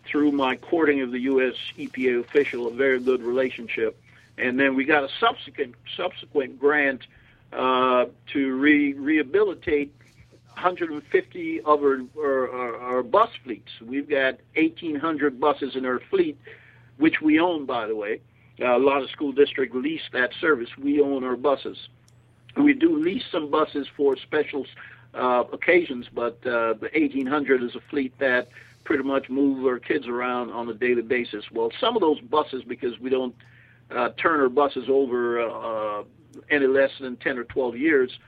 through 0.05 0.33
my 0.33 0.57
courting 0.57 1.01
of 1.03 1.13
the 1.13 1.21
U.S. 1.21 1.55
EPA 1.79 2.21
official, 2.21 2.67
a 2.69 2.73
very 2.73 2.99
good 2.99 3.23
relationship 3.23 3.97
and 4.39 4.59
then 4.59 4.75
we 4.75 4.85
got 4.85 5.05
a 5.05 5.09
subsequent 5.21 5.75
subsequent 5.97 6.59
grant 6.59 7.07
uh, 7.53 8.07
to 8.33 8.55
re- 8.57 8.95
rehabilitate 8.95 9.95
150 10.55 11.61
of 11.61 11.83
our, 11.83 12.01
our, 12.19 12.77
our, 12.77 13.03
bus 13.03 13.31
fleets. 13.43 13.71
We've 13.81 14.09
got 14.09 14.39
1,800 14.55 15.41
buses 15.41 15.77
in 15.77 15.85
our 15.85 15.99
fleet, 15.99 16.39
which 16.97 17.21
we 17.21 17.39
own, 17.41 17.67
by 17.67 17.87
the 17.87 17.97
way. 17.97 18.21
Uh, 18.61 18.77
a 18.77 18.79
lot 18.79 19.03
of 19.03 19.11
school 19.11 19.33
districts 19.33 19.75
lease 19.75 20.03
that 20.13 20.31
service. 20.41 20.69
We 20.77 21.01
own 21.01 21.25
our 21.25 21.37
buses. 21.37 21.89
We 22.57 22.75
do 22.75 22.99
lease 22.99 23.25
some 23.33 23.51
buses 23.51 23.87
for 23.97 24.17
special 24.17 24.67
uh, 25.15 25.45
occasions, 25.53 26.07
but 26.13 26.39
uh, 26.47 26.75
the 26.75 26.91
1,800 26.95 27.63
is 27.63 27.75
a 27.75 27.81
fleet 27.91 28.13
that 28.19 28.49
pretty 28.85 29.05
much 29.05 29.31
move 29.31 29.65
our 29.67 29.79
kids 29.79 30.07
around 30.07 30.51
on 30.51 30.69
a 30.69 30.75
daily 30.75 31.03
basis. 31.03 31.45
Well, 31.51 31.71
some 31.81 31.97
of 31.97 32.03
those 32.03 32.21
buses, 32.21 32.63
because 32.67 32.99
we 32.99 33.11
don't 33.11 33.35
uh, 33.91 34.11
Turner 34.17 34.49
buses 34.49 34.85
over 34.89 35.41
uh, 35.41 36.05
any 36.51 36.67
less 36.67 36.91
than 37.01 37.17
10 37.17 37.39
or 37.39 37.45
12 37.45 37.77
years. 37.77 38.19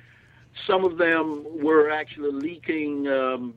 Some 0.67 0.85
of 0.85 0.99
them 0.99 1.45
were 1.63 1.91
actually 1.91 2.33
leaking 2.33 3.09
um, 3.09 3.55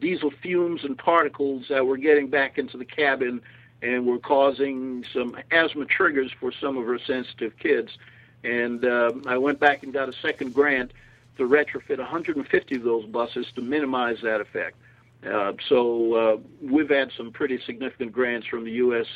diesel 0.00 0.30
fumes 0.42 0.84
and 0.84 0.96
particles 0.96 1.66
that 1.68 1.84
were 1.84 1.96
getting 1.96 2.28
back 2.28 2.58
into 2.58 2.76
the 2.78 2.84
cabin 2.84 3.40
and 3.86 4.04
were 4.04 4.18
causing 4.18 5.04
some 5.12 5.36
asthma 5.52 5.84
triggers 5.84 6.32
for 6.40 6.50
some 6.50 6.76
of 6.76 6.88
our 6.88 6.98
sensitive 6.98 7.56
kids. 7.58 7.96
And 8.42 8.84
uh, 8.84 9.12
I 9.26 9.38
went 9.38 9.60
back 9.60 9.84
and 9.84 9.92
got 9.92 10.08
a 10.08 10.12
second 10.12 10.54
grant 10.54 10.92
to 11.38 11.44
retrofit 11.44 11.98
150 11.98 12.74
of 12.74 12.82
those 12.82 13.06
buses 13.06 13.46
to 13.54 13.60
minimize 13.60 14.18
that 14.22 14.40
effect. 14.40 14.76
Uh, 15.24 15.52
so 15.68 16.14
uh, 16.14 16.36
we've 16.60 16.90
had 16.90 17.12
some 17.16 17.30
pretty 17.30 17.60
significant 17.64 18.12
grants 18.12 18.46
from 18.48 18.64
the 18.64 18.72
U.S. 18.72 19.06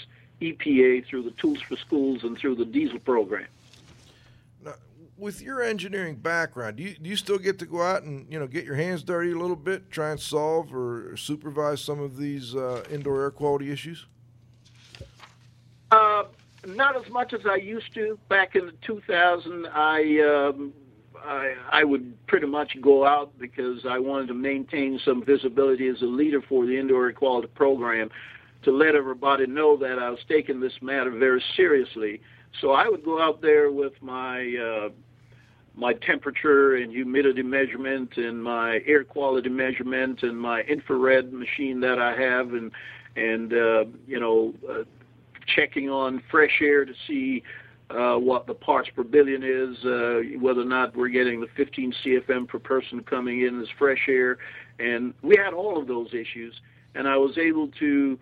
EPA 0.40 1.04
through 1.06 1.24
the 1.24 1.32
Tools 1.32 1.60
for 1.62 1.76
Schools 1.76 2.22
and 2.22 2.38
through 2.38 2.54
the 2.54 2.64
diesel 2.64 3.00
program. 3.00 3.48
Now, 4.64 4.74
with 5.18 5.42
your 5.42 5.62
engineering 5.62 6.14
background, 6.14 6.76
do 6.76 6.84
you, 6.84 6.94
do 6.94 7.10
you 7.10 7.16
still 7.16 7.38
get 7.38 7.58
to 7.58 7.66
go 7.66 7.82
out 7.82 8.04
and 8.04 8.26
you 8.32 8.38
know 8.38 8.46
get 8.46 8.64
your 8.64 8.76
hands 8.76 9.02
dirty 9.02 9.32
a 9.32 9.36
little 9.38 9.56
bit, 9.56 9.90
try 9.90 10.10
and 10.10 10.20
solve 10.20 10.74
or 10.74 11.16
supervise 11.16 11.80
some 11.80 12.00
of 12.00 12.16
these 12.16 12.54
uh, 12.54 12.84
indoor 12.90 13.22
air 13.22 13.30
quality 13.30 13.70
issues? 13.70 14.06
Uh, 15.91 16.24
not 16.66 16.97
as 16.97 17.11
much 17.11 17.32
as 17.32 17.41
I 17.47 17.57
used 17.57 17.93
to. 17.95 18.18
Back 18.28 18.55
in 18.55 18.70
2000, 18.86 19.66
I, 19.66 20.49
um, 20.49 20.72
I 21.16 21.55
I 21.72 21.84
would 21.84 22.26
pretty 22.26 22.47
much 22.47 22.76
go 22.80 23.07
out 23.07 23.36
because 23.38 23.84
I 23.88 23.99
wanted 23.99 24.28
to 24.28 24.34
maintain 24.34 25.01
some 25.05 25.24
visibility 25.24 25.88
as 25.88 26.01
a 26.03 26.07
leader 26.07 26.41
for 26.43 26.66
the 26.66 26.78
indoor 26.78 27.07
air 27.07 27.12
quality 27.12 27.49
program 27.49 28.11
to 28.62 28.70
let 28.70 28.95
everybody 28.95 29.47
know 29.47 29.76
that 29.78 29.99
I 29.99 30.11
was 30.11 30.20
taking 30.28 30.61
this 30.61 30.74
matter 30.82 31.11
very 31.11 31.43
seriously. 31.57 32.20
So 32.61 32.72
I 32.72 32.88
would 32.88 33.05
go 33.05 33.20
out 33.20 33.41
there 33.41 33.70
with 33.70 33.95
my 34.03 34.57
uh, 34.57 34.88
my 35.74 35.95
temperature 35.95 36.76
and 36.76 36.93
humidity 36.93 37.43
measurement 37.43 38.16
and 38.16 38.43
my 38.43 38.80
air 38.86 39.05
quality 39.05 39.49
measurement 39.49 40.22
and 40.22 40.38
my 40.38 40.61
infrared 40.62 41.32
machine 41.32 41.80
that 41.80 41.99
I 41.99 42.20
have 42.20 42.53
and 42.53 42.70
and 43.16 43.53
uh, 43.53 43.84
you 44.07 44.20
know 44.20 44.53
uh, 44.68 44.84
checking 45.55 45.88
on 45.88 46.22
fresh 46.30 46.61
air 46.62 46.84
to 46.84 46.92
see 47.07 47.42
uh, 47.90 48.14
what 48.16 48.46
the 48.46 48.55
parts 48.55 48.88
per 48.94 49.03
billion 49.03 49.42
is, 49.42 49.84
uh, 49.84 50.38
whether 50.38 50.61
or 50.61 50.64
not 50.64 50.96
we're 50.96 51.09
getting 51.09 51.40
the 51.40 51.48
15 51.57 51.92
CFM 52.05 52.46
per 52.46 52.59
person 52.59 53.03
coming 53.03 53.42
in 53.42 53.61
as 53.61 53.66
fresh 53.78 54.07
air, 54.09 54.38
and 54.78 55.12
we 55.22 55.36
had 55.36 55.53
all 55.53 55.80
of 55.80 55.88
those 55.88 56.09
issues, 56.09 56.55
and 56.94 57.09
I 57.09 57.16
was 57.16 57.36
able 57.36 57.68
to 57.80 58.18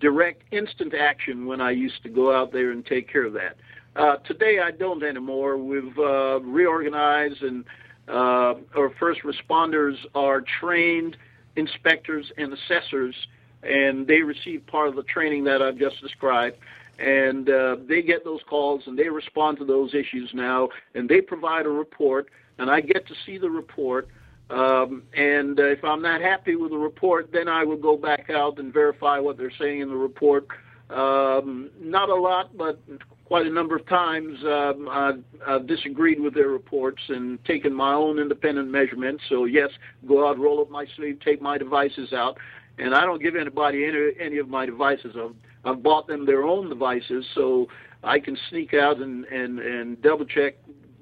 direct 0.00 0.42
instant 0.52 0.94
action 0.94 1.46
when 1.46 1.60
I 1.60 1.70
used 1.70 2.02
to 2.04 2.08
go 2.08 2.34
out 2.34 2.52
there 2.52 2.70
and 2.70 2.84
take 2.84 3.10
care 3.10 3.24
of 3.24 3.32
that. 3.34 3.56
Uh, 3.96 4.16
today 4.18 4.58
I 4.62 4.70
don't 4.70 5.02
anymore. 5.02 5.58
We've 5.58 5.98
uh, 5.98 6.40
reorganized 6.40 7.42
and 7.42 7.64
uh, 8.08 8.54
our 8.76 8.92
first 8.98 9.20
responders 9.22 9.96
are 10.14 10.42
trained 10.60 11.16
inspectors 11.56 12.30
and 12.38 12.52
assessors, 12.52 13.14
and 13.62 14.06
they 14.06 14.20
receive 14.20 14.66
part 14.66 14.88
of 14.88 14.96
the 14.96 15.02
training 15.04 15.44
that 15.44 15.62
I've 15.62 15.78
just 15.78 16.00
described. 16.00 16.56
And 16.98 17.48
uh, 17.48 17.76
they 17.88 18.02
get 18.02 18.24
those 18.24 18.40
calls 18.48 18.82
and 18.86 18.98
they 18.98 19.08
respond 19.08 19.58
to 19.58 19.64
those 19.64 19.94
issues 19.94 20.30
now, 20.34 20.68
and 20.94 21.08
they 21.08 21.20
provide 21.20 21.66
a 21.66 21.70
report, 21.70 22.28
and 22.58 22.70
I 22.70 22.80
get 22.80 23.06
to 23.08 23.14
see 23.24 23.38
the 23.38 23.50
report 23.50 24.08
um, 24.52 25.04
and 25.14 25.58
uh, 25.58 25.64
if 25.64 25.82
I'm 25.82 26.02
not 26.02 26.20
happy 26.20 26.56
with 26.56 26.72
the 26.72 26.78
report, 26.78 27.30
then 27.32 27.48
I 27.48 27.64
will 27.64 27.78
go 27.78 27.96
back 27.96 28.28
out 28.28 28.58
and 28.58 28.72
verify 28.72 29.18
what 29.18 29.38
they're 29.38 29.52
saying 29.58 29.80
in 29.80 29.88
the 29.88 29.96
report. 29.96 30.46
Um, 30.90 31.70
not 31.80 32.10
a 32.10 32.14
lot, 32.14 32.56
but 32.56 32.78
quite 33.24 33.46
a 33.46 33.50
number 33.50 33.76
of 33.76 33.86
times 33.86 34.36
um, 34.44 34.88
I've, 34.90 35.24
I've 35.46 35.66
disagreed 35.66 36.20
with 36.20 36.34
their 36.34 36.48
reports 36.48 37.00
and 37.08 37.42
taken 37.46 37.72
my 37.72 37.94
own 37.94 38.18
independent 38.18 38.70
measurements. 38.70 39.22
So 39.30 39.46
yes, 39.46 39.70
go 40.06 40.28
out, 40.28 40.38
roll 40.38 40.60
up 40.60 40.70
my 40.70 40.84
sleeve, 40.96 41.18
take 41.24 41.40
my 41.40 41.56
devices 41.56 42.12
out, 42.12 42.36
and 42.82 42.94
I 42.94 43.02
don't 43.02 43.22
give 43.22 43.36
anybody 43.36 43.84
any, 43.84 44.10
any 44.20 44.38
of 44.38 44.48
my 44.48 44.66
devices. 44.66 45.14
I've, 45.16 45.34
I've 45.64 45.82
bought 45.82 46.06
them 46.06 46.26
their 46.26 46.42
own 46.42 46.68
devices, 46.68 47.24
so 47.34 47.68
I 48.02 48.18
can 48.18 48.36
sneak 48.50 48.74
out 48.74 48.98
and, 48.98 49.24
and, 49.26 49.58
and 49.58 50.02
double 50.02 50.24
check 50.24 50.54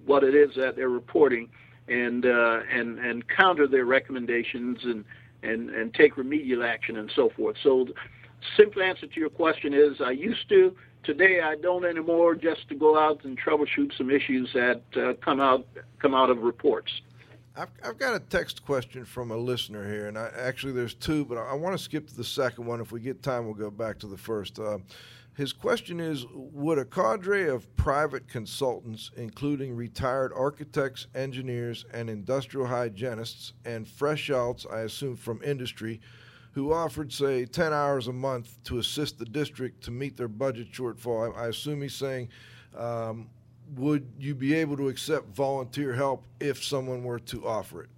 what 0.04 0.22
it 0.24 0.34
is 0.34 0.50
that 0.56 0.76
they're 0.76 0.88
reporting 0.88 1.48
and 1.88 2.24
uh, 2.24 2.60
and 2.72 2.98
and 2.98 3.24
counter 3.28 3.66
their 3.66 3.84
recommendations 3.84 4.78
and 4.84 5.04
and 5.42 5.70
and 5.70 5.92
take 5.94 6.16
remedial 6.16 6.62
action 6.64 6.96
and 6.96 7.10
so 7.14 7.30
forth. 7.36 7.56
So, 7.62 7.84
the 7.84 7.94
simple 8.56 8.82
answer 8.82 9.06
to 9.06 9.20
your 9.20 9.30
question 9.30 9.74
is 9.74 10.00
I 10.00 10.12
used 10.12 10.48
to. 10.50 10.74
Today 11.02 11.40
I 11.42 11.56
don't 11.56 11.84
anymore. 11.84 12.34
Just 12.34 12.68
to 12.68 12.74
go 12.74 12.98
out 12.98 13.24
and 13.24 13.38
troubleshoot 13.40 13.96
some 13.96 14.10
issues 14.10 14.50
that 14.54 14.82
uh, 14.96 15.14
come 15.24 15.40
out 15.40 15.66
come 16.00 16.14
out 16.14 16.30
of 16.30 16.38
reports. 16.38 16.92
I've, 17.56 17.68
I've 17.84 17.98
got 17.98 18.14
a 18.14 18.20
text 18.20 18.64
question 18.64 19.04
from 19.04 19.32
a 19.32 19.36
listener 19.36 19.86
here, 19.88 20.06
and 20.06 20.16
I, 20.16 20.30
actually 20.36 20.72
there's 20.72 20.94
two, 20.94 21.24
but 21.24 21.36
I, 21.36 21.50
I 21.50 21.54
want 21.54 21.76
to 21.76 21.82
skip 21.82 22.06
to 22.08 22.16
the 22.16 22.24
second 22.24 22.66
one. 22.66 22.80
If 22.80 22.92
we 22.92 23.00
get 23.00 23.22
time, 23.22 23.44
we'll 23.44 23.54
go 23.54 23.70
back 23.70 23.98
to 24.00 24.06
the 24.06 24.16
first. 24.16 24.58
Uh, 24.58 24.78
his 25.36 25.52
question 25.52 26.00
is 26.00 26.26
Would 26.32 26.78
a 26.78 26.84
cadre 26.84 27.48
of 27.48 27.74
private 27.76 28.28
consultants, 28.28 29.10
including 29.16 29.74
retired 29.74 30.32
architects, 30.34 31.08
engineers, 31.14 31.84
and 31.92 32.08
industrial 32.08 32.66
hygienists, 32.66 33.52
and 33.64 33.86
fresh 33.86 34.30
outs, 34.30 34.64
I 34.70 34.80
assume 34.80 35.16
from 35.16 35.42
industry, 35.42 36.00
who 36.52 36.72
offered, 36.72 37.12
say, 37.12 37.46
10 37.46 37.72
hours 37.72 38.06
a 38.06 38.12
month 38.12 38.62
to 38.64 38.78
assist 38.78 39.18
the 39.18 39.24
district 39.24 39.82
to 39.84 39.90
meet 39.90 40.16
their 40.16 40.28
budget 40.28 40.72
shortfall, 40.72 41.36
I, 41.36 41.44
I 41.44 41.48
assume 41.48 41.82
he's 41.82 41.94
saying, 41.94 42.28
um, 42.76 43.28
would 43.76 44.06
you 44.18 44.34
be 44.34 44.54
able 44.54 44.76
to 44.76 44.88
accept 44.88 45.28
volunteer 45.28 45.94
help 45.94 46.24
if 46.40 46.62
someone 46.62 47.04
were 47.04 47.18
to 47.20 47.46
offer 47.46 47.82
it? 47.82 47.90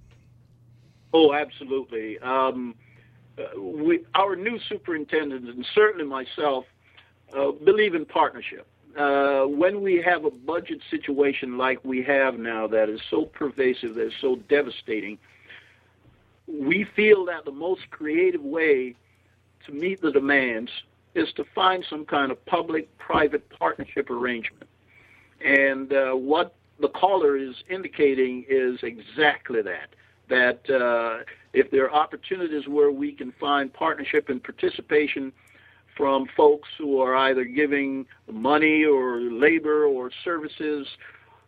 Oh, 1.13 1.35
absolutely. 1.35 2.19
Um, 2.21 2.75
uh, 3.39 3.61
we, 3.61 4.05
our 4.15 4.37
new 4.37 4.59
superintendent, 4.69 5.49
and 5.49 5.67
certainly 5.75 6.05
myself, 6.05 6.65
uh, 7.37 7.53
believe 7.53 7.95
in 7.95 8.05
partnership. 8.05 8.67
Uh, 8.97 9.45
when 9.45 9.81
we 9.81 10.03
have 10.03 10.27
a 10.27 10.31
budget 10.31 10.81
situation 10.91 11.57
like 11.57 11.83
we 11.83 12.03
have 12.03 12.39
now 12.39 12.67
that 12.67 12.91
is 12.91 13.01
so 13.11 13.25
pervasive, 13.25 13.95
that 13.95 14.09
is 14.09 14.13
so 14.21 14.37
devastating, 14.51 15.19
we 16.47 16.85
feel 16.95 17.25
that 17.25 17.45
the 17.47 17.53
most 17.53 17.89
creative 17.91 18.43
way 18.43 18.95
to 19.67 19.73
meet 19.73 20.03
the 20.03 20.13
demands 20.13 20.71
is 21.15 21.33
to 21.35 21.45
find 21.55 21.85
some 21.89 22.05
kind 22.05 22.31
of 22.31 22.45
public-private 22.47 23.49
partnership 23.51 24.11
arrangement. 24.11 24.69
And 25.45 25.93
uh, 25.93 26.13
what 26.13 26.55
the 26.81 26.89
caller 26.89 27.37
is 27.37 27.55
indicating 27.71 28.45
is 28.49 28.79
exactly 28.83 29.61
that. 29.63 29.95
That 30.29 30.71
uh, 30.71 31.25
if 31.53 31.71
there 31.71 31.91
are 31.91 31.95
opportunities 31.95 32.67
where 32.69 32.91
we 32.91 33.13
can 33.13 33.33
find 33.41 33.73
partnership 33.73 34.29
and 34.29 34.43
participation 34.43 35.33
from 35.97 36.27
folks 36.37 36.69
who 36.79 37.01
are 37.01 37.15
either 37.15 37.45
giving 37.45 38.07
money 38.31 38.85
or 38.85 39.21
labor 39.21 39.85
or 39.85 40.11
services 40.25 40.87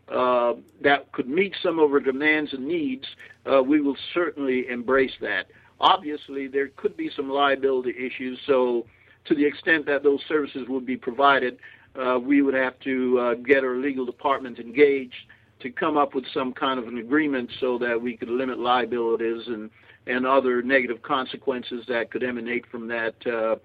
uh, 0.09 0.53
that 0.83 1.11
could 1.13 1.29
meet 1.29 1.55
some 1.63 1.79
of 1.79 1.91
our 1.91 2.01
demands 2.01 2.53
and 2.53 2.67
needs, 2.67 3.05
uh, 3.51 3.63
we 3.63 3.81
will 3.81 3.97
certainly 4.13 4.69
embrace 4.69 5.15
that. 5.21 5.47
Obviously, 5.81 6.47
there 6.47 6.69
could 6.77 6.97
be 6.97 7.11
some 7.17 7.31
liability 7.31 7.95
issues, 7.99 8.39
so 8.47 8.85
to 9.25 9.35
the 9.35 9.45
extent 9.45 9.87
that 9.87 10.03
those 10.03 10.21
services 10.29 10.67
would 10.69 10.85
be 10.85 10.97
provided, 10.97 11.59
uh, 12.01 12.19
we 12.19 12.43
would 12.43 12.55
have 12.55 12.79
to 12.81 13.19
uh, 13.19 13.35
get 13.35 13.65
our 13.65 13.77
legal 13.77 14.05
department 14.05 14.59
engaged 14.59 15.15
to 15.61 15.71
come 15.71 15.97
up 15.97 16.15
with 16.15 16.25
some 16.35 16.53
kind 16.53 16.79
of 16.79 16.89
an 16.89 16.99
agreement 16.99 17.51
so 17.61 17.79
that 17.79 18.01
we 18.01 18.17
could 18.17 18.29
limit 18.29 18.59
liabilities 18.59 19.47
and 19.47 19.71
and 20.07 20.27
other 20.27 20.61
negative 20.61 21.01
consequences 21.01 21.83
that 21.89 22.11
could 22.11 22.23
emanate 22.23 22.67
from 22.71 22.87
that. 22.89 23.15
Uh, 23.27 23.57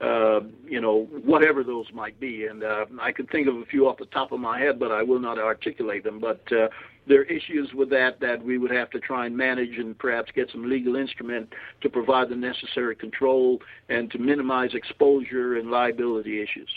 uh, 0.00 0.38
you 0.64 0.80
know, 0.80 1.08
whatever 1.24 1.64
those 1.64 1.86
might 1.92 2.20
be. 2.20 2.46
And 2.46 2.62
uh, 2.62 2.86
I 3.00 3.10
could 3.10 3.28
think 3.30 3.48
of 3.48 3.56
a 3.56 3.64
few 3.64 3.88
off 3.88 3.98
the 3.98 4.06
top 4.06 4.30
of 4.30 4.38
my 4.38 4.60
head, 4.60 4.78
but 4.78 4.92
I 4.92 5.02
will 5.02 5.18
not 5.18 5.40
articulate 5.40 6.04
them. 6.04 6.20
But 6.20 6.40
uh, 6.52 6.68
there 7.08 7.22
are 7.22 7.24
issues 7.24 7.72
with 7.74 7.90
that 7.90 8.20
that 8.20 8.40
we 8.40 8.58
would 8.58 8.70
have 8.70 8.90
to 8.90 9.00
try 9.00 9.26
and 9.26 9.36
manage 9.36 9.76
and 9.76 9.98
perhaps 9.98 10.30
get 10.32 10.52
some 10.52 10.68
legal 10.68 10.94
instrument 10.94 11.52
to 11.80 11.88
provide 11.88 12.28
the 12.28 12.36
necessary 12.36 12.94
control 12.94 13.58
and 13.88 14.08
to 14.12 14.18
minimize 14.18 14.72
exposure 14.74 15.56
and 15.56 15.68
liability 15.68 16.40
issues. 16.40 16.68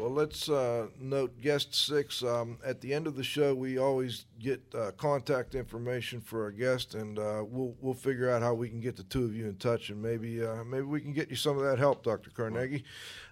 Well, 0.00 0.08
let's 0.08 0.48
uh, 0.48 0.86
note 0.98 1.42
guest 1.42 1.74
six. 1.74 2.22
Um, 2.22 2.56
at 2.64 2.80
the 2.80 2.94
end 2.94 3.06
of 3.06 3.16
the 3.16 3.22
show, 3.22 3.54
we 3.54 3.76
always 3.76 4.24
get 4.38 4.62
uh, 4.74 4.92
contact 4.92 5.54
information 5.54 6.22
for 6.22 6.44
our 6.44 6.50
guest, 6.50 6.94
and 6.94 7.18
uh, 7.18 7.44
we'll 7.46 7.74
we'll 7.82 7.92
figure 7.92 8.30
out 8.30 8.40
how 8.40 8.54
we 8.54 8.70
can 8.70 8.80
get 8.80 8.96
the 8.96 9.02
two 9.02 9.24
of 9.24 9.34
you 9.36 9.44
in 9.44 9.56
touch, 9.56 9.90
and 9.90 10.00
maybe 10.00 10.42
uh, 10.42 10.64
maybe 10.64 10.86
we 10.86 11.02
can 11.02 11.12
get 11.12 11.28
you 11.28 11.36
some 11.36 11.58
of 11.58 11.64
that 11.64 11.78
help, 11.78 12.02
Dr. 12.02 12.30
Carnegie. 12.30 12.82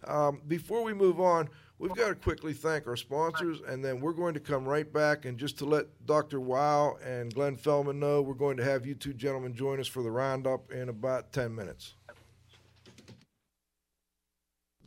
Um, 0.07 0.43
before 0.47 0.83
we 0.83 0.93
move 0.93 1.23
on, 1.23 1.49
we've 1.79 1.95
got 1.95 2.09
to 2.09 2.15
quickly 2.15 2.53
thank 2.53 2.87
our 2.87 2.97
sponsors, 2.97 3.61
and 3.67 3.83
then 3.83 3.99
we're 3.99 4.13
going 4.13 4.35
to 4.35 4.41
come 4.41 4.67
right 4.67 4.93
back. 4.93 5.25
And 5.25 5.39
just 5.39 5.57
to 5.61 5.65
let 5.65 5.87
Dr. 6.05 6.39
Wow 6.39 6.99
and 7.03 7.33
Glenn 7.33 7.57
Fellman 7.57 7.97
know, 7.97 8.21
we're 8.21 8.35
going 8.35 8.59
to 8.59 8.65
have 8.65 8.85
you 8.85 8.95
two 8.95 9.15
gentlemen 9.15 9.55
join 9.55 9.81
us 9.81 9.89
for 9.89 10.03
the 10.03 10.11
roundup 10.11 10.71
in 10.71 10.91
about 10.91 11.33
ten 11.33 11.55
minutes 11.55 11.95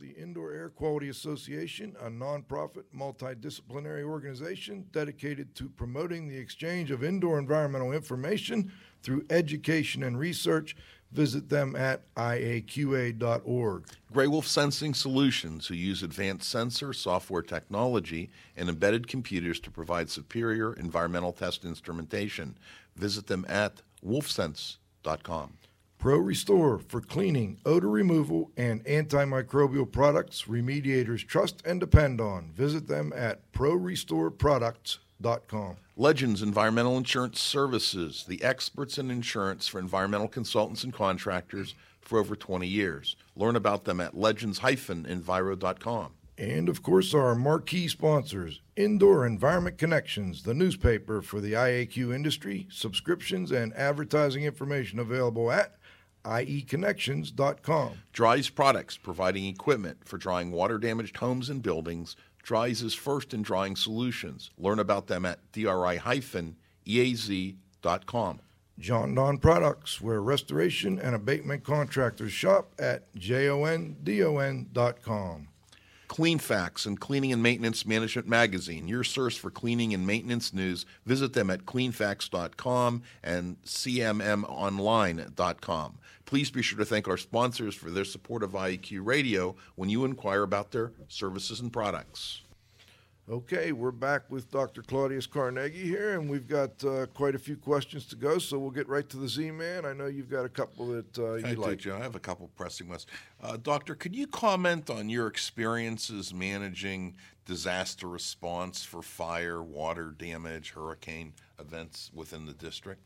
the 0.02 0.20
Indoor 0.20 0.52
Air 0.52 0.68
Quality 0.68 1.08
Association, 1.08 1.94
a 2.00 2.10
nonprofit 2.10 2.82
multidisciplinary 2.94 4.02
organization 4.02 4.84
dedicated 4.90 5.54
to 5.54 5.68
promoting 5.68 6.28
the 6.28 6.36
exchange 6.36 6.90
of 6.90 7.04
indoor 7.04 7.38
environmental 7.38 7.92
information 7.92 8.72
through 9.02 9.24
education 9.30 10.02
and 10.02 10.18
research. 10.18 10.76
Visit 11.12 11.48
them 11.48 11.76
at 11.76 12.12
iaqa.org. 12.16 13.86
Gray 14.12 14.26
Wolf 14.26 14.46
Sensing 14.46 14.94
Solutions, 14.94 15.68
who 15.68 15.74
use 15.74 16.02
advanced 16.02 16.50
sensor 16.50 16.92
software 16.92 17.42
technology 17.42 18.30
and 18.56 18.68
embedded 18.68 19.06
computers 19.06 19.60
to 19.60 19.70
provide 19.70 20.10
superior 20.10 20.72
environmental 20.74 21.32
test 21.32 21.64
instrumentation. 21.64 22.58
Visit 22.96 23.28
them 23.28 23.46
at 23.48 23.82
wolfsense.com. 24.04 25.58
Pro 26.02 26.18
Restore 26.18 26.78
for 26.88 27.00
cleaning, 27.00 27.58
odor 27.64 27.88
removal, 27.88 28.50
and 28.56 28.84
antimicrobial 28.86 29.88
products 29.88 30.46
remediators 30.48 31.24
trust 31.24 31.62
and 31.64 31.78
depend 31.78 32.20
on. 32.20 32.50
Visit 32.56 32.88
them 32.88 33.12
at 33.14 33.52
prorestoreproducts.com. 33.52 35.76
Legends 35.96 36.42
Environmental 36.42 36.96
Insurance 36.96 37.38
Services, 37.38 38.24
the 38.26 38.42
experts 38.42 38.98
in 38.98 39.12
insurance 39.12 39.68
for 39.68 39.78
environmental 39.78 40.26
consultants 40.26 40.82
and 40.82 40.92
contractors 40.92 41.76
for 42.00 42.18
over 42.18 42.34
20 42.34 42.66
years. 42.66 43.14
Learn 43.36 43.54
about 43.54 43.84
them 43.84 44.00
at 44.00 44.16
legends-enviro.com. 44.16 46.12
And 46.36 46.68
of 46.68 46.82
course, 46.82 47.14
our 47.14 47.36
marquee 47.36 47.86
sponsors 47.86 48.60
Indoor 48.74 49.24
Environment 49.24 49.78
Connections, 49.78 50.42
the 50.42 50.54
newspaper 50.54 51.22
for 51.22 51.40
the 51.40 51.52
IAQ 51.52 52.12
industry, 52.12 52.66
subscriptions 52.70 53.52
and 53.52 53.72
advertising 53.74 54.42
information 54.42 54.98
available 54.98 55.52
at 55.52 55.76
ieconnections.com. 56.24 57.92
Dri-Eaz 58.12 58.54
Products, 58.54 58.96
providing 58.96 59.46
equipment 59.46 59.98
for 60.04 60.18
drying 60.18 60.50
water 60.50 60.78
damaged 60.78 61.16
homes 61.16 61.48
and 61.50 61.62
buildings. 61.62 62.16
Dri-Eaz 62.42 62.82
is 62.82 62.94
first 62.94 63.34
in 63.34 63.42
drying 63.42 63.76
solutions. 63.76 64.50
Learn 64.58 64.78
about 64.78 65.06
them 65.06 65.24
at 65.24 65.38
dri-eaz.com. 65.52 66.00
Jon-Don 68.78 69.38
Products, 69.38 70.00
where 70.00 70.22
restoration 70.22 70.98
and 70.98 71.14
abatement 71.14 71.62
contractors 71.62 72.32
shop 72.32 72.72
at 72.78 73.12
jondon.com. 73.14 73.98
Cleanfax 76.12 76.84
and 76.84 77.00
Cleaning 77.00 77.32
and 77.32 77.42
Maintenance 77.42 77.86
Management 77.86 78.28
Magazine, 78.28 78.86
your 78.86 79.02
source 79.02 79.34
for 79.34 79.50
cleaning 79.50 79.94
and 79.94 80.06
maintenance 80.06 80.52
news. 80.52 80.84
Visit 81.06 81.32
them 81.32 81.48
at 81.48 81.64
cleanfax.com 81.64 83.02
and 83.22 83.56
cmmonline.com. 83.62 85.98
Please 86.26 86.50
be 86.50 86.60
sure 86.60 86.78
to 86.78 86.84
thank 86.84 87.08
our 87.08 87.16
sponsors 87.16 87.74
for 87.74 87.90
their 87.90 88.04
support 88.04 88.42
of 88.42 88.50
IAQ 88.50 89.06
Radio 89.06 89.56
when 89.74 89.88
you 89.88 90.04
inquire 90.04 90.42
about 90.42 90.70
their 90.70 90.92
services 91.08 91.60
and 91.60 91.72
products. 91.72 92.42
Okay, 93.30 93.70
we're 93.70 93.92
back 93.92 94.28
with 94.30 94.50
Dr. 94.50 94.82
Claudius 94.82 95.28
Carnegie 95.28 95.86
here, 95.86 96.18
and 96.18 96.28
we've 96.28 96.48
got 96.48 96.84
uh, 96.84 97.06
quite 97.14 97.36
a 97.36 97.38
few 97.38 97.56
questions 97.56 98.04
to 98.06 98.16
go, 98.16 98.36
so 98.38 98.58
we'll 98.58 98.72
get 98.72 98.88
right 98.88 99.08
to 99.08 99.16
the 99.16 99.28
Z-Man. 99.28 99.86
I 99.86 99.92
know 99.92 100.06
you've 100.06 100.28
got 100.28 100.44
a 100.44 100.48
couple 100.48 100.88
that 100.88 101.18
uh, 101.18 101.34
you'd 101.34 101.46
I 101.46 101.52
like. 101.52 101.70
do, 101.70 101.76
Joe. 101.76 101.96
I 101.96 102.00
have 102.00 102.16
a 102.16 102.20
couple 102.20 102.50
pressing 102.56 102.88
ones. 102.88 103.06
Uh, 103.40 103.56
Doctor, 103.62 103.94
could 103.94 104.16
you 104.16 104.26
comment 104.26 104.90
on 104.90 105.08
your 105.08 105.28
experiences 105.28 106.34
managing 106.34 107.14
disaster 107.46 108.08
response 108.08 108.84
for 108.84 109.02
fire, 109.02 109.62
water 109.62 110.16
damage, 110.18 110.72
hurricane 110.72 111.32
events 111.60 112.10
within 112.12 112.44
the 112.44 112.54
district? 112.54 113.02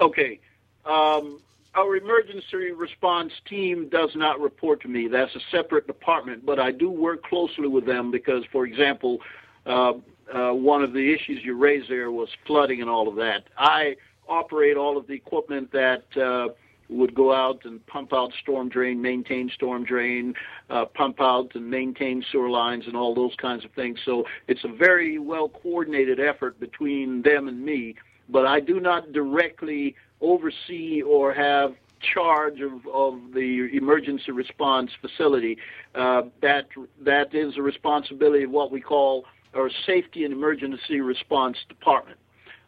Okay. 0.00 0.38
Um, 0.84 1.40
our 1.74 1.96
emergency 1.96 2.72
response 2.74 3.32
team 3.48 3.88
does 3.88 4.10
not 4.14 4.40
report 4.40 4.80
to 4.82 4.88
me. 4.88 5.08
That's 5.08 5.34
a 5.34 5.40
separate 5.50 5.86
department, 5.86 6.44
but 6.44 6.58
I 6.58 6.72
do 6.72 6.90
work 6.90 7.22
closely 7.22 7.68
with 7.68 7.86
them 7.86 8.10
because, 8.10 8.42
for 8.50 8.66
example, 8.66 9.18
uh, 9.66 9.92
uh, 10.32 10.52
one 10.52 10.82
of 10.82 10.92
the 10.92 11.12
issues 11.14 11.40
you 11.44 11.56
raised 11.56 11.90
there 11.90 12.10
was 12.10 12.28
flooding 12.46 12.80
and 12.80 12.90
all 12.90 13.08
of 13.08 13.16
that. 13.16 13.44
I 13.56 13.96
operate 14.28 14.76
all 14.76 14.98
of 14.98 15.06
the 15.06 15.14
equipment 15.14 15.70
that 15.72 16.04
uh, 16.16 16.48
would 16.88 17.14
go 17.14 17.34
out 17.34 17.64
and 17.64 17.84
pump 17.86 18.12
out 18.12 18.32
storm 18.42 18.68
drain, 18.68 19.00
maintain 19.00 19.50
storm 19.54 19.84
drain, 19.84 20.34
uh, 20.70 20.84
pump 20.86 21.20
out 21.20 21.54
and 21.54 21.68
maintain 21.68 22.24
sewer 22.32 22.48
lines, 22.50 22.84
and 22.86 22.96
all 22.96 23.14
those 23.14 23.34
kinds 23.40 23.64
of 23.64 23.70
things. 23.72 23.98
So 24.04 24.24
it's 24.48 24.64
a 24.64 24.68
very 24.68 25.18
well 25.18 25.48
coordinated 25.48 26.20
effort 26.20 26.58
between 26.60 27.22
them 27.22 27.48
and 27.48 27.64
me. 27.64 27.94
But 28.30 28.46
I 28.46 28.60
do 28.60 28.80
not 28.80 29.12
directly 29.12 29.96
oversee 30.20 31.02
or 31.02 31.32
have 31.32 31.74
charge 32.00 32.60
of, 32.60 32.86
of 32.92 33.32
the 33.34 33.68
emergency 33.72 34.32
response 34.32 34.90
facility. 35.00 35.58
Uh, 35.94 36.22
that 36.42 36.68
that 37.00 37.34
is 37.34 37.56
a 37.56 37.62
responsibility 37.62 38.44
of 38.44 38.50
what 38.50 38.70
we 38.70 38.80
call 38.80 39.24
our 39.54 39.70
safety 39.86 40.24
and 40.24 40.32
emergency 40.32 41.00
response 41.00 41.56
department, 41.68 42.18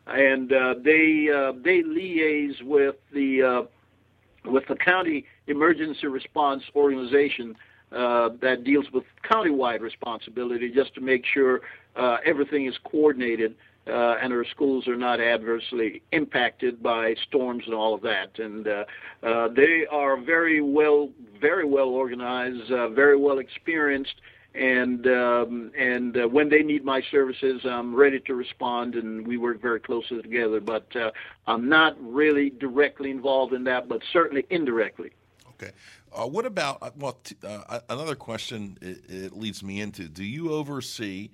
and 0.06 0.52
uh, 0.52 0.74
they 0.82 1.28
uh, 1.34 1.52
they 1.62 1.82
liaise 1.82 2.62
with 2.62 2.96
the 3.12 3.42
uh, 3.42 4.50
with 4.50 4.66
the 4.68 4.76
county 4.76 5.24
emergency 5.46 6.06
response 6.06 6.62
organization 6.74 7.54
uh, 7.92 8.30
that 8.40 8.64
deals 8.64 8.86
with 8.92 9.04
countywide 9.28 9.80
responsibility, 9.80 10.70
just 10.70 10.94
to 10.94 11.00
make 11.00 11.24
sure 11.26 11.60
uh, 11.96 12.18
everything 12.24 12.66
is 12.66 12.74
coordinated 12.84 13.54
uh, 13.90 14.16
and 14.22 14.32
our 14.32 14.44
schools 14.44 14.86
are 14.88 14.96
not 14.96 15.20
adversely 15.20 16.02
impacted 16.12 16.82
by 16.82 17.14
storms 17.26 17.64
and 17.66 17.74
all 17.74 17.94
of 17.94 18.02
that. 18.02 18.38
And 18.38 18.66
uh, 18.66 18.84
uh, 19.22 19.48
they 19.48 19.86
are 19.90 20.16
very 20.16 20.60
well, 20.60 21.10
very 21.40 21.64
well 21.64 21.88
organized, 21.88 22.70
uh, 22.70 22.88
very 22.88 23.16
well 23.16 23.38
experienced, 23.38 24.14
and 24.54 25.06
um, 25.06 25.70
and 25.76 26.16
uh, 26.16 26.28
when 26.28 26.48
they 26.48 26.62
need 26.62 26.84
my 26.84 27.02
services, 27.10 27.62
I'm 27.64 27.94
ready 27.94 28.20
to 28.20 28.34
respond, 28.34 28.96
and 28.96 29.26
we 29.26 29.36
work 29.36 29.60
very 29.60 29.80
closely 29.80 30.22
together. 30.22 30.60
But 30.60 30.94
uh, 30.96 31.12
I'm 31.46 31.68
not 31.68 31.96
really 32.00 32.50
directly 32.50 33.10
involved 33.10 33.52
in 33.52 33.64
that, 33.64 33.88
but 33.88 34.02
certainly 34.12 34.46
indirectly. 34.50 35.12
Okay. 35.50 35.72
Uh, 36.12 36.26
what 36.26 36.46
about 36.46 36.78
uh, 36.82 36.90
well? 36.96 37.18
T- 37.22 37.36
uh, 37.46 37.80
another 37.88 38.16
question 38.16 38.76
it, 38.80 38.98
it, 39.08 39.36
leads 39.36 39.62
me 39.62 39.80
into: 39.80 40.08
Do 40.08 40.24
you 40.24 40.52
oversee 40.52 41.30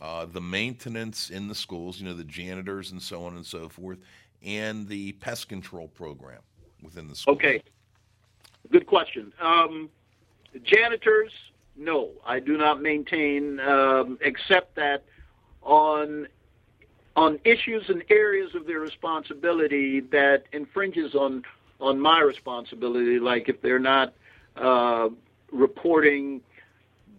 uh, 0.00 0.26
the 0.26 0.40
maintenance 0.40 1.30
in 1.30 1.48
the 1.48 1.54
schools? 1.54 2.00
You 2.00 2.06
know, 2.06 2.14
the 2.14 2.24
janitors 2.24 2.92
and 2.92 3.00
so 3.02 3.24
on 3.24 3.36
and 3.36 3.44
so 3.44 3.68
forth, 3.68 3.98
and 4.42 4.88
the 4.88 5.12
pest 5.12 5.48
control 5.48 5.88
program 5.88 6.40
within 6.82 7.08
the 7.08 7.14
school. 7.14 7.34
Okay. 7.34 7.62
Good 8.70 8.86
question. 8.86 9.32
Um, 9.40 9.88
janitors, 10.62 11.32
no, 11.76 12.10
I 12.24 12.40
do 12.40 12.56
not 12.56 12.82
maintain, 12.82 13.58
um, 13.60 14.18
except 14.20 14.76
that 14.76 15.04
on 15.62 16.28
on 17.16 17.38
issues 17.44 17.88
and 17.88 18.04
areas 18.08 18.54
of 18.54 18.66
their 18.66 18.78
responsibility 18.78 20.00
that 20.00 20.44
infringes 20.52 21.14
on 21.14 21.42
on 21.80 21.98
my 21.98 22.20
responsibility, 22.20 23.18
like 23.18 23.48
if 23.48 23.60
they're 23.62 23.78
not 23.78 24.12
uh, 24.56 25.08
reporting 25.50 26.42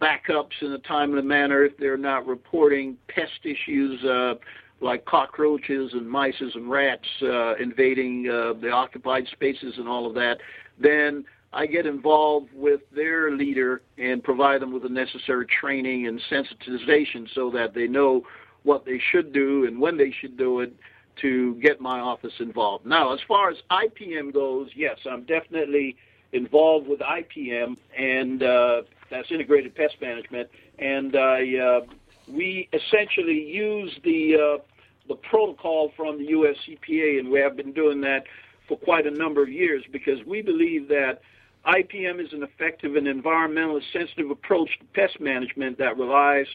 backups 0.02 0.62
in 0.62 0.72
a 0.74 0.80
timely 0.80 1.22
manner, 1.22 1.64
if 1.64 1.78
they're 1.78 1.97
not 1.97 2.26
reporting 2.26 2.97
pest 3.08 3.45
issues 3.45 4.04
uh, 4.04 4.34
like 4.82 5.06
cockroaches 5.06 5.91
and 5.93 6.10
mice 6.10 6.34
and 6.39 6.70
rats 6.70 7.08
uh, 7.22 7.56
invading 7.56 8.28
uh, 8.28 8.54
the 8.60 8.70
occupied 8.72 9.28
spaces 9.32 9.76
and 9.78 9.88
all 9.88 10.08
of 10.08 10.16
that, 10.16 10.38
then 10.80 11.24
I 11.54 11.66
get 11.66 11.86
involved 11.86 12.49
with 12.54 12.82
their 12.95 13.32
leader 13.32 13.82
and 13.97 14.24
provide 14.24 14.62
them 14.62 14.74
with 14.74 14.84
the 14.84 14.89
necessary 14.89 15.45
training 15.45 16.08
and 16.08 16.20
sensitization 16.32 17.28
so 17.36 17.52
that 17.52 17.74
they 17.74 17.88
know 17.88 18.24
what 18.64 18.86
they 18.86 18.99
should 19.12 19.34
do 19.34 19.66
and 19.66 19.80
when 19.80 19.97
they 19.97 20.12
should 20.20 20.38
do 20.38 20.62
it 20.62 20.74
to 21.22 21.56
get 21.56 21.82
my 21.82 21.99
office 21.99 22.34
involved. 22.39 22.86
Now, 22.86 23.14
as 23.14 23.20
far 23.28 23.49
as 23.49 23.58
IPM 23.70 24.34
goes, 24.34 24.70
yes, 24.76 24.97
I'm 25.10 25.24
definitely 25.24 25.97
involved 26.32 26.88
with 26.88 26.99
IPM, 27.02 27.76
and 27.97 28.41
uh, 28.41 28.82
that's 29.12 29.30
Integrated 29.30 29.76
Pest 29.76 29.95
Management, 30.01 30.49
and 30.80 31.16
I, 31.16 31.57
uh, 31.57 31.80
we 32.28 32.70
essentially 32.74 33.43
use 33.43 33.91
the 34.03 34.36
uh, 34.36 34.64
the 35.07 35.16
protocol 35.16 35.91
from 35.95 36.18
the 36.18 36.26
U.S. 36.30 36.55
EPA, 36.68 37.20
and 37.20 37.30
we 37.30 37.39
have 37.39 37.55
been 37.55 37.74
doing 37.74 38.01
that 38.01 38.24
for 38.68 38.78
quite 38.78 39.05
a 39.05 39.12
number 39.12 39.43
of 39.43 39.49
years 39.49 39.84
because 39.91 40.20
we 40.26 40.41
believe 40.41 40.88
that 40.88 41.22
IPM 41.66 42.24
is 42.24 42.32
an 42.34 42.43
effective 42.43 42.95
and 42.95 43.05
environmentally 43.07 43.82
sensitive 43.91 44.32
approach 44.32 44.70
to 44.80 44.86
pest 44.93 45.20
management 45.20 45.78
that 45.78 45.97
relies 45.97 46.47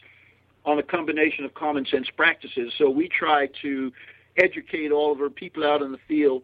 on 0.65 0.79
a 0.79 0.83
combination 0.83 1.45
of 1.45 1.53
common 1.53 1.85
sense 1.85 2.07
practices. 2.17 2.73
So 2.77 2.89
we 2.89 3.07
try 3.07 3.47
to 3.61 3.91
educate 4.37 4.91
all 4.91 5.11
of 5.11 5.21
our 5.21 5.29
people 5.29 5.63
out 5.63 5.81
in 5.81 5.91
the 5.91 5.99
field 6.07 6.43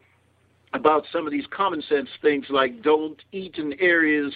about 0.73 1.05
some 1.11 1.25
of 1.25 1.31
these 1.31 1.45
common 1.51 1.81
sense 1.87 2.09
things 2.21 2.45
like 2.49 2.81
don't 2.81 3.21
eat 3.31 3.57
in 3.57 3.73
areas 3.79 4.33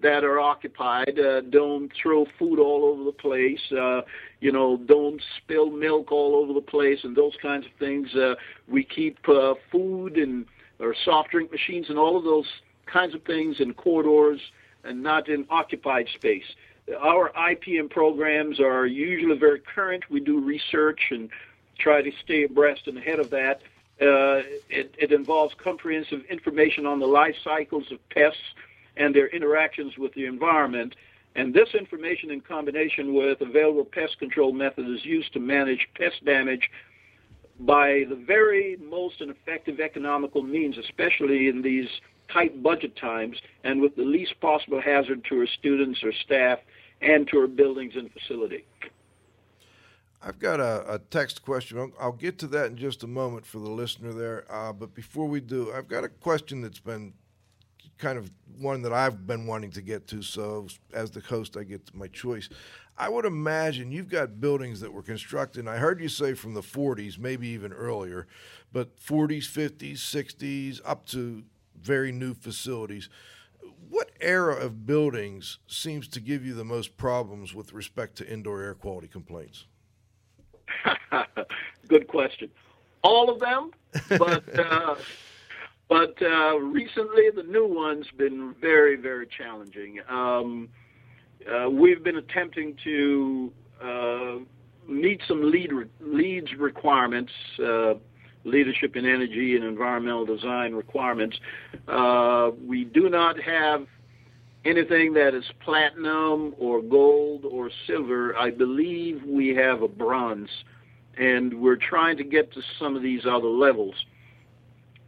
that 0.00 0.24
are 0.24 0.40
occupied, 0.40 1.18
uh, 1.18 1.42
don't 1.42 1.92
throw 1.94 2.26
food 2.38 2.58
all 2.58 2.84
over 2.84 3.04
the 3.04 3.12
place, 3.12 3.60
uh, 3.72 4.02
you 4.40 4.50
know, 4.50 4.76
don't 4.76 5.22
spill 5.38 5.70
milk 5.70 6.10
all 6.10 6.34
over 6.34 6.52
the 6.52 6.60
place, 6.60 7.00
and 7.04 7.16
those 7.16 7.36
kinds 7.40 7.66
of 7.66 7.72
things. 7.78 8.14
Uh, 8.14 8.34
we 8.66 8.82
keep 8.82 9.18
uh, 9.28 9.54
food 9.70 10.16
and 10.16 10.46
or 10.80 10.94
soft 11.04 11.30
drink 11.30 11.52
machines 11.52 11.88
and 11.88 11.98
all 11.98 12.16
of 12.16 12.24
those 12.24 12.46
kinds 12.86 13.14
of 13.14 13.22
things 13.22 13.60
in 13.60 13.72
corridors 13.74 14.40
and 14.84 15.02
not 15.02 15.28
in 15.28 15.46
occupied 15.48 16.08
space. 16.14 16.44
Our 17.00 17.30
IPM 17.30 17.88
programs 17.90 18.58
are 18.58 18.86
usually 18.86 19.38
very 19.38 19.60
current. 19.60 20.10
We 20.10 20.18
do 20.18 20.40
research 20.40 21.00
and 21.10 21.30
try 21.78 22.02
to 22.02 22.10
stay 22.24 22.44
abreast 22.44 22.88
and 22.88 22.98
ahead 22.98 23.20
of 23.20 23.30
that. 23.30 23.62
Uh, 24.00 24.42
it, 24.68 24.94
it 24.98 25.12
involves 25.12 25.54
comprehensive 25.62 26.22
information 26.28 26.86
on 26.86 26.98
the 26.98 27.06
life 27.06 27.36
cycles 27.44 27.92
of 27.92 27.98
pests 28.08 28.40
and 28.96 29.14
their 29.14 29.28
interactions 29.28 29.96
with 29.98 30.12
the 30.14 30.26
environment. 30.26 30.94
And 31.34 31.54
this 31.54 31.68
information, 31.74 32.30
in 32.30 32.40
combination 32.40 33.14
with 33.14 33.40
available 33.40 33.84
pest 33.84 34.18
control 34.18 34.52
methods, 34.52 34.88
is 34.88 35.04
used 35.04 35.32
to 35.32 35.40
manage 35.40 35.88
pest 35.96 36.24
damage 36.24 36.70
by 37.60 38.04
the 38.08 38.16
very 38.16 38.76
most 38.82 39.20
and 39.20 39.30
effective 39.30 39.80
economical 39.80 40.42
means, 40.42 40.76
especially 40.78 41.48
in 41.48 41.62
these 41.62 41.88
tight 42.32 42.62
budget 42.62 42.96
times 42.96 43.36
and 43.64 43.80
with 43.80 43.94
the 43.96 44.02
least 44.02 44.38
possible 44.40 44.80
hazard 44.80 45.24
to 45.28 45.40
our 45.40 45.46
students 45.46 46.00
or 46.02 46.12
staff 46.12 46.58
and 47.00 47.28
to 47.28 47.38
our 47.38 47.46
buildings 47.46 47.94
and 47.96 48.10
facility. 48.12 48.64
I've 50.24 50.38
got 50.38 50.60
a, 50.60 50.94
a 50.94 50.98
text 50.98 51.42
question. 51.42 51.78
I'll, 51.78 51.92
I'll, 51.98 52.12
get 52.12 52.38
to 52.38 52.46
that 52.48 52.66
in 52.66 52.76
just 52.76 53.02
a 53.02 53.08
moment 53.08 53.44
for 53.44 53.58
the 53.58 53.70
listener 53.70 54.12
there. 54.12 54.44
Uh, 54.48 54.72
but 54.72 54.94
before 54.94 55.26
we 55.26 55.40
do, 55.40 55.72
I've 55.72 55.88
got 55.88 56.04
a 56.04 56.08
question 56.08 56.62
that's 56.62 56.78
been 56.78 57.14
kind 58.02 58.18
of 58.18 58.32
one 58.58 58.82
that 58.82 58.92
I've 58.92 59.28
been 59.28 59.46
wanting 59.46 59.70
to 59.70 59.80
get 59.80 60.08
to. 60.08 60.22
So, 60.22 60.66
as 60.92 61.12
the 61.12 61.20
host, 61.20 61.56
I 61.56 61.62
get 61.62 61.94
my 61.94 62.08
choice. 62.08 62.48
I 62.98 63.08
would 63.08 63.24
imagine 63.24 63.92
you've 63.92 64.10
got 64.10 64.40
buildings 64.40 64.80
that 64.80 64.92
were 64.92 65.02
constructed. 65.02 65.68
I 65.68 65.76
heard 65.76 66.00
you 66.00 66.08
say 66.08 66.34
from 66.34 66.52
the 66.52 66.60
40s, 66.60 67.16
maybe 67.16 67.46
even 67.48 67.72
earlier, 67.72 68.26
but 68.72 68.98
40s, 68.98 69.44
50s, 69.44 69.98
60s, 69.98 70.80
up 70.84 71.06
to 71.06 71.44
very 71.80 72.10
new 72.10 72.34
facilities. 72.34 73.08
What 73.88 74.10
era 74.20 74.56
of 74.56 74.84
buildings 74.84 75.58
seems 75.68 76.08
to 76.08 76.20
give 76.20 76.44
you 76.44 76.54
the 76.54 76.64
most 76.64 76.96
problems 76.96 77.54
with 77.54 77.72
respect 77.72 78.16
to 78.16 78.28
indoor 78.28 78.62
air 78.62 78.74
quality 78.74 79.06
complaints? 79.06 79.66
Good 81.88 82.08
question. 82.08 82.50
All 83.02 83.30
of 83.30 83.38
them, 83.38 83.70
but 84.18 84.58
uh, 84.58 84.96
but 85.92 86.16
uh, 86.22 86.56
recently 86.56 87.24
the 87.36 87.42
new 87.42 87.66
ones 87.68 88.06
been 88.16 88.54
very 88.62 88.96
very 88.96 89.26
challenging. 89.26 90.00
Um, 90.08 90.70
uh, 91.46 91.68
we've 91.68 92.02
been 92.02 92.16
attempting 92.16 92.74
to 92.82 93.52
uh, 93.82 94.36
meet 94.88 95.20
some 95.28 95.50
lead 95.50 95.70
re- 95.70 95.90
LEED 96.00 96.48
requirements, 96.58 97.30
uh, 97.62 97.94
leadership 98.44 98.96
in 98.96 99.04
energy 99.04 99.54
and 99.54 99.64
environmental 99.64 100.24
design 100.24 100.72
requirements. 100.74 101.36
Uh, 101.86 102.52
we 102.66 102.84
do 102.84 103.10
not 103.10 103.38
have 103.42 103.86
anything 104.64 105.12
that 105.12 105.34
is 105.34 105.44
platinum 105.62 106.54
or 106.58 106.80
gold 106.80 107.44
or 107.44 107.70
silver, 107.86 108.34
I 108.38 108.50
believe 108.50 109.20
we 109.26 109.48
have 109.56 109.82
a 109.82 109.88
bronze, 109.88 110.48
and 111.18 111.52
we're 111.52 111.76
trying 111.76 112.16
to 112.16 112.24
get 112.24 112.50
to 112.54 112.62
some 112.78 112.96
of 112.96 113.02
these 113.02 113.26
other 113.26 113.48
levels. 113.48 113.94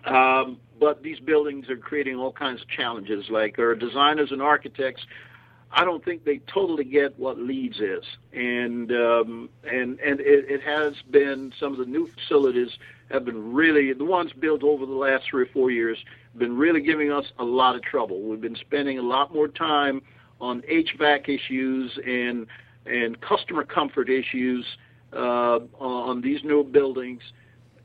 Um, 0.04 0.58
but 0.84 1.02
these 1.02 1.18
buildings 1.18 1.70
are 1.70 1.78
creating 1.78 2.16
all 2.16 2.30
kinds 2.30 2.60
of 2.60 2.68
challenges. 2.68 3.30
Like 3.30 3.58
our 3.58 3.74
designers 3.74 4.32
and 4.32 4.42
architects, 4.42 5.00
I 5.72 5.82
don't 5.82 6.04
think 6.04 6.24
they 6.24 6.42
totally 6.46 6.84
get 6.84 7.18
what 7.18 7.38
LEED 7.38 7.76
is, 7.80 8.04
and 8.34 8.92
um, 8.92 9.48
and 9.64 9.98
and 10.00 10.20
it, 10.20 10.44
it 10.50 10.62
has 10.62 10.92
been 11.10 11.54
some 11.58 11.72
of 11.72 11.78
the 11.78 11.86
new 11.86 12.06
facilities 12.08 12.68
have 13.10 13.24
been 13.24 13.54
really 13.54 13.94
the 13.94 14.04
ones 14.04 14.32
built 14.38 14.62
over 14.62 14.84
the 14.84 14.92
last 14.92 15.24
three 15.30 15.44
or 15.44 15.48
four 15.54 15.70
years 15.70 15.96
been 16.36 16.54
really 16.54 16.82
giving 16.82 17.10
us 17.10 17.24
a 17.38 17.44
lot 17.44 17.76
of 17.76 17.82
trouble. 17.82 18.20
We've 18.20 18.40
been 18.40 18.56
spending 18.56 18.98
a 18.98 19.02
lot 19.02 19.32
more 19.32 19.48
time 19.48 20.02
on 20.38 20.60
HVAC 20.70 21.30
issues 21.30 21.98
and 22.06 22.46
and 22.84 23.18
customer 23.22 23.64
comfort 23.64 24.10
issues 24.10 24.66
uh, 25.14 25.60
on 25.78 26.20
these 26.20 26.44
new 26.44 26.62
buildings 26.62 27.22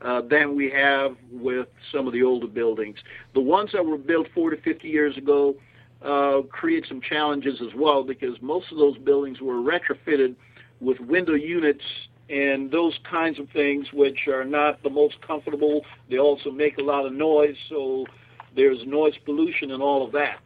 uh, 0.02 0.22
than 0.22 0.56
we 0.56 0.70
have 0.70 1.16
with 1.30 1.68
some 1.92 2.06
of 2.06 2.12
the 2.12 2.22
older 2.22 2.46
buildings. 2.46 2.98
The 3.34 3.40
ones 3.40 3.70
that 3.72 3.84
were 3.84 3.98
built 3.98 4.28
40 4.34 4.56
to 4.56 4.62
50 4.62 4.88
years 4.88 5.16
ago 5.16 5.56
uh, 6.02 6.42
create 6.50 6.86
some 6.88 7.00
challenges 7.00 7.60
as 7.60 7.74
well 7.74 8.02
because 8.02 8.40
most 8.40 8.72
of 8.72 8.78
those 8.78 8.96
buildings 8.98 9.40
were 9.40 9.56
retrofitted 9.56 10.34
with 10.80 10.98
window 11.00 11.34
units 11.34 11.84
and 12.30 12.70
those 12.70 12.98
kinds 13.10 13.38
of 13.38 13.48
things, 13.50 13.88
which 13.92 14.28
are 14.28 14.44
not 14.44 14.82
the 14.82 14.90
most 14.90 15.20
comfortable. 15.20 15.84
They 16.08 16.18
also 16.18 16.50
make 16.50 16.78
a 16.78 16.82
lot 16.82 17.04
of 17.04 17.12
noise, 17.12 17.56
so 17.68 18.06
there's 18.54 18.78
noise 18.86 19.14
pollution 19.24 19.72
and 19.72 19.82
all 19.82 20.06
of 20.06 20.12
that. 20.12 20.38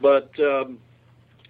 But 0.00 0.30
um, 0.38 0.78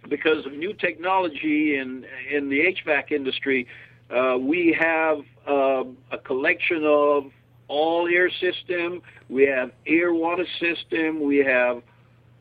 because 0.08 0.46
of 0.46 0.52
new 0.52 0.72
technology 0.72 1.76
in 1.76 2.06
in 2.32 2.48
the 2.48 2.74
HVAC 2.86 3.10
industry, 3.10 3.66
uh, 4.10 4.38
we 4.38 4.74
have 4.78 5.18
uh, 5.46 5.84
a 6.12 6.18
collection 6.18 6.84
of 6.84 7.24
all 7.70 8.08
air 8.08 8.28
system. 8.28 9.00
We 9.28 9.46
have 9.46 9.70
air 9.86 10.12
water 10.12 10.44
system. 10.58 11.22
We 11.22 11.38
have 11.38 11.82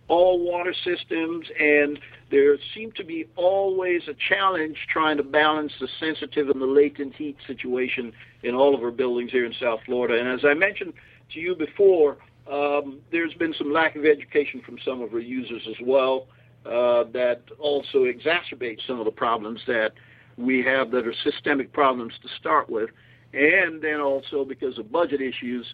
all 0.08 0.44
water 0.44 0.74
systems, 0.84 1.46
and 1.58 2.00
there 2.32 2.58
seemed 2.74 2.96
to 2.96 3.04
be 3.04 3.28
always 3.36 4.02
a 4.08 4.16
challenge 4.28 4.76
trying 4.92 5.18
to 5.18 5.24
balance 5.24 5.72
the 5.80 5.88
sensitive 6.00 6.50
and 6.50 6.60
the 6.60 6.66
latent 6.66 7.14
heat 7.16 7.38
situation 7.46 8.12
in 8.42 8.56
all 8.56 8.74
of 8.74 8.82
our 8.82 8.92
buildings 8.92 9.32
here 9.32 9.46
in 9.46 9.54
South 9.62 9.80
Florida. 9.86 10.20
And 10.20 10.28
as 10.28 10.44
I 10.44 10.56
mentioned 10.56 10.94
to 11.34 11.40
you 11.40 11.56
before, 11.56 12.18
um, 12.52 13.00
there's 13.12 13.36
been 13.36 13.54
some 13.56 13.72
lack 13.72 13.96
of 13.96 14.06
education 14.06 14.62
from 14.66 14.80
some 14.84 15.02
of 15.02 15.14
our 15.14 15.20
users 15.20 15.62
as 15.70 15.76
well 15.86 16.26
uh, 16.66 17.04
that 17.14 17.42
also 17.60 18.06
exacerbates 18.06 18.86
some 18.88 19.00
of 19.00 19.06
the 19.06 19.12
problems 19.12 19.62
that 19.68 19.92
we 20.38 20.64
have 20.64 20.90
that 20.90 21.06
are 21.06 21.14
systemic 21.24 21.72
problems 21.72 22.14
to 22.24 22.30
start 22.40 22.68
with. 22.68 22.90
And 23.34 23.82
then 23.82 24.00
also 24.02 24.44
because 24.44 24.78
of 24.78 24.92
budget 24.92 25.22
issues, 25.22 25.66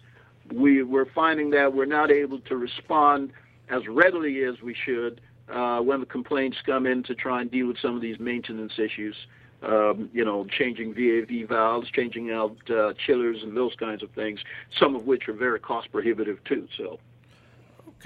we, 0.52 0.82
we're 0.82 1.10
finding 1.12 1.50
that 1.50 1.74
we're 1.74 1.86
not 1.86 2.10
able 2.10 2.40
to 2.40 2.56
respond 2.56 3.32
as 3.68 3.82
readily 3.88 4.44
as 4.44 4.60
we 4.62 4.74
should 4.84 5.20
uh, 5.52 5.80
when 5.80 6.00
the 6.00 6.06
complaints 6.06 6.56
come 6.64 6.86
in 6.86 7.02
to 7.04 7.14
try 7.14 7.40
and 7.40 7.50
deal 7.50 7.66
with 7.66 7.78
some 7.80 7.96
of 7.96 8.02
these 8.02 8.18
maintenance 8.20 8.74
issues. 8.78 9.16
Um, 9.62 10.10
you 10.12 10.24
know, 10.24 10.46
changing 10.58 10.92
VAV 10.94 11.48
valves, 11.48 11.88
changing 11.90 12.30
out 12.30 12.56
uh, 12.70 12.92
chillers, 13.06 13.38
and 13.42 13.56
those 13.56 13.74
kinds 13.76 14.02
of 14.02 14.10
things. 14.10 14.38
Some 14.78 14.94
of 14.94 15.06
which 15.06 15.28
are 15.28 15.32
very 15.32 15.58
cost 15.58 15.90
prohibitive 15.90 16.44
too. 16.44 16.68
So. 16.76 16.98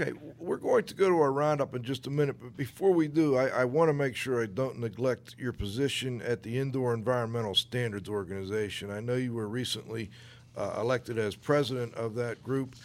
Okay, 0.01 0.13
we're 0.39 0.57
going 0.57 0.85
to 0.85 0.95
go 0.95 1.11
to 1.11 1.21
our 1.21 1.31
roundup 1.33 1.75
in 1.75 1.83
just 1.83 2.07
a 2.07 2.11
minute, 2.11 2.37
but 2.41 2.57
before 2.57 2.91
we 2.91 3.07
do, 3.07 3.37
I, 3.37 3.49
I 3.49 3.65
want 3.67 3.91
to 3.91 3.93
make 3.93 4.17
sure 4.17 4.43
I 4.43 4.47
don't 4.47 4.79
neglect 4.79 5.35
your 5.37 5.53
position 5.53 6.23
at 6.23 6.43
the 6.43 6.59
Indoor 6.59 6.95
Environmental 6.95 7.55
Standards 7.55 8.09
Organization. 8.09 8.91
I 8.91 9.01
know 9.01 9.17
you 9.17 9.35
were 9.35 9.49
recently 9.49 10.11
uh, 10.57 10.79
elected 10.81 11.19
as 11.19 11.37
president 11.37 11.95
of 11.97 12.15
that 12.15 12.43
group, 12.43 12.77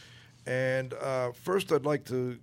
and 0.46 0.94
uh, 0.96 1.32
first 1.32 1.72
I'd 1.72 1.86
like 1.86 2.04
to 2.06 2.38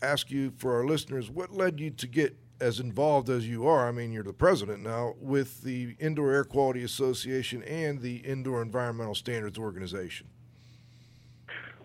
ask 0.00 0.30
you 0.30 0.52
for 0.56 0.74
our 0.74 0.86
listeners 0.86 1.28
what 1.28 1.52
led 1.52 1.78
you 1.78 1.90
to 1.90 2.06
get 2.06 2.34
as 2.58 2.80
involved 2.80 3.28
as 3.28 3.46
you 3.46 3.66
are. 3.66 3.86
I 3.86 3.92
mean, 3.92 4.12
you're 4.12 4.22
the 4.22 4.32
president 4.32 4.82
now 4.82 5.14
with 5.20 5.60
the 5.60 5.94
Indoor 5.98 6.32
Air 6.32 6.44
Quality 6.44 6.84
Association 6.84 7.62
and 7.64 8.00
the 8.00 8.16
Indoor 8.16 8.62
Environmental 8.62 9.14
Standards 9.14 9.58
Organization. 9.58 10.26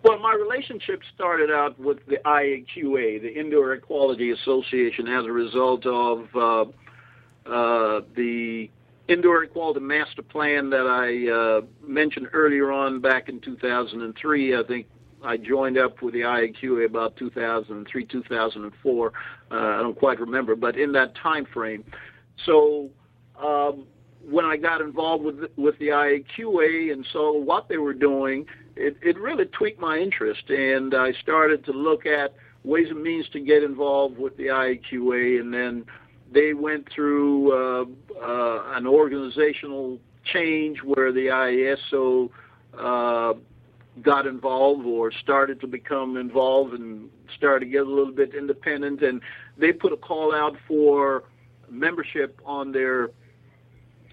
Well, 0.06 0.20
my 0.20 0.34
relationship 0.34 1.00
started 1.16 1.50
out 1.50 1.76
with 1.80 1.98
the 2.06 2.18
IAQA, 2.24 3.22
the 3.22 3.40
Indoor 3.40 3.72
Air 3.72 3.80
Quality 3.80 4.30
Association, 4.30 5.08
as 5.08 5.24
a 5.24 5.32
result 5.32 5.84
of 5.84 6.28
uh, 6.32 6.62
uh, 7.50 8.02
the 8.14 8.70
Indoor 9.08 9.42
Equality 9.42 9.80
Master 9.80 10.22
Plan 10.22 10.70
that 10.70 10.86
I 10.86 11.28
uh, 11.28 11.66
mentioned 11.84 12.28
earlier 12.32 12.70
on 12.70 13.00
back 13.00 13.28
in 13.28 13.40
2003. 13.40 14.56
I 14.56 14.62
think 14.62 14.86
I 15.24 15.36
joined 15.36 15.76
up 15.76 16.00
with 16.00 16.14
the 16.14 16.20
IAQA 16.20 16.86
about 16.86 17.16
2003, 17.16 18.04
2004. 18.04 19.12
Uh, 19.50 19.54
I 19.56 19.82
don't 19.82 19.98
quite 19.98 20.20
remember, 20.20 20.54
but 20.54 20.78
in 20.78 20.92
that 20.92 21.16
time 21.16 21.48
frame. 21.52 21.82
So 22.44 22.90
um, 23.44 23.88
when 24.24 24.44
I 24.44 24.56
got 24.56 24.80
involved 24.80 25.24
with 25.24 25.50
with 25.56 25.76
the 25.80 25.88
IAQA 25.88 26.92
and 26.92 27.04
saw 27.12 27.36
what 27.36 27.68
they 27.68 27.78
were 27.78 27.94
doing, 27.94 28.46
it, 28.76 28.96
it 29.02 29.18
really 29.18 29.46
tweaked 29.46 29.80
my 29.80 29.98
interest, 29.98 30.48
and 30.48 30.94
I 30.94 31.12
started 31.22 31.64
to 31.66 31.72
look 31.72 32.06
at 32.06 32.34
ways 32.62 32.88
and 32.90 33.02
means 33.02 33.28
to 33.30 33.40
get 33.40 33.62
involved 33.62 34.18
with 34.18 34.36
the 34.36 34.46
IAQA, 34.46 35.40
and 35.40 35.52
then 35.52 35.84
they 36.32 36.52
went 36.54 36.88
through 36.94 37.52
uh, 37.52 37.84
uh, 38.20 38.76
an 38.76 38.86
organizational 38.86 39.98
change 40.24 40.78
where 40.82 41.12
the 41.12 41.26
IESO 41.26 42.30
uh, 42.78 43.38
got 44.02 44.26
involved 44.26 44.84
or 44.84 45.10
started 45.12 45.60
to 45.60 45.66
become 45.66 46.16
involved 46.16 46.74
and 46.74 47.08
started 47.36 47.64
to 47.64 47.70
get 47.70 47.82
a 47.82 47.88
little 47.88 48.12
bit 48.12 48.34
independent, 48.34 49.02
and 49.02 49.20
they 49.56 49.72
put 49.72 49.92
a 49.92 49.96
call 49.96 50.34
out 50.34 50.56
for 50.68 51.24
membership 51.70 52.40
on 52.44 52.72
their 52.72 53.10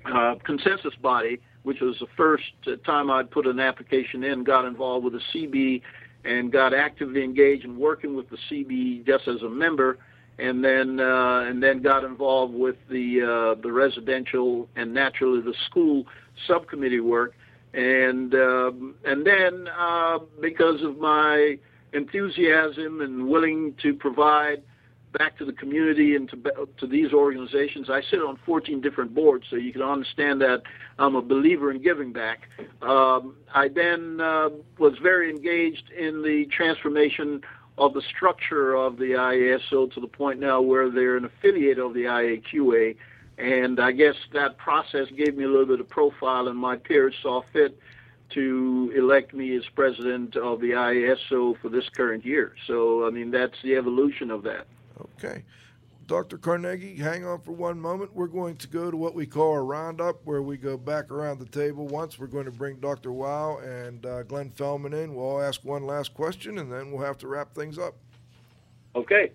uh, 0.06 0.36
consensus 0.46 0.94
body, 1.02 1.40
which 1.64 1.80
was 1.82 1.98
the 2.00 2.08
first 2.16 2.44
time 2.86 3.10
I'd 3.10 3.32
put 3.32 3.48
an 3.48 3.60
application 3.60 4.24
in, 4.24 4.44
got 4.44 4.66
involved 4.66 5.06
with 5.06 5.14
the 5.14 5.22
CB, 5.34 5.82
and 6.26 6.52
got 6.52 6.74
actively 6.74 7.24
engaged 7.24 7.66
in 7.66 7.78
working 7.78 8.16
with 8.16 8.30
the 8.30 8.38
CB 8.50 9.06
just 9.06 9.28
as 9.28 9.42
a 9.42 9.50
member, 9.50 9.98
and 10.40 10.64
then 10.64 11.00
uh, 11.00 11.46
and 11.48 11.62
then 11.62 11.82
got 11.82 12.04
involved 12.04 12.54
with 12.54 12.76
the 12.90 13.22
uh, 13.58 13.62
the 13.62 13.72
residential 13.72 14.68
and 14.76 14.94
naturally 14.94 15.42
the 15.42 15.54
school 15.66 16.06
subcommittee 16.48 17.00
work, 17.00 17.34
and 17.74 18.34
um, 18.34 18.96
and 19.06 19.26
then 19.26 19.68
uh, 19.78 20.20
because 20.42 20.82
of 20.82 20.98
my 20.98 21.58
enthusiasm 21.94 23.02
and 23.02 23.28
willing 23.28 23.76
to 23.82 23.94
provide 23.94 24.64
back 25.14 25.38
to 25.38 25.46
the 25.46 25.54
community 25.54 26.16
and 26.16 26.30
to 26.30 26.68
to 26.78 26.88
these 26.88 27.14
organizations. 27.14 27.90
I 27.90 28.02
sit 28.10 28.20
on 28.20 28.38
14 28.46 28.82
different 28.82 29.14
boards, 29.14 29.46
so 29.50 29.56
you 29.56 29.72
can 29.72 29.82
understand 29.82 30.42
that 30.42 30.64
I'm 31.00 31.16
a 31.16 31.22
believer 31.22 31.72
in 31.72 31.82
giving 31.82 32.12
back. 32.12 32.50
Um, 32.82 33.36
I 33.54 33.68
then 33.68 34.20
uh, 34.20 34.50
was 34.78 34.94
very 35.02 35.30
engaged 35.30 35.90
in 35.92 36.22
the 36.22 36.46
transformation 36.56 37.42
of 37.78 37.94
the 37.94 38.02
structure 38.16 38.76
of 38.76 38.98
the 38.98 39.12
IESO 39.12 39.92
to 39.94 40.00
the 40.00 40.08
point 40.08 40.40
now 40.40 40.62
where 40.62 40.90
they're 40.90 41.18
an 41.18 41.26
affiliate 41.26 41.80
of 41.80 41.94
the 41.94 42.04
IAQA. 42.04 42.96
And 43.40 43.80
I 43.80 43.92
guess 43.92 44.16
that 44.34 44.58
process 44.58 45.08
gave 45.18 45.36
me 45.36 45.44
a 45.44 45.48
little 45.48 45.66
bit 45.66 45.80
of 45.80 45.90
profile, 45.90 46.48
and 46.48 46.58
my 46.58 46.76
peers 46.76 47.16
saw 47.24 47.42
fit 47.52 47.80
to 48.34 48.94
elect 48.96 49.34
me 49.34 49.56
as 49.56 49.64
president 49.76 50.36
of 50.36 50.60
the 50.60 50.72
IESO 50.72 51.60
for 51.62 51.70
this 51.70 51.86
current 51.96 52.26
year. 52.26 52.54
So, 52.68 53.08
I 53.08 53.10
mean, 53.10 53.32
that's 53.32 53.56
the 53.64 53.76
evolution 53.76 54.32
of 54.32 54.44
that. 54.44 54.68
Okay. 55.02 55.44
Dr. 56.06 56.38
Carnegie, 56.38 56.96
hang 56.98 57.26
on 57.26 57.40
for 57.40 57.54
one 57.54 57.80
moment. 57.80 58.14
We're 58.14 58.28
going 58.28 58.58
to 58.58 58.68
go 58.68 58.92
to 58.92 58.98
what 58.98 59.16
we 59.16 59.26
call 59.26 59.56
a 59.56 59.62
roundup, 59.62 60.18
where 60.26 60.42
we 60.42 60.58
go 60.58 60.76
back 60.76 61.10
around 61.10 61.40
the 61.40 61.46
table 61.46 61.88
once. 61.88 62.20
We're 62.20 62.28
going 62.28 62.46
to 62.46 62.52
bring 62.52 62.76
Dr. 62.82 63.14
Wow 63.14 63.60
and 63.60 64.06
uh, 64.06 64.24
Glenn 64.24 64.50
Fellman 64.52 64.94
in. 64.94 65.16
We'll 65.16 65.26
all 65.26 65.42
ask 65.42 65.64
one 65.64 65.86
last 65.86 66.14
question, 66.14 66.58
and 66.58 66.70
then 66.72 66.92
we'll 66.92 67.06
have 67.06 67.18
to 67.20 67.28
wrap 67.28 67.56
things 67.56 67.78
up. 67.78 67.96
Okay. 68.96 69.32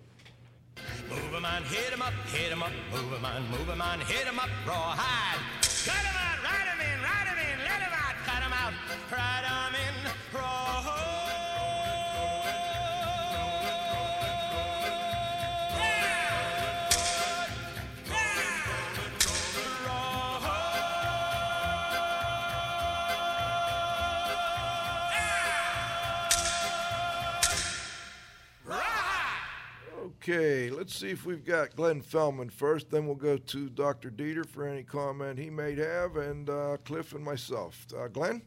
Move 1.09 1.33
'em 1.33 1.43
on, 1.43 1.63
hit 1.63 1.91
'em 1.91 2.01
up, 2.01 2.13
hit 2.31 2.51
'em 2.51 2.61
up, 2.63 2.71
move 2.91 3.11
'em 3.13 3.25
on, 3.25 3.49
move 3.49 3.67
'em 3.69 3.81
on, 3.81 3.99
hit 4.01 4.27
'em 4.27 4.39
up, 4.39 4.49
rawhide. 4.65 5.41
Cut 5.83 6.05
'em 6.05 6.15
out, 6.15 6.39
ride 6.45 6.69
'em 6.69 6.79
in, 6.79 7.01
ride 7.03 7.27
'em 7.33 7.39
in, 7.49 7.57
let 7.65 7.81
'em 7.81 7.93
out, 7.97 8.15
cut 8.23 8.43
'em 8.45 8.53
out, 8.53 8.73
ride 9.11 9.43
'em 9.43 9.68
Okay, 30.29 30.69
let's 30.69 30.95
see 30.95 31.09
if 31.09 31.25
we've 31.25 31.43
got 31.43 31.75
Glenn 31.75 32.03
Fellman 32.03 32.51
first. 32.51 32.91
Then 32.91 33.07
we'll 33.07 33.15
go 33.15 33.35
to 33.35 33.69
Dr. 33.69 34.11
Dieter 34.11 34.45
for 34.45 34.67
any 34.67 34.83
comment 34.83 35.39
he 35.39 35.49
may 35.49 35.73
have, 35.73 36.17
and 36.17 36.47
uh, 36.47 36.77
Cliff 36.85 37.13
and 37.13 37.23
myself. 37.23 37.87
Uh, 37.97 38.07
Glenn? 38.09 38.43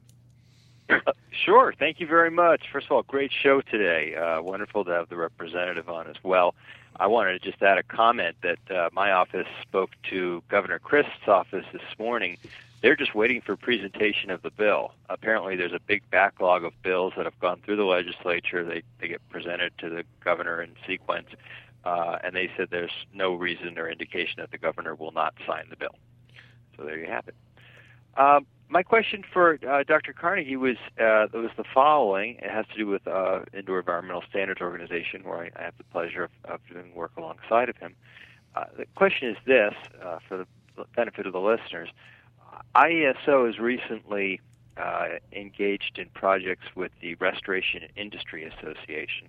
Sure. 1.33 1.73
Thank 1.77 1.99
you 1.99 2.07
very 2.07 2.31
much. 2.31 2.67
First 2.71 2.87
of 2.87 2.93
all, 2.93 3.03
great 3.03 3.33
show 3.33 3.63
today. 3.63 4.15
Uh, 4.15 4.43
wonderful 4.43 4.85
to 4.85 4.91
have 4.93 5.09
the 5.09 5.17
representative 5.17 5.89
on 5.89 6.07
as 6.07 6.17
well. 6.23 6.55
I 7.01 7.07
wanted 7.07 7.43
to 7.43 7.51
just 7.51 7.61
add 7.63 7.79
a 7.79 7.83
comment 7.83 8.37
that 8.43 8.71
uh, 8.71 8.91
my 8.93 9.11
office 9.11 9.49
spoke 9.63 9.91
to 10.11 10.43
Governor 10.49 10.79
Crist's 10.79 11.27
office 11.27 11.65
this 11.73 11.83
morning. 11.99 12.37
They're 12.83 12.97
just 12.97 13.15
waiting 13.15 13.41
for 13.41 13.57
presentation 13.57 14.31
of 14.31 14.43
the 14.43 14.51
bill. 14.51 14.93
Apparently, 15.09 15.57
there's 15.57 15.73
a 15.73 15.81
big 15.81 16.03
backlog 16.11 16.65
of 16.65 16.75
bills 16.83 17.15
that 17.17 17.25
have 17.25 17.39
gone 17.41 17.61
through 17.65 17.77
the 17.77 17.85
legislature. 17.85 18.63
They 18.63 18.83
they 19.01 19.09
get 19.09 19.27
presented 19.31 19.73
to 19.79 19.89
the 19.89 20.05
governor 20.23 20.61
in 20.61 20.75
sequence, 20.87 21.29
uh, 21.85 22.19
and 22.23 22.35
they 22.35 22.51
said 22.57 22.69
there's 22.71 22.91
no 23.13 23.35
reason 23.35 23.79
or 23.79 23.89
indication 23.89 24.35
that 24.39 24.51
the 24.51 24.59
governor 24.59 24.95
will 24.95 25.13
not 25.13 25.35
sign 25.47 25.65
the 25.71 25.77
bill. 25.77 25.95
So 26.77 26.85
there 26.85 26.99
you 26.99 27.07
have 27.07 27.29
it. 27.29 27.35
Um, 28.17 28.47
my 28.69 28.83
question 28.83 29.23
for 29.31 29.59
uh, 29.69 29.83
Dr. 29.87 30.15
Carnegie 30.15 30.57
was 30.57 30.77
uh, 30.99 31.27
was 31.35 31.51
the 31.57 31.65
following. 31.75 32.37
It 32.37 32.51
has 32.51 32.65
to 32.73 32.77
do 32.77 32.87
with 32.87 33.07
uh, 33.07 33.41
Indoor 33.53 33.81
Environmental 33.81 34.23
Standards 34.31 34.63
Organization, 34.63 35.25
where 35.25 35.39
I, 35.39 35.51
I 35.57 35.65
have 35.65 35.77
the 35.77 35.85
pleasure 35.85 36.25
of, 36.25 36.31
of 36.47 36.61
doing 36.73 36.95
work 36.95 37.13
alongside 37.19 37.69
of 37.69 37.77
him. 37.77 37.95
Uh, 38.57 38.65
the 38.77 38.87
question 38.95 39.29
is 39.29 39.37
this, 39.47 39.75
uh, 40.03 40.19
for 40.27 40.39
the 40.39 40.47
benefit 40.97 41.27
of 41.27 41.35
the 41.35 41.41
listeners: 41.41 41.91
IESO 42.75 43.47
has 43.47 43.59
recently 43.59 44.41
uh, 44.79 45.19
engaged 45.33 45.99
in 45.99 46.09
projects 46.15 46.65
with 46.75 46.93
the 47.03 47.15
Restoration 47.17 47.83
Industry 47.95 48.45
Association, 48.45 49.29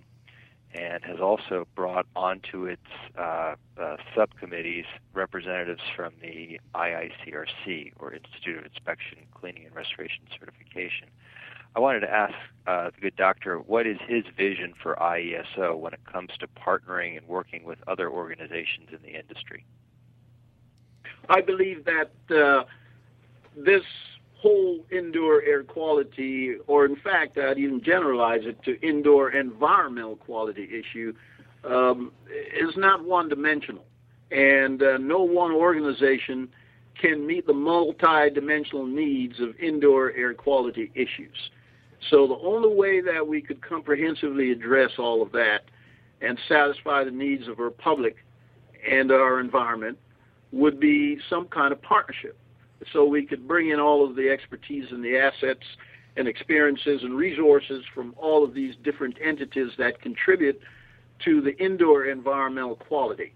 and 0.74 1.04
has 1.04 1.20
also 1.20 1.68
brought 1.76 2.06
onto 2.16 2.66
its 2.66 2.82
uh, 3.18 3.56
uh, 3.80 3.98
subcommittees 4.16 4.86
representatives 5.14 5.82
from 5.96 6.14
the 6.22 6.60
IICRC, 6.76 7.94
or 8.00 8.14
Institute 8.14 8.58
of 8.58 8.66
Inspection, 8.66 9.20
Cleaning, 9.34 9.66
and 9.66 9.76
Restoration 9.76 10.24
Certification. 10.40 11.08
I 11.76 11.80
wanted 11.80 12.02
to 12.02 12.12
ask 12.12 12.34
uh, 12.68 12.92
the 12.94 13.02
good 13.02 13.16
doctor 13.16 13.58
what 13.58 13.88
is 13.88 13.98
his 14.08 14.24
vision 14.38 14.74
for 14.82 14.96
IESO 14.96 15.78
when 15.78 15.94
it 15.94 16.02
comes 16.12 16.30
to 16.40 16.48
partnering 16.48 17.18
and 17.18 17.28
working 17.28 17.64
with 17.64 17.80
other 17.88 18.10
organizations 18.10 18.90
in 18.92 19.00
the 19.02 19.18
industry? 19.20 19.66
I 21.30 21.42
believe 21.42 21.86
that 21.86 22.12
uh, 22.36 22.66
this 23.56 23.84
whole 24.44 24.86
indoor 24.92 25.42
air 25.42 25.64
quality, 25.64 26.56
or 26.68 26.86
in 26.86 26.98
fact, 26.98 27.38
I'd 27.38 27.58
even 27.58 27.82
generalize 27.82 28.42
it 28.44 28.62
to 28.64 28.80
indoor 28.86 29.32
environmental 29.32 30.18
quality 30.18 30.68
issue, 30.70 31.14
um, 31.64 32.12
is 32.28 32.76
not 32.76 33.06
one 33.06 33.30
dimensional. 33.30 33.86
And 34.32 34.84
uh, 34.84 34.98
no 34.98 35.20
one 35.20 35.52
organization 35.52 36.50
can 37.00 37.26
meet 37.26 37.48
the 37.48 37.54
multi-dimensional 37.54 38.86
needs 38.86 39.40
of 39.40 39.56
indoor 39.60 40.12
air 40.12 40.34
quality 40.34 40.92
issues. 40.94 41.38
So 42.10 42.28
the 42.28 42.38
only 42.46 42.76
way 42.76 43.00
that 43.00 43.26
we 43.26 43.42
could 43.42 43.62
comprehensively 43.62 44.52
address 44.52 44.92
all 45.00 45.22
of 45.22 45.32
that 45.32 45.62
and 46.20 46.38
satisfy 46.50 47.06
the 47.06 47.12
needs 47.12 47.48
of 47.48 47.62
our 47.62 47.70
public 47.70 48.18
and 48.86 49.10
our 49.10 49.40
environment 49.40 49.98
would 50.52 50.82
be 50.82 51.18
some 51.30 51.48
kind 51.48 51.72
of 51.72 51.82
partnership 51.82 52.38
so 52.92 53.06
we 53.06 53.26
could 53.26 53.48
bring 53.48 53.70
in 53.70 53.80
all 53.80 54.06
of 54.08 54.16
the 54.16 54.30
expertise 54.30 54.92
and 54.92 55.04
the 55.04 55.18
assets 55.18 55.66
and 56.16 56.28
experiences 56.28 57.04
and 57.04 57.16
resources 57.16 57.84
from 57.94 58.14
all 58.18 58.44
of 58.44 58.54
these 58.54 58.76
different 58.84 59.18
entities 59.22 59.72
that 59.78 60.02
contribute 60.02 60.62
to 61.20 61.42
the 61.42 61.58
indoor 61.58 62.06
environmental 62.06 62.76
quality. 62.76 63.34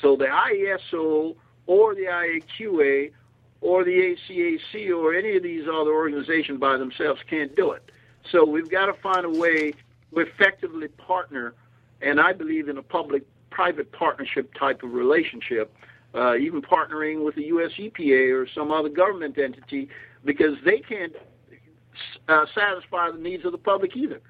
So 0.00 0.16
the 0.16 0.26
IESO 0.26 1.36
or 1.66 1.94
the 1.94 2.06
IAQA 2.06 3.12
or 3.60 3.84
the 3.84 4.16
ACAC 4.30 4.96
or 4.96 5.14
any 5.14 5.36
of 5.36 5.42
these 5.42 5.66
other 5.68 5.92
organizations 5.92 6.58
by 6.58 6.76
themselves 6.76 7.20
can't 7.28 7.54
do 7.54 7.72
it. 7.72 7.90
So 8.30 8.44
we've 8.44 8.70
got 8.70 8.86
to 8.86 8.94
find 8.94 9.24
a 9.24 9.30
way 9.30 9.72
to 9.72 10.20
effectively 10.20 10.88
partner, 10.88 11.54
and 12.00 12.20
I 12.20 12.32
believe 12.32 12.68
in 12.68 12.78
a 12.78 12.82
public 12.82 13.24
private 13.50 13.92
partnership 13.92 14.54
type 14.54 14.82
of 14.82 14.92
relationship 14.94 15.74
uh, 16.14 16.36
even 16.36 16.60
partnering 16.62 17.24
with 17.24 17.34
the 17.34 17.44
U.S. 17.44 17.70
EPA 17.78 18.34
or 18.34 18.46
some 18.54 18.70
other 18.70 18.88
government 18.88 19.38
entity 19.38 19.88
because 20.24 20.54
they 20.64 20.78
can't 20.78 21.12
uh, 22.28 22.44
satisfy 22.54 23.10
the 23.10 23.18
needs 23.18 23.44
of 23.44 23.52
the 23.52 23.58
public 23.58 23.96
either. 23.96 24.20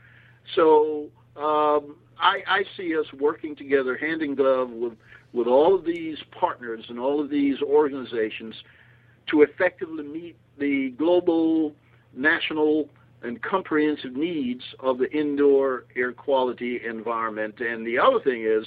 So 0.55 1.09
um, 1.37 1.97
I, 2.19 2.43
I 2.47 2.63
see 2.77 2.97
us 2.97 3.07
working 3.19 3.57
together, 3.57 3.97
hand 3.97 4.23
in 4.23 4.35
glove 4.35 4.71
with 4.71 4.95
with 5.33 5.47
all 5.47 5.77
of 5.77 5.85
these 5.85 6.19
partners 6.33 6.85
and 6.89 6.99
all 6.99 7.21
of 7.21 7.31
these 7.31 7.63
organizations 7.63 8.55
to 9.31 9.43
effectively 9.43 10.03
meet 10.03 10.37
the 10.59 10.91
global, 10.99 11.73
national, 12.17 12.89
and 13.23 13.41
comprehensive 13.43 14.17
needs 14.17 14.63
of 14.81 14.99
the 14.99 15.11
indoor 15.13 15.85
air 15.95 16.13
quality 16.13 16.81
environment. 16.85 17.61
And 17.61 17.87
the 17.87 17.99
other 17.99 18.19
thing 18.25 18.45
is, 18.45 18.67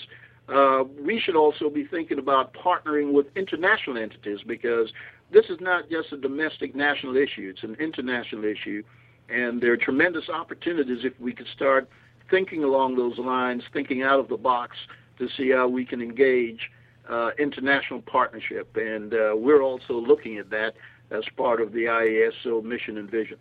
uh, 0.49 0.83
we 1.01 1.19
should 1.19 1.35
also 1.35 1.69
be 1.69 1.85
thinking 1.85 2.19
about 2.19 2.53
partnering 2.53 3.13
with 3.13 3.27
international 3.35 3.97
entities 3.97 4.39
because 4.45 4.91
this 5.31 5.45
is 5.45 5.57
not 5.61 5.89
just 5.89 6.11
a 6.11 6.17
domestic 6.17 6.75
national 6.75 7.15
issue, 7.15 7.51
it's 7.53 7.63
an 7.63 7.75
international 7.79 8.43
issue. 8.43 8.83
And 9.29 9.61
there 9.61 9.71
are 9.71 9.77
tremendous 9.77 10.29
opportunities 10.29 11.05
if 11.05 11.17
we 11.19 11.33
could 11.33 11.47
start 11.55 11.89
thinking 12.29 12.63
along 12.63 12.97
those 12.97 13.17
lines, 13.17 13.63
thinking 13.71 14.03
out 14.03 14.19
of 14.19 14.27
the 14.27 14.37
box 14.37 14.75
to 15.17 15.29
see 15.37 15.49
how 15.51 15.67
we 15.67 15.85
can 15.85 16.01
engage 16.01 16.69
uh, 17.09 17.31
international 17.39 18.01
partnership. 18.01 18.75
And 18.75 19.13
uh, 19.13 19.33
we're 19.35 19.61
also 19.61 19.93
looking 19.93 20.37
at 20.37 20.49
that 20.49 20.73
as 21.09 21.23
part 21.37 21.61
of 21.61 21.71
the 21.71 21.85
IESO 21.85 22.63
mission 22.63 22.97
and 22.97 23.09
vision. 23.09 23.37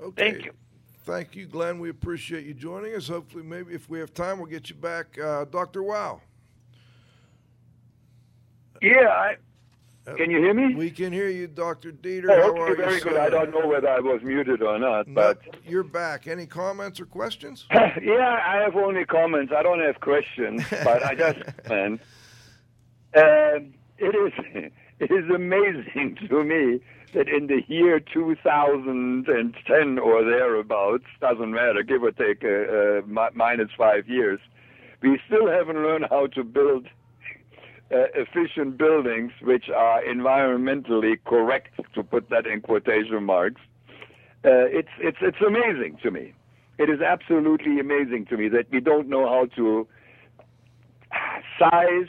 Okay. 0.00 0.32
Thank 0.32 0.44
you. 0.44 0.52
Thank 1.04 1.36
you, 1.36 1.46
Glenn. 1.46 1.78
We 1.78 1.90
appreciate 1.90 2.44
you 2.46 2.54
joining 2.54 2.94
us. 2.94 3.08
Hopefully, 3.08 3.44
maybe 3.44 3.74
if 3.74 3.90
we 3.90 3.98
have 3.98 4.14
time, 4.14 4.38
we'll 4.38 4.46
get 4.46 4.70
you 4.70 4.76
back. 4.76 5.18
Uh, 5.18 5.44
Dr. 5.44 5.82
Wow. 5.82 6.22
Yeah, 8.80 9.08
I, 9.08 9.36
can 10.16 10.30
you 10.30 10.38
hear 10.38 10.54
me? 10.54 10.74
We 10.74 10.90
can 10.90 11.12
hear 11.12 11.28
you, 11.28 11.46
Dr. 11.46 11.92
Dieter. 11.92 12.30
Oh, 12.30 12.34
How 12.36 12.50
okay, 12.50 12.60
are 12.60 12.68
you, 12.70 12.76
very 12.76 13.00
good. 13.00 13.14
sir? 13.14 13.20
I 13.20 13.30
don't 13.30 13.50
know 13.50 13.66
whether 13.66 13.88
I 13.88 14.00
was 14.00 14.20
muted 14.22 14.62
or 14.62 14.78
not, 14.78 15.06
No, 15.08 15.14
but 15.14 15.38
you're 15.66 15.82
back. 15.82 16.26
Any 16.26 16.46
comments 16.46 17.00
or 17.00 17.06
questions? 17.06 17.66
yeah, 17.72 18.40
I 18.46 18.62
have 18.62 18.76
only 18.76 19.04
comments. 19.04 19.52
I 19.56 19.62
don't 19.62 19.80
have 19.80 20.00
questions, 20.00 20.62
but 20.70 21.04
I 21.04 21.14
just 21.14 21.38
man, 21.68 22.00
um, 23.16 23.74
it 23.98 24.14
is 24.14 24.32
it 25.00 25.10
is 25.10 25.30
amazing 25.34 26.18
to 26.28 26.44
me 26.44 26.80
that 27.14 27.28
in 27.28 27.46
the 27.46 27.62
year 27.68 28.00
2010 28.00 29.98
or 29.98 30.24
thereabouts, 30.24 31.04
doesn't 31.20 31.52
matter, 31.52 31.82
give 31.82 32.02
or 32.02 32.12
take 32.12 32.44
uh, 32.44 32.48
uh, 32.48 33.02
mi- 33.06 33.34
minus 33.34 33.70
five 33.76 34.08
years, 34.08 34.40
we 35.02 35.18
still 35.26 35.48
haven't 35.48 35.82
learned 35.82 36.06
how 36.10 36.26
to 36.28 36.44
build 36.44 36.86
uh, 37.92 38.06
efficient 38.14 38.78
buildings 38.78 39.32
which 39.42 39.68
are 39.68 40.02
environmentally 40.02 41.18
correct, 41.24 41.80
to 41.94 42.02
put 42.02 42.30
that 42.30 42.46
in 42.46 42.60
quotation 42.60 43.22
marks. 43.24 43.60
Uh, 44.44 44.68
it's 44.68 44.88
it's 44.98 45.18
it's 45.22 45.40
amazing 45.46 45.96
to 46.02 46.10
me. 46.10 46.34
It 46.78 46.90
is 46.90 47.00
absolutely 47.00 47.78
amazing 47.78 48.26
to 48.26 48.36
me 48.36 48.48
that 48.48 48.66
we 48.70 48.80
don't 48.80 49.08
know 49.08 49.26
how 49.28 49.46
to 49.56 49.86
size 51.58 52.08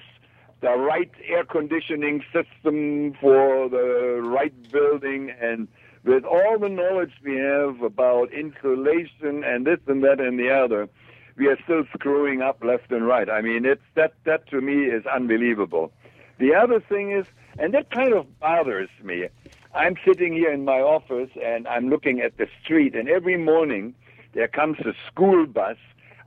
the 0.61 0.75
right 0.75 1.11
air 1.27 1.43
conditioning 1.43 2.23
system 2.33 3.13
for 3.19 3.69
the 3.69 4.21
right 4.23 4.53
building 4.71 5.31
and 5.41 5.67
with 6.03 6.23
all 6.23 6.59
the 6.59 6.69
knowledge 6.69 7.13
we 7.23 7.35
have 7.37 7.81
about 7.81 8.31
insulation 8.31 9.43
and 9.43 9.65
this 9.65 9.79
and 9.87 10.03
that 10.03 10.19
and 10.19 10.39
the 10.39 10.51
other, 10.51 10.87
we 11.35 11.47
are 11.47 11.57
still 11.63 11.83
screwing 11.93 12.41
up 12.41 12.63
left 12.63 12.91
and 12.91 13.07
right. 13.07 13.29
I 13.29 13.41
mean, 13.41 13.65
it's 13.65 13.81
that 13.95 14.13
that 14.23 14.47
to 14.49 14.61
me 14.61 14.85
is 14.85 15.05
unbelievable. 15.07 15.91
The 16.37 16.53
other 16.53 16.79
thing 16.79 17.11
is, 17.11 17.25
and 17.57 17.73
that 17.73 17.89
kind 17.89 18.13
of 18.13 18.39
bothers 18.39 18.89
me. 19.03 19.27
I'm 19.73 19.95
sitting 20.05 20.33
here 20.33 20.51
in 20.51 20.63
my 20.63 20.79
office 20.79 21.31
and 21.43 21.67
I'm 21.67 21.89
looking 21.89 22.21
at 22.21 22.37
the 22.37 22.47
street, 22.63 22.95
and 22.95 23.09
every 23.09 23.37
morning 23.37 23.95
there 24.33 24.47
comes 24.47 24.77
a 24.79 24.93
school 25.07 25.45
bus. 25.45 25.77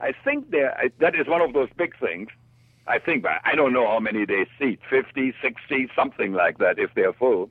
I 0.01 0.11
think 0.11 0.51
there 0.51 0.91
that 0.99 1.15
is 1.15 1.27
one 1.27 1.41
of 1.41 1.53
those 1.53 1.69
big 1.77 1.97
things. 1.97 2.29
I 2.89 2.97
think, 2.99 3.23
I 3.25 3.55
don't 3.55 3.71
know 3.71 3.87
how 3.87 3.99
many 3.99 4.25
they 4.25 4.47
seat 4.57 4.79
50, 4.89 5.33
60, 5.41 5.89
something 5.95 6.33
like 6.33 6.57
that 6.57 6.79
if 6.79 6.89
they're 6.95 7.13
full. 7.13 7.49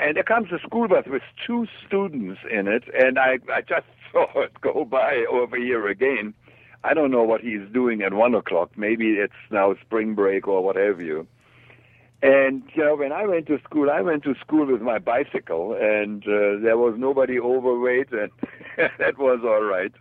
And 0.00 0.16
there 0.16 0.22
comes 0.22 0.52
a 0.52 0.60
school 0.60 0.86
bus 0.86 1.04
with 1.06 1.22
two 1.46 1.66
students 1.86 2.40
in 2.50 2.68
it, 2.68 2.84
and 2.94 3.18
I, 3.18 3.40
I 3.52 3.62
just 3.62 3.86
saw 4.12 4.26
it 4.40 4.60
go 4.60 4.84
by 4.84 5.24
over 5.30 5.56
here 5.56 5.88
again. 5.88 6.34
I 6.84 6.94
don't 6.94 7.10
know 7.10 7.24
what 7.24 7.42
he's 7.42 7.68
doing 7.72 8.00
at 8.02 8.14
one 8.14 8.34
o'clock. 8.34 8.70
Maybe 8.76 9.10
it's 9.14 9.34
now 9.50 9.74
spring 9.82 10.14
break 10.14 10.48
or 10.48 10.62
what 10.64 10.76
have 10.76 11.00
you. 11.02 11.26
And 12.22 12.62
you 12.74 12.84
know, 12.84 12.96
when 12.96 13.12
I 13.12 13.26
went 13.26 13.46
to 13.46 13.58
school, 13.64 13.90
I 13.90 14.02
went 14.02 14.22
to 14.24 14.34
school 14.40 14.66
with 14.66 14.82
my 14.82 14.98
bicycle, 14.98 15.74
and 15.74 16.22
uh, 16.24 16.60
there 16.62 16.76
was 16.76 16.94
nobody 16.96 17.40
overweight, 17.40 18.12
and 18.12 18.30
that 18.98 19.18
was 19.18 19.40
all 19.42 19.62
right. 19.62 19.92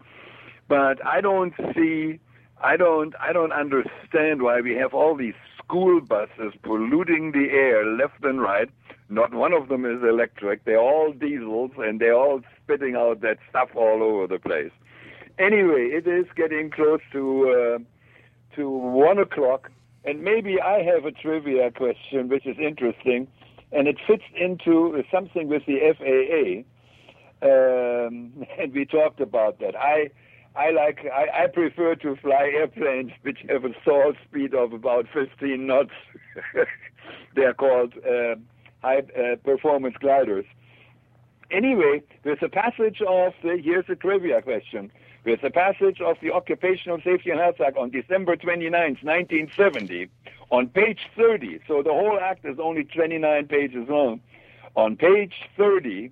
But 0.68 1.06
I 1.06 1.22
don't 1.22 1.54
see, 1.74 2.20
I 2.62 2.78
don't, 2.78 3.14
I 3.20 3.32
don't 3.32 3.54
understand 3.54 4.42
why 4.42 4.62
we 4.62 4.76
have 4.76 4.94
all 4.94 5.16
these 5.16 5.36
school 5.64 6.02
buses 6.02 6.54
polluting 6.64 7.32
the 7.32 7.50
air 7.52 7.86
left 7.86 8.24
and 8.24 8.42
right. 8.42 8.70
Not 9.08 9.34
one 9.34 9.54
of 9.54 9.70
them 9.70 9.86
is 9.86 10.04
electric. 10.04 10.66
They're 10.66 10.80
all 10.80 11.14
diesels, 11.14 11.72
and 11.78 12.00
they're 12.00 12.16
all 12.16 12.42
spitting 12.62 12.96
out 12.96 13.22
that 13.22 13.38
stuff 13.50 13.70
all 13.76 14.04
over 14.04 14.28
the 14.28 14.40
place. 14.40 14.72
Anyway, 15.40 15.90
it 15.92 16.06
is 16.06 16.26
getting 16.36 16.70
close 16.70 17.00
to 17.14 17.50
uh, 17.50 18.56
to 18.56 18.70
one 18.70 19.18
o'clock, 19.18 19.72
and 20.06 20.22
maybe 20.22 20.60
I 20.62 20.84
have 20.84 21.06
a 21.06 21.12
trivia 21.12 21.72
question, 21.72 22.30
which 22.30 22.46
is 22.46 22.58
interesting, 22.60 23.28
and 23.72 23.88
it 23.88 23.98
fits 24.06 24.24
into 24.36 25.02
something 25.12 25.48
with 25.48 25.64
the 25.66 25.80
FAA. 25.98 26.66
Um, 27.42 28.46
and 28.60 28.74
we 28.74 28.86
talked 28.86 29.22
about 29.22 29.60
that. 29.60 29.76
I 29.76 30.12
I 30.60 30.72
like 30.72 31.06
I, 31.06 31.44
I 31.44 31.48
prefer 31.48 31.96
to 31.96 32.18
fly 32.18 32.52
airplanes 32.54 33.12
which 33.22 33.40
have 33.48 33.64
a 33.64 33.70
stall 33.82 34.12
speed 34.28 34.54
of 34.54 34.74
about 34.74 35.06
15 35.14 35.66
knots. 35.66 35.92
They're 37.36 37.54
called 37.54 37.94
uh, 38.06 38.36
high 38.82 39.04
uh, 39.18 39.38
performance 39.38 39.96
gliders. 40.02 40.44
Anyway, 41.50 42.04
there's 42.24 42.40
a 42.42 42.50
passage 42.50 43.02
of 43.08 43.34
the 43.42 43.58
here's 43.64 43.86
a 43.88 43.96
trivia 43.96 44.42
question. 44.42 44.92
There's 45.24 45.40
a 45.44 45.50
passage 45.50 46.02
of 46.02 46.18
the 46.22 46.34
Occupational 46.34 47.00
Safety 47.06 47.30
and 47.32 47.40
Health 47.40 47.62
Act 47.66 47.78
on 47.78 47.90
December 47.90 48.36
29, 48.36 48.72
1970, 49.02 50.10
on 50.50 50.68
page 50.68 51.00
30. 51.16 51.60
So 51.70 51.82
the 51.84 51.94
whole 51.94 52.20
act 52.22 52.44
is 52.44 52.60
only 52.60 52.84
29 52.84 53.48
pages 53.48 53.88
long. 53.88 54.20
On 54.76 54.98
page 54.98 55.36
30 55.56 56.12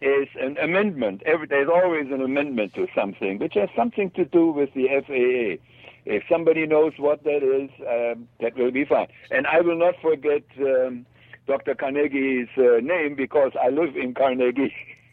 is 0.00 0.28
an 0.40 0.58
amendment. 0.58 1.22
Every, 1.24 1.46
there's 1.46 1.68
always 1.68 2.06
an 2.10 2.22
amendment 2.22 2.74
to 2.74 2.86
something, 2.94 3.38
which 3.38 3.54
has 3.54 3.68
something 3.76 4.10
to 4.12 4.24
do 4.24 4.50
with 4.50 4.72
the 4.74 4.88
FAA. 4.88 5.62
If 6.06 6.22
somebody 6.30 6.66
knows 6.66 6.92
what 6.98 7.24
that 7.24 7.42
is, 7.42 7.70
um, 7.80 8.28
that 8.40 8.56
will 8.56 8.70
be 8.70 8.84
fine. 8.84 9.06
And 9.30 9.46
I 9.46 9.60
will 9.60 9.78
not 9.78 9.94
forget 10.02 10.42
um, 10.58 11.06
Dr. 11.46 11.74
Carnegie's 11.74 12.48
uh, 12.58 12.80
name 12.82 13.14
because 13.16 13.52
I 13.60 13.70
live 13.70 13.96
in 13.96 14.14
Carnegie, 14.14 14.74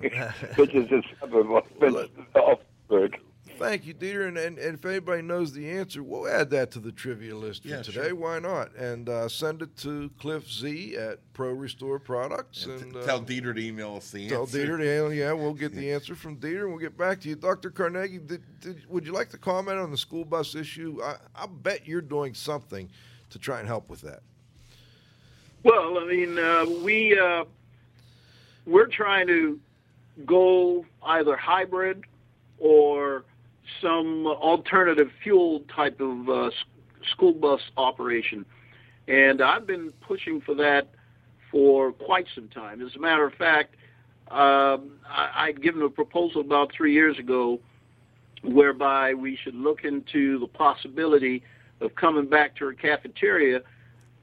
which 0.55 0.73
is 0.73 0.91
a 0.91 1.01
suburb 1.19 1.51
of, 1.51 1.63
of 2.35 2.59
Pittsburgh. 2.89 3.17
Thank 3.61 3.85
you, 3.85 3.93
Dieter. 3.93 4.27
And, 4.27 4.37
and, 4.37 4.57
and 4.57 4.73
if 4.73 4.85
anybody 4.85 5.21
knows 5.21 5.53
the 5.53 5.69
answer, 5.69 6.01
we'll 6.01 6.27
add 6.27 6.49
that 6.49 6.71
to 6.71 6.79
the 6.79 6.91
trivia 6.91 7.35
list 7.35 7.61
for 7.61 7.69
Yeah, 7.69 7.81
today. 7.83 8.07
sure. 8.07 8.15
Why 8.15 8.39
not? 8.39 8.73
And 8.75 9.07
uh, 9.07 9.29
send 9.29 9.61
it 9.61 9.77
to 9.77 10.09
Cliff 10.19 10.49
Z 10.51 10.95
at 10.97 11.19
Pro 11.33 11.51
Restore 11.51 11.99
Products. 11.99 12.65
And 12.65 12.81
And, 12.81 12.93
t- 12.93 12.99
uh, 12.99 13.03
tell 13.05 13.21
Dieter 13.21 13.53
to 13.55 13.61
email 13.61 13.95
us 13.97 14.09
the 14.09 14.27
Tell 14.27 14.41
answer. 14.41 14.65
Dieter, 14.65 14.77
to, 15.09 15.15
yeah, 15.15 15.31
we'll 15.33 15.53
get 15.53 15.73
the 15.75 15.91
answer 15.93 16.15
from 16.15 16.37
Dieter, 16.37 16.61
and 16.61 16.69
we'll 16.69 16.79
get 16.79 16.97
back 16.97 17.21
to 17.21 17.29
you. 17.29 17.35
Dr. 17.35 17.69
Carnegie, 17.69 18.17
did, 18.17 18.41
did, 18.61 18.81
would 18.89 19.05
you 19.05 19.13
like 19.13 19.29
to 19.29 19.37
comment 19.37 19.77
on 19.77 19.91
the 19.91 19.97
school 19.97 20.25
bus 20.25 20.55
issue? 20.55 20.99
I, 21.03 21.17
I 21.35 21.45
bet 21.45 21.87
you're 21.87 22.01
doing 22.01 22.33
something 22.33 22.89
to 23.29 23.37
try 23.39 23.59
and 23.59 23.67
help 23.67 23.89
with 23.89 24.01
that. 24.01 24.21
Well, 25.63 25.99
I 25.99 26.05
mean, 26.05 26.39
uh, 26.39 26.65
we 26.83 27.17
uh, 27.19 27.45
we're 28.65 28.87
trying 28.87 29.27
to 29.27 29.59
go 30.25 30.83
either 31.03 31.35
hybrid 31.37 32.03
or 32.57 33.23
some 33.81 34.25
alternative 34.27 35.09
fuel 35.23 35.61
type 35.73 35.99
of 35.99 36.29
uh, 36.29 36.49
school 37.11 37.33
bus 37.33 37.61
operation, 37.77 38.45
and 39.07 39.41
I've 39.41 39.67
been 39.67 39.91
pushing 40.01 40.41
for 40.41 40.55
that 40.55 40.89
for 41.51 41.91
quite 41.91 42.25
some 42.33 42.47
time. 42.47 42.81
As 42.81 42.95
a 42.95 42.99
matter 42.99 43.25
of 43.25 43.33
fact, 43.33 43.75
um, 44.29 44.93
I, 45.07 45.31
I'd 45.35 45.61
given 45.61 45.81
a 45.81 45.89
proposal 45.89 46.41
about 46.41 46.71
three 46.71 46.93
years 46.93 47.19
ago 47.19 47.59
whereby 48.43 49.13
we 49.13 49.37
should 49.43 49.55
look 49.55 49.83
into 49.83 50.39
the 50.39 50.47
possibility 50.47 51.43
of 51.81 51.93
coming 51.95 52.27
back 52.27 52.55
to 52.57 52.67
a 52.67 52.73
cafeteria 52.73 53.61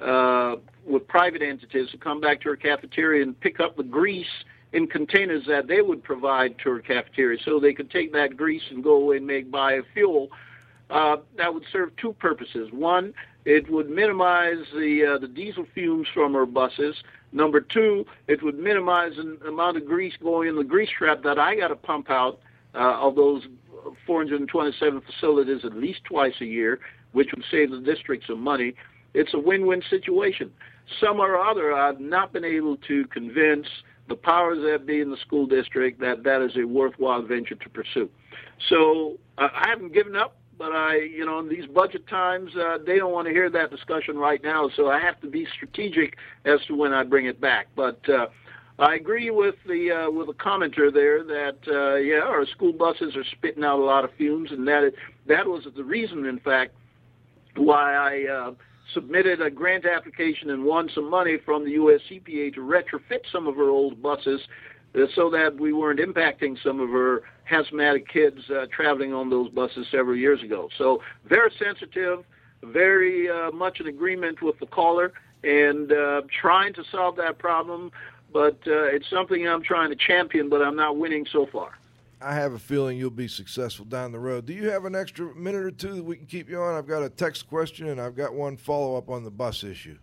uh, 0.00 0.56
with 0.86 1.06
private 1.08 1.42
entities 1.42 1.90
to 1.90 1.98
come 1.98 2.20
back 2.20 2.40
to 2.42 2.48
our 2.48 2.56
cafeteria 2.56 3.22
and 3.22 3.38
pick 3.40 3.60
up 3.60 3.76
the 3.76 3.82
grease 3.82 4.26
in 4.72 4.86
containers 4.86 5.44
that 5.46 5.66
they 5.66 5.80
would 5.80 6.02
provide 6.02 6.56
to 6.62 6.70
our 6.70 6.80
cafeteria 6.80 7.38
so 7.44 7.58
they 7.58 7.72
could 7.72 7.90
take 7.90 8.12
that 8.12 8.36
grease 8.36 8.62
and 8.70 8.84
go 8.84 8.94
away 8.94 9.16
and 9.16 9.26
make 9.26 9.50
biofuel. 9.50 10.28
Uh, 10.90 11.16
that 11.36 11.52
would 11.52 11.64
serve 11.72 11.90
two 11.96 12.12
purposes. 12.14 12.68
One, 12.72 13.12
it 13.44 13.70
would 13.70 13.90
minimize 13.90 14.64
the 14.72 15.14
uh, 15.14 15.18
the 15.18 15.28
diesel 15.28 15.66
fumes 15.74 16.06
from 16.12 16.34
our 16.34 16.46
buses. 16.46 16.96
Number 17.32 17.60
two, 17.60 18.06
it 18.26 18.42
would 18.42 18.58
minimize 18.58 19.12
the 19.16 19.48
amount 19.48 19.76
of 19.76 19.86
grease 19.86 20.14
going 20.22 20.48
in 20.48 20.56
the 20.56 20.64
grease 20.64 20.88
trap 20.96 21.22
that 21.24 21.38
I 21.38 21.56
got 21.56 21.68
to 21.68 21.76
pump 21.76 22.10
out 22.10 22.40
uh, 22.74 23.00
of 23.00 23.16
those 23.16 23.42
427 24.06 25.02
facilities 25.02 25.64
at 25.64 25.74
least 25.74 26.00
twice 26.04 26.34
a 26.40 26.46
year, 26.46 26.80
which 27.12 27.28
would 27.34 27.44
save 27.50 27.70
the 27.70 27.80
district 27.80 28.26
some 28.26 28.40
money. 28.40 28.74
It's 29.14 29.34
a 29.34 29.38
win-win 29.38 29.82
situation. 29.88 30.50
Some 31.00 31.20
or 31.20 31.36
other, 31.38 31.74
I've 31.74 32.00
not 32.00 32.32
been 32.32 32.44
able 32.44 32.76
to 32.88 33.06
convince 33.06 33.66
the 34.08 34.14
powers 34.14 34.58
that 34.62 34.86
be 34.86 35.00
in 35.00 35.10
the 35.10 35.16
school 35.18 35.46
district 35.46 36.00
that 36.00 36.22
that 36.24 36.42
is 36.42 36.52
a 36.56 36.64
worthwhile 36.64 37.22
venture 37.22 37.54
to 37.54 37.68
pursue. 37.68 38.08
So 38.68 39.18
uh, 39.36 39.48
I 39.54 39.68
haven't 39.68 39.92
given 39.92 40.16
up, 40.16 40.36
but 40.58 40.72
I, 40.72 40.96
you 40.96 41.24
know, 41.24 41.38
in 41.38 41.48
these 41.48 41.66
budget 41.66 42.06
times, 42.08 42.50
uh, 42.56 42.78
they 42.84 42.96
don't 42.96 43.12
want 43.12 43.26
to 43.28 43.32
hear 43.32 43.48
that 43.50 43.70
discussion 43.70 44.18
right 44.18 44.42
now. 44.42 44.68
So 44.74 44.90
I 44.90 45.00
have 45.00 45.20
to 45.20 45.28
be 45.28 45.46
strategic 45.54 46.16
as 46.44 46.60
to 46.66 46.74
when 46.74 46.92
I 46.92 47.04
bring 47.04 47.26
it 47.26 47.40
back. 47.40 47.68
But 47.76 48.00
uh, 48.08 48.26
I 48.78 48.94
agree 48.94 49.30
with 49.30 49.54
the 49.66 49.90
uh, 49.90 50.10
with 50.10 50.26
the 50.26 50.34
commenter 50.34 50.92
there 50.92 51.22
that 51.24 51.58
uh, 51.68 51.96
yeah, 51.96 52.20
our 52.20 52.46
school 52.46 52.72
buses 52.72 53.16
are 53.16 53.24
spitting 53.32 53.64
out 53.64 53.78
a 53.78 53.84
lot 53.84 54.04
of 54.04 54.10
fumes, 54.16 54.50
and 54.50 54.66
that 54.66 54.92
that 55.26 55.46
was 55.46 55.66
the 55.76 55.84
reason, 55.84 56.26
in 56.26 56.40
fact, 56.40 56.74
why 57.56 57.94
I. 57.94 58.32
Uh, 58.32 58.52
submitted 58.94 59.40
a 59.40 59.50
grant 59.50 59.84
application 59.84 60.50
and 60.50 60.64
won 60.64 60.88
some 60.94 61.08
money 61.08 61.38
from 61.44 61.64
the 61.64 61.72
U.S. 61.72 62.00
EPA 62.10 62.54
to 62.54 62.60
retrofit 62.60 63.20
some 63.30 63.46
of 63.46 63.56
her 63.56 63.68
old 63.68 64.02
buses 64.02 64.40
uh, 64.94 65.00
so 65.14 65.30
that 65.30 65.56
we 65.58 65.72
weren't 65.72 66.00
impacting 66.00 66.56
some 66.62 66.80
of 66.80 66.88
her 66.88 67.22
asthmatic 67.50 68.08
kids 68.08 68.38
uh, 68.50 68.66
traveling 68.74 69.12
on 69.12 69.30
those 69.30 69.50
buses 69.50 69.86
several 69.90 70.16
years 70.16 70.42
ago. 70.42 70.68
So 70.78 71.02
very 71.28 71.52
sensitive, 71.58 72.24
very 72.62 73.28
uh, 73.28 73.50
much 73.50 73.80
in 73.80 73.86
agreement 73.86 74.42
with 74.42 74.58
the 74.58 74.66
caller, 74.66 75.12
and 75.44 75.92
uh, 75.92 76.22
trying 76.40 76.72
to 76.74 76.82
solve 76.90 77.16
that 77.16 77.38
problem. 77.38 77.90
But 78.32 78.58
uh, 78.66 78.84
it's 78.84 79.08
something 79.10 79.46
I'm 79.46 79.62
trying 79.62 79.90
to 79.90 79.96
champion, 79.96 80.48
but 80.48 80.60
I'm 80.62 80.76
not 80.76 80.96
winning 80.96 81.26
so 81.32 81.46
far. 81.50 81.78
I 82.20 82.34
have 82.34 82.52
a 82.52 82.58
feeling 82.58 82.98
you'll 82.98 83.10
be 83.10 83.28
successful 83.28 83.84
down 83.84 84.10
the 84.10 84.18
road. 84.18 84.46
Do 84.46 84.52
you 84.52 84.70
have 84.70 84.84
an 84.84 84.96
extra 84.96 85.32
minute 85.34 85.62
or 85.62 85.70
two 85.70 85.94
that 85.94 86.04
we 86.04 86.16
can 86.16 86.26
keep 86.26 86.50
you 86.50 86.60
on? 86.60 86.74
I've 86.74 86.88
got 86.88 87.02
a 87.02 87.08
text 87.08 87.48
question 87.48 87.88
and 87.88 88.00
I've 88.00 88.16
got 88.16 88.34
one 88.34 88.56
follow 88.56 88.96
up 88.96 89.08
on 89.08 89.22
the 89.22 89.30
bus 89.30 89.62
issue. 89.62 89.98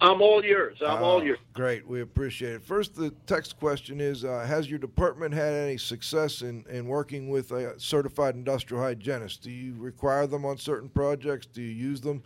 I'm 0.00 0.20
all 0.20 0.44
yours. 0.44 0.78
I'm 0.80 1.02
uh, 1.02 1.06
all 1.06 1.22
yours. 1.22 1.38
Great. 1.52 1.86
We 1.86 2.00
appreciate 2.00 2.54
it. 2.54 2.62
First, 2.62 2.96
the 2.96 3.10
text 3.26 3.58
question 3.58 4.00
is 4.00 4.24
uh, 4.24 4.44
Has 4.48 4.68
your 4.68 4.78
department 4.78 5.34
had 5.34 5.52
any 5.52 5.76
success 5.76 6.42
in, 6.42 6.64
in 6.70 6.86
working 6.86 7.28
with 7.28 7.52
a 7.52 7.78
certified 7.78 8.34
industrial 8.34 8.82
hygienist? 8.82 9.42
Do 9.42 9.50
you 9.50 9.74
require 9.78 10.26
them 10.26 10.44
on 10.44 10.56
certain 10.56 10.88
projects? 10.88 11.46
Do 11.46 11.62
you 11.62 11.70
use 11.70 12.00
them? 12.00 12.22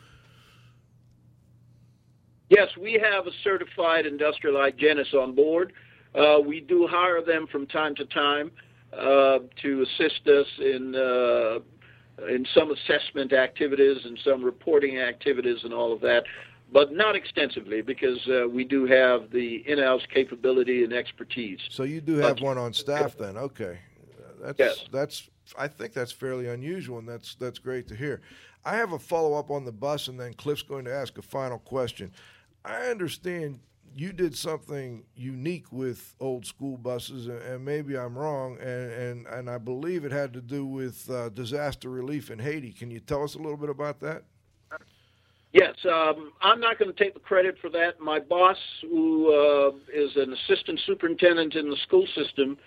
Yes, 2.49 2.69
we 2.81 2.93
have 2.93 3.27
a 3.27 3.33
certified 3.43 4.07
industrial 4.07 4.57
hygienist 4.57 5.13
on 5.15 5.35
board. 5.35 5.73
Uh, 6.15 6.39
we 6.39 6.61
do 6.61 6.87
hire 6.87 7.21
them 7.21 7.47
from 7.49 7.67
time 7.67 7.95
to 7.97 8.07
time 8.07 8.53
to 8.97 9.83
assist 9.83 10.27
us 10.27 10.47
in 10.59 10.95
uh, 10.95 11.59
in 12.29 12.47
some 12.55 12.71
assessment 12.71 13.33
activities 13.33 13.99
and 14.05 14.19
some 14.25 14.43
reporting 14.43 14.99
activities 14.99 15.59
and 15.65 15.75
all 15.75 15.93
of 15.93 16.01
that, 16.01 16.25
but 16.73 16.93
not 16.93 17.15
extensively 17.15 17.83
because 17.83 18.27
uh, 18.29 18.49
we 18.49 18.65
do 18.65 18.87
have 18.87 19.31
the 19.31 19.63
in-house 19.67 20.03
capability 20.13 20.83
and 20.83 20.93
expertise. 20.93 21.61
So 21.69 21.83
you 21.83 22.01
do 22.01 22.17
have 22.17 22.37
but, 22.37 22.45
one 22.45 22.59
on 22.59 22.73
staff 22.73 23.17
then? 23.19 23.37
Okay, 23.37 23.79
that's 24.41 24.59
yes. 24.59 24.85
that's 24.91 25.29
I 25.59 25.69
think 25.69 25.93
that's 25.93 26.13
fairly 26.13 26.49
unusual, 26.49 26.99
and 26.99 27.09
that's 27.09 27.35
that's 27.35 27.59
great 27.59 27.87
to 27.89 27.95
hear. 27.95 28.21
I 28.65 28.77
have 28.77 28.93
a 28.93 28.99
follow 28.99 29.35
up 29.35 29.51
on 29.51 29.65
the 29.65 29.73
bus, 29.73 30.09
and 30.09 30.19
then 30.19 30.35
Cliff's 30.35 30.63
going 30.63 30.87
to 30.87 30.93
ask 30.93 31.19
a 31.19 31.23
final 31.23 31.59
question. 31.59 32.11
I 32.65 32.89
understand 32.89 33.61
you 33.95 34.13
did 34.13 34.37
something 34.37 35.05
unique 35.15 35.73
with 35.73 36.15
old 36.21 36.47
school 36.47 36.77
buses, 36.77 37.27
and 37.29 37.65
maybe 37.65 37.97
I'm 37.97 38.17
wrong, 38.17 38.59
and, 38.59 38.93
and, 38.93 39.27
and 39.27 39.51
I 39.51 39.59
believe 39.59 40.05
it 40.05 40.13
had 40.13 40.33
to 40.35 40.41
do 40.41 40.67
with 40.67 41.09
uh, 41.11 41.31
disaster 41.31 41.89
relief 41.89 42.31
in 42.31 42.39
Haiti. 42.39 42.73
Can 42.73 42.91
you 42.91 43.01
tell 43.01 43.23
us 43.23 43.35
a 43.35 43.39
little 43.39 43.57
bit 43.57 43.71
about 43.71 44.01
that? 44.01 44.25
Yes, 45.53 45.75
um, 45.91 46.33
I'm 46.43 46.61
not 46.61 46.79
going 46.79 46.93
to 46.93 47.05
take 47.05 47.15
the 47.15 47.21
credit 47.21 47.57
for 47.63 47.71
that. 47.71 47.99
My 47.99 48.21
boss, 48.21 48.59
who 48.83 49.33
uh, 49.33 49.71
is 49.91 50.11
an 50.17 50.35
assistant 50.35 50.81
superintendent 50.87 51.55
in 51.55 51.71
the 51.71 51.77
school 51.87 52.07
system, 52.15 52.59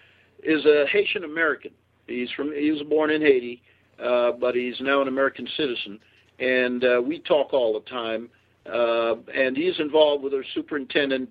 is 0.41 0.65
a 0.65 0.85
Haitian 0.91 1.23
American. 1.23 1.71
He's 2.07 2.31
from 2.31 2.51
he 2.51 2.71
was 2.71 2.81
born 2.83 3.11
in 3.11 3.21
Haiti, 3.21 3.61
uh, 4.03 4.31
but 4.31 4.55
he's 4.55 4.79
now 4.79 5.01
an 5.01 5.07
American 5.07 5.47
citizen, 5.55 5.99
and 6.39 6.83
uh, 6.83 7.01
we 7.05 7.19
talk 7.19 7.53
all 7.53 7.73
the 7.73 7.87
time 7.87 8.29
uh, 8.65 9.15
and 9.33 9.55
he's 9.55 9.79
involved 9.79 10.23
with 10.23 10.33
our 10.33 10.45
superintendent 10.53 11.29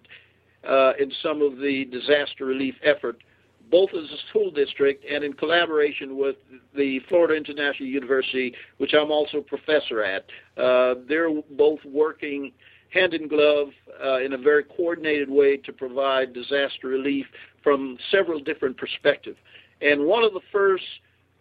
uh, 0.68 0.92
in 0.98 1.12
some 1.22 1.42
of 1.42 1.58
the 1.58 1.84
disaster 1.86 2.44
relief 2.44 2.74
effort, 2.82 3.22
both 3.70 3.90
as 3.90 4.04
a 4.04 4.28
school 4.30 4.50
district 4.50 5.04
and 5.10 5.22
in 5.22 5.32
collaboration 5.32 6.16
with 6.16 6.36
the 6.74 7.00
Florida 7.08 7.34
International 7.34 7.88
University, 7.88 8.54
which 8.78 8.94
I'm 8.94 9.10
also 9.10 9.38
a 9.38 9.42
professor 9.42 10.02
at. 10.02 10.24
Uh, 10.56 10.94
they're 11.08 11.30
both 11.50 11.78
working 11.84 12.52
hand 12.90 13.12
in 13.12 13.28
glove 13.28 13.68
uh, 14.02 14.20
in 14.20 14.32
a 14.32 14.38
very 14.38 14.64
coordinated 14.64 15.28
way 15.28 15.58
to 15.58 15.72
provide 15.72 16.32
disaster 16.32 16.88
relief 16.88 17.26
from 17.62 17.98
several 18.10 18.40
different 18.40 18.76
perspectives. 18.78 19.36
And 19.80 20.06
one 20.06 20.24
of 20.24 20.32
the 20.32 20.40
first 20.50 20.84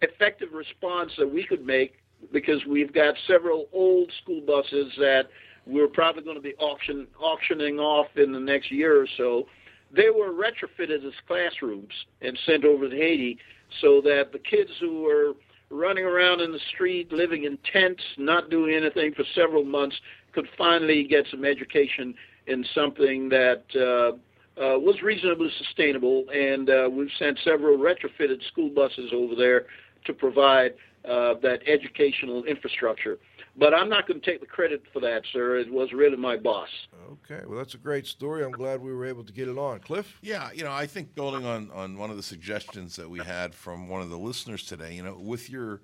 effective 0.02 0.50
response 0.52 1.12
that 1.18 1.32
we 1.32 1.46
could 1.46 1.66
make, 1.66 1.96
because 2.34 2.66
we've 2.66 2.94
got 2.94 3.16
several 3.28 3.68
old 3.72 4.12
school 4.22 4.42
buses 4.42 4.92
that 4.98 5.24
we're 5.68 5.88
probably 5.88 6.24
going 6.24 6.36
to 6.36 6.42
be 6.42 6.56
auction, 6.56 7.08
auctioning 7.20 7.80
off 7.80 8.08
in 8.16 8.32
the 8.32 8.40
next 8.40 8.72
year 8.72 9.00
or 9.02 9.08
so. 9.18 9.48
They 9.96 10.10
were 10.10 10.32
retrofitted 10.32 11.06
as 11.06 11.14
classrooms 11.28 11.94
and 12.22 12.38
sent 12.46 12.66
over 12.66 12.90
to 12.90 12.96
Haiti 12.96 13.38
so 13.82 14.02
that 14.02 14.32
the 14.32 14.40
kids 14.40 14.72
who 14.80 15.04
were 15.04 15.34
running 15.70 16.06
around 16.06 16.42
in 16.42 16.52
the 16.52 16.60
street, 16.74 17.12
living 17.12 17.44
in 17.44 17.58
tents, 17.72 18.04
not 18.18 18.50
doing 18.50 18.74
anything 18.74 19.14
for 19.14 19.24
several 19.36 19.64
months, 19.64 19.96
could 20.34 20.48
finally 20.58 21.04
get 21.04 21.26
some 21.32 21.44
education 21.44 22.14
in 22.48 22.66
something 22.74 23.30
that 23.30 23.64
uh, 23.76 24.62
uh, 24.62 24.80
was 24.80 25.02
reasonably 25.02 25.50
sustainable. 25.58 26.26
And 26.34 26.70
uh, 26.70 26.90
we've 26.92 27.10
sent 27.20 27.40
several 27.44 27.78
retrofitted 27.78 28.46
school 28.48 28.70
buses 28.70 29.12
over 29.14 29.36
there 29.36 29.66
to 30.06 30.14
provide 30.14 30.74
uh, 31.06 31.36
that 31.42 31.60
educational 31.68 32.44
infrastructure. 32.46 33.18
But 33.58 33.74
I'm 33.74 33.90
not 33.90 34.08
going 34.08 34.22
to 34.22 34.32
take 34.32 34.40
the 34.40 34.46
credit 34.46 34.84
for 34.94 35.00
that, 35.00 35.24
sir. 35.34 35.58
It 35.58 35.72
was 35.72 35.92
really 35.92 36.16
my 36.16 36.38
boss. 36.38 36.70
Okay, 37.12 37.44
well, 37.48 37.58
that's 37.58 37.74
a 37.74 37.80
great 37.80 38.06
story. 38.06 38.46
I'm 38.46 38.52
glad 38.52 38.82
we 38.82 38.94
were 38.94 39.06
able 39.06 39.24
to 39.24 39.34
get 39.34 39.48
it 39.48 39.58
on. 39.58 39.80
Cliff? 39.80 40.20
Yeah, 40.22 40.52
you 40.54 40.64
know, 40.64 40.72
I 40.72 40.86
think 40.86 41.16
building 41.16 41.44
on, 41.44 41.72
on 41.72 41.98
one 41.98 42.12
of 42.12 42.18
the 42.18 42.24
suggestions 42.24 42.96
that 42.98 43.10
we 43.10 43.20
had 43.20 43.56
from 43.56 43.90
one 43.90 44.02
of 44.02 44.10
the 44.10 44.18
listeners 44.18 44.64
today, 44.64 44.94
you 44.94 45.02
know, 45.02 45.18
with 45.20 45.50
your 45.50 45.82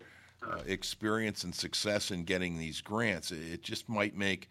uh, 0.47 0.59
experience 0.67 1.43
and 1.43 1.55
success 1.55 2.11
in 2.11 2.25
getting 2.25 2.59
these 2.59 2.79
grants, 2.79 3.31
it 3.31 3.63
just 3.63 3.89
might 3.89 4.15
make 4.15 4.49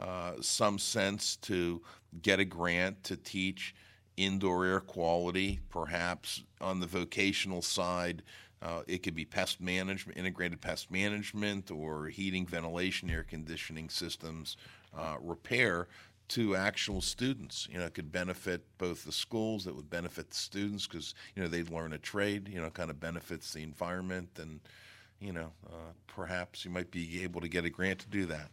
uh, 0.00 0.32
some 0.40 0.78
sense 0.78 1.36
to 1.36 1.82
get 2.22 2.40
a 2.40 2.44
grant 2.44 3.04
to 3.04 3.16
teach 3.16 3.74
indoor 4.16 4.64
air 4.64 4.80
quality, 4.80 5.60
perhaps 5.68 6.42
on 6.60 6.80
the 6.80 6.86
vocational 6.86 7.60
side 7.60 8.22
uh, 8.62 8.82
it 8.86 9.02
could 9.02 9.14
be 9.14 9.24
pest 9.24 9.60
management, 9.60 10.16
integrated 10.16 10.60
pest 10.60 10.90
management, 10.90 11.70
or 11.70 12.06
heating, 12.06 12.46
ventilation, 12.46 13.10
air 13.10 13.24
conditioning 13.24 13.88
systems 13.88 14.56
uh, 14.96 15.16
repair 15.20 15.88
to 16.28 16.54
actual 16.54 17.00
students. 17.00 17.68
You 17.70 17.78
know, 17.78 17.86
it 17.86 17.94
could 17.94 18.12
benefit 18.12 18.62
both 18.78 19.04
the 19.04 19.12
schools. 19.12 19.66
It 19.66 19.74
would 19.74 19.90
benefit 19.90 20.30
the 20.30 20.36
students 20.36 20.86
because 20.86 21.14
you 21.34 21.42
know 21.42 21.48
they'd 21.48 21.70
learn 21.70 21.92
a 21.92 21.98
trade. 21.98 22.48
You 22.48 22.60
know, 22.60 22.70
kind 22.70 22.90
of 22.90 23.00
benefits 23.00 23.52
the 23.52 23.62
environment, 23.62 24.28
and 24.38 24.60
you 25.20 25.32
know, 25.32 25.52
uh, 25.66 25.92
perhaps 26.06 26.64
you 26.64 26.70
might 26.70 26.90
be 26.90 27.22
able 27.22 27.40
to 27.40 27.48
get 27.48 27.64
a 27.64 27.70
grant 27.70 27.98
to 28.00 28.08
do 28.08 28.26
that. 28.26 28.48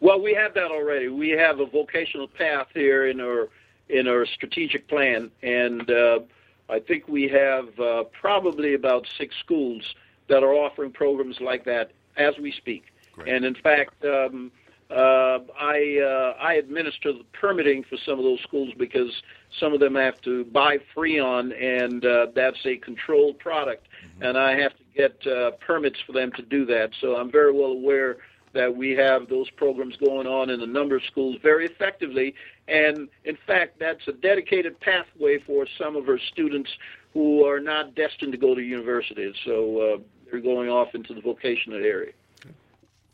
Well, 0.00 0.20
we 0.20 0.32
have 0.34 0.54
that 0.54 0.70
already. 0.70 1.08
We 1.08 1.30
have 1.30 1.60
a 1.60 1.66
vocational 1.66 2.28
path 2.28 2.68
here 2.72 3.08
in 3.08 3.20
our 3.20 3.48
in 3.88 4.08
our 4.08 4.26
strategic 4.26 4.88
plan, 4.88 5.30
and 5.42 5.88
uh, 5.90 6.20
I 6.68 6.80
think 6.80 7.08
we 7.08 7.28
have 7.28 7.78
uh, 7.78 8.04
probably 8.20 8.74
about 8.74 9.06
six 9.18 9.34
schools 9.38 9.82
that 10.28 10.42
are 10.42 10.52
offering 10.52 10.90
programs 10.90 11.40
like 11.40 11.64
that 11.64 11.92
as 12.16 12.36
we 12.38 12.52
speak. 12.52 12.84
Great. 13.12 13.28
And 13.28 13.44
in 13.44 13.54
fact, 13.54 14.04
um, 14.04 14.50
uh, 14.90 15.38
I 15.58 15.98
uh, 16.00 16.40
I 16.40 16.54
administer 16.54 17.12
the 17.12 17.24
permitting 17.32 17.82
for 17.82 17.96
some 18.04 18.18
of 18.18 18.24
those 18.24 18.40
schools 18.40 18.72
because 18.78 19.10
some 19.58 19.72
of 19.72 19.80
them 19.80 19.96
have 19.96 20.20
to 20.22 20.44
buy 20.44 20.78
Freon, 20.94 21.52
and 21.60 22.04
uh, 22.04 22.26
that's 22.34 22.64
a 22.64 22.76
controlled 22.76 23.38
product, 23.40 23.88
mm-hmm. 24.04 24.22
and 24.22 24.38
I 24.38 24.56
have 24.56 24.72
to 24.76 24.84
get 24.96 25.26
uh, 25.26 25.52
permits 25.52 25.98
for 26.06 26.12
them 26.12 26.30
to 26.32 26.42
do 26.42 26.64
that. 26.66 26.90
So 27.00 27.16
I'm 27.16 27.32
very 27.32 27.52
well 27.52 27.72
aware 27.72 28.18
that 28.56 28.74
we 28.74 28.92
have 28.92 29.28
those 29.28 29.48
programs 29.50 29.96
going 29.96 30.26
on 30.26 30.50
in 30.50 30.60
a 30.62 30.66
number 30.66 30.96
of 30.96 31.02
schools 31.04 31.36
very 31.42 31.66
effectively. 31.66 32.34
And 32.66 33.08
in 33.24 33.36
fact, 33.46 33.78
that's 33.78 34.08
a 34.08 34.12
dedicated 34.12 34.80
pathway 34.80 35.38
for 35.38 35.66
some 35.78 35.94
of 35.94 36.08
our 36.08 36.18
students 36.32 36.70
who 37.12 37.46
are 37.46 37.60
not 37.60 37.94
destined 37.94 38.32
to 38.32 38.38
go 38.38 38.54
to 38.54 38.62
universities. 38.62 39.34
So 39.44 39.78
uh, 39.78 39.98
they're 40.30 40.40
going 40.40 40.68
off 40.70 40.94
into 40.94 41.14
the 41.14 41.20
vocational 41.20 41.78
area. 41.78 42.12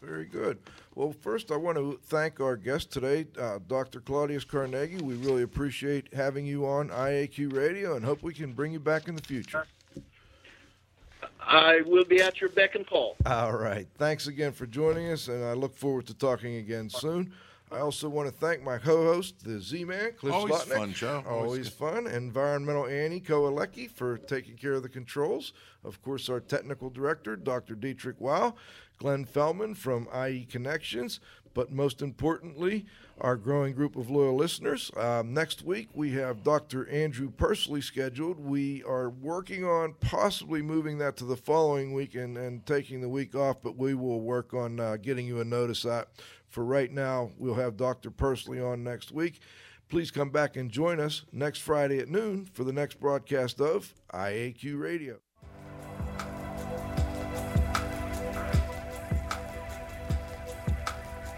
Very 0.00 0.24
good. 0.24 0.58
Well, 0.94 1.14
first, 1.20 1.50
I 1.50 1.56
want 1.56 1.78
to 1.78 1.98
thank 2.04 2.40
our 2.40 2.56
guest 2.56 2.90
today, 2.90 3.26
uh, 3.38 3.60
Dr. 3.66 4.00
Claudius 4.00 4.44
Carnegie. 4.44 5.00
We 5.00 5.14
really 5.14 5.42
appreciate 5.42 6.12
having 6.12 6.44
you 6.44 6.66
on 6.66 6.88
IAQ 6.88 7.52
Radio 7.52 7.96
and 7.96 8.04
hope 8.04 8.22
we 8.22 8.34
can 8.34 8.52
bring 8.52 8.72
you 8.72 8.80
back 8.80 9.08
in 9.08 9.14
the 9.14 9.22
future. 9.22 9.66
I 11.40 11.82
will 11.82 12.04
be 12.04 12.20
at 12.20 12.40
your 12.40 12.50
beck 12.50 12.74
and 12.74 12.86
call. 12.86 13.16
All 13.26 13.52
right. 13.52 13.86
Thanks 13.98 14.26
again 14.26 14.52
for 14.52 14.66
joining 14.66 15.10
us, 15.10 15.28
and 15.28 15.44
I 15.44 15.52
look 15.52 15.76
forward 15.76 16.06
to 16.06 16.14
talking 16.14 16.56
again 16.56 16.88
soon. 16.88 17.32
I 17.70 17.78
also 17.78 18.08
want 18.08 18.28
to 18.28 18.34
thank 18.34 18.62
my 18.62 18.76
co-host, 18.76 19.44
the 19.44 19.58
Z-Man, 19.58 20.12
Cliff 20.18 20.34
Always 20.34 20.52
Zlotnik. 20.54 20.76
fun 20.76 20.92
show. 20.92 21.24
Always, 21.26 21.48
Always 21.48 21.68
fun. 21.68 22.06
Environmental 22.06 22.86
Annie 22.86 23.20
Koalecki 23.20 23.90
for 23.90 24.18
taking 24.18 24.56
care 24.56 24.74
of 24.74 24.82
the 24.82 24.90
controls. 24.90 25.54
Of 25.82 26.02
course, 26.02 26.28
our 26.28 26.40
technical 26.40 26.90
director, 26.90 27.34
Dr. 27.34 27.74
Dietrich 27.74 28.20
Wow. 28.20 28.54
Glenn 28.98 29.24
Fellman 29.24 29.74
from 29.76 30.06
IE 30.14 30.44
Connections. 30.44 31.18
But 31.54 31.70
most 31.70 32.02
importantly, 32.02 32.86
our 33.20 33.36
growing 33.36 33.74
group 33.74 33.96
of 33.96 34.10
loyal 34.10 34.34
listeners. 34.34 34.90
Um, 34.96 35.34
next 35.34 35.62
week, 35.62 35.88
we 35.94 36.12
have 36.12 36.42
Dr. 36.42 36.88
Andrew 36.88 37.30
Persily 37.30 37.80
scheduled. 37.80 38.38
We 38.38 38.82
are 38.84 39.10
working 39.10 39.64
on 39.64 39.94
possibly 40.00 40.62
moving 40.62 40.98
that 40.98 41.16
to 41.18 41.24
the 41.24 41.36
following 41.36 41.92
week 41.92 42.14
and, 42.14 42.36
and 42.36 42.64
taking 42.66 43.00
the 43.00 43.08
week 43.08 43.34
off, 43.34 43.62
but 43.62 43.76
we 43.76 43.94
will 43.94 44.20
work 44.20 44.54
on 44.54 44.80
uh, 44.80 44.96
getting 44.96 45.26
you 45.26 45.40
a 45.40 45.44
notice 45.44 45.82
that. 45.82 46.08
For 46.48 46.64
right 46.64 46.90
now, 46.92 47.30
we'll 47.38 47.54
have 47.54 47.76
Dr. 47.76 48.10
Persily 48.10 48.60
on 48.60 48.84
next 48.84 49.10
week. 49.10 49.40
Please 49.88 50.10
come 50.10 50.30
back 50.30 50.56
and 50.56 50.70
join 50.70 51.00
us 51.00 51.22
next 51.32 51.58
Friday 51.60 51.98
at 51.98 52.08
noon 52.08 52.46
for 52.46 52.64
the 52.64 52.72
next 52.72 52.98
broadcast 52.98 53.60
of 53.60 53.94
IAQ 54.12 54.80
Radio. 54.80 55.18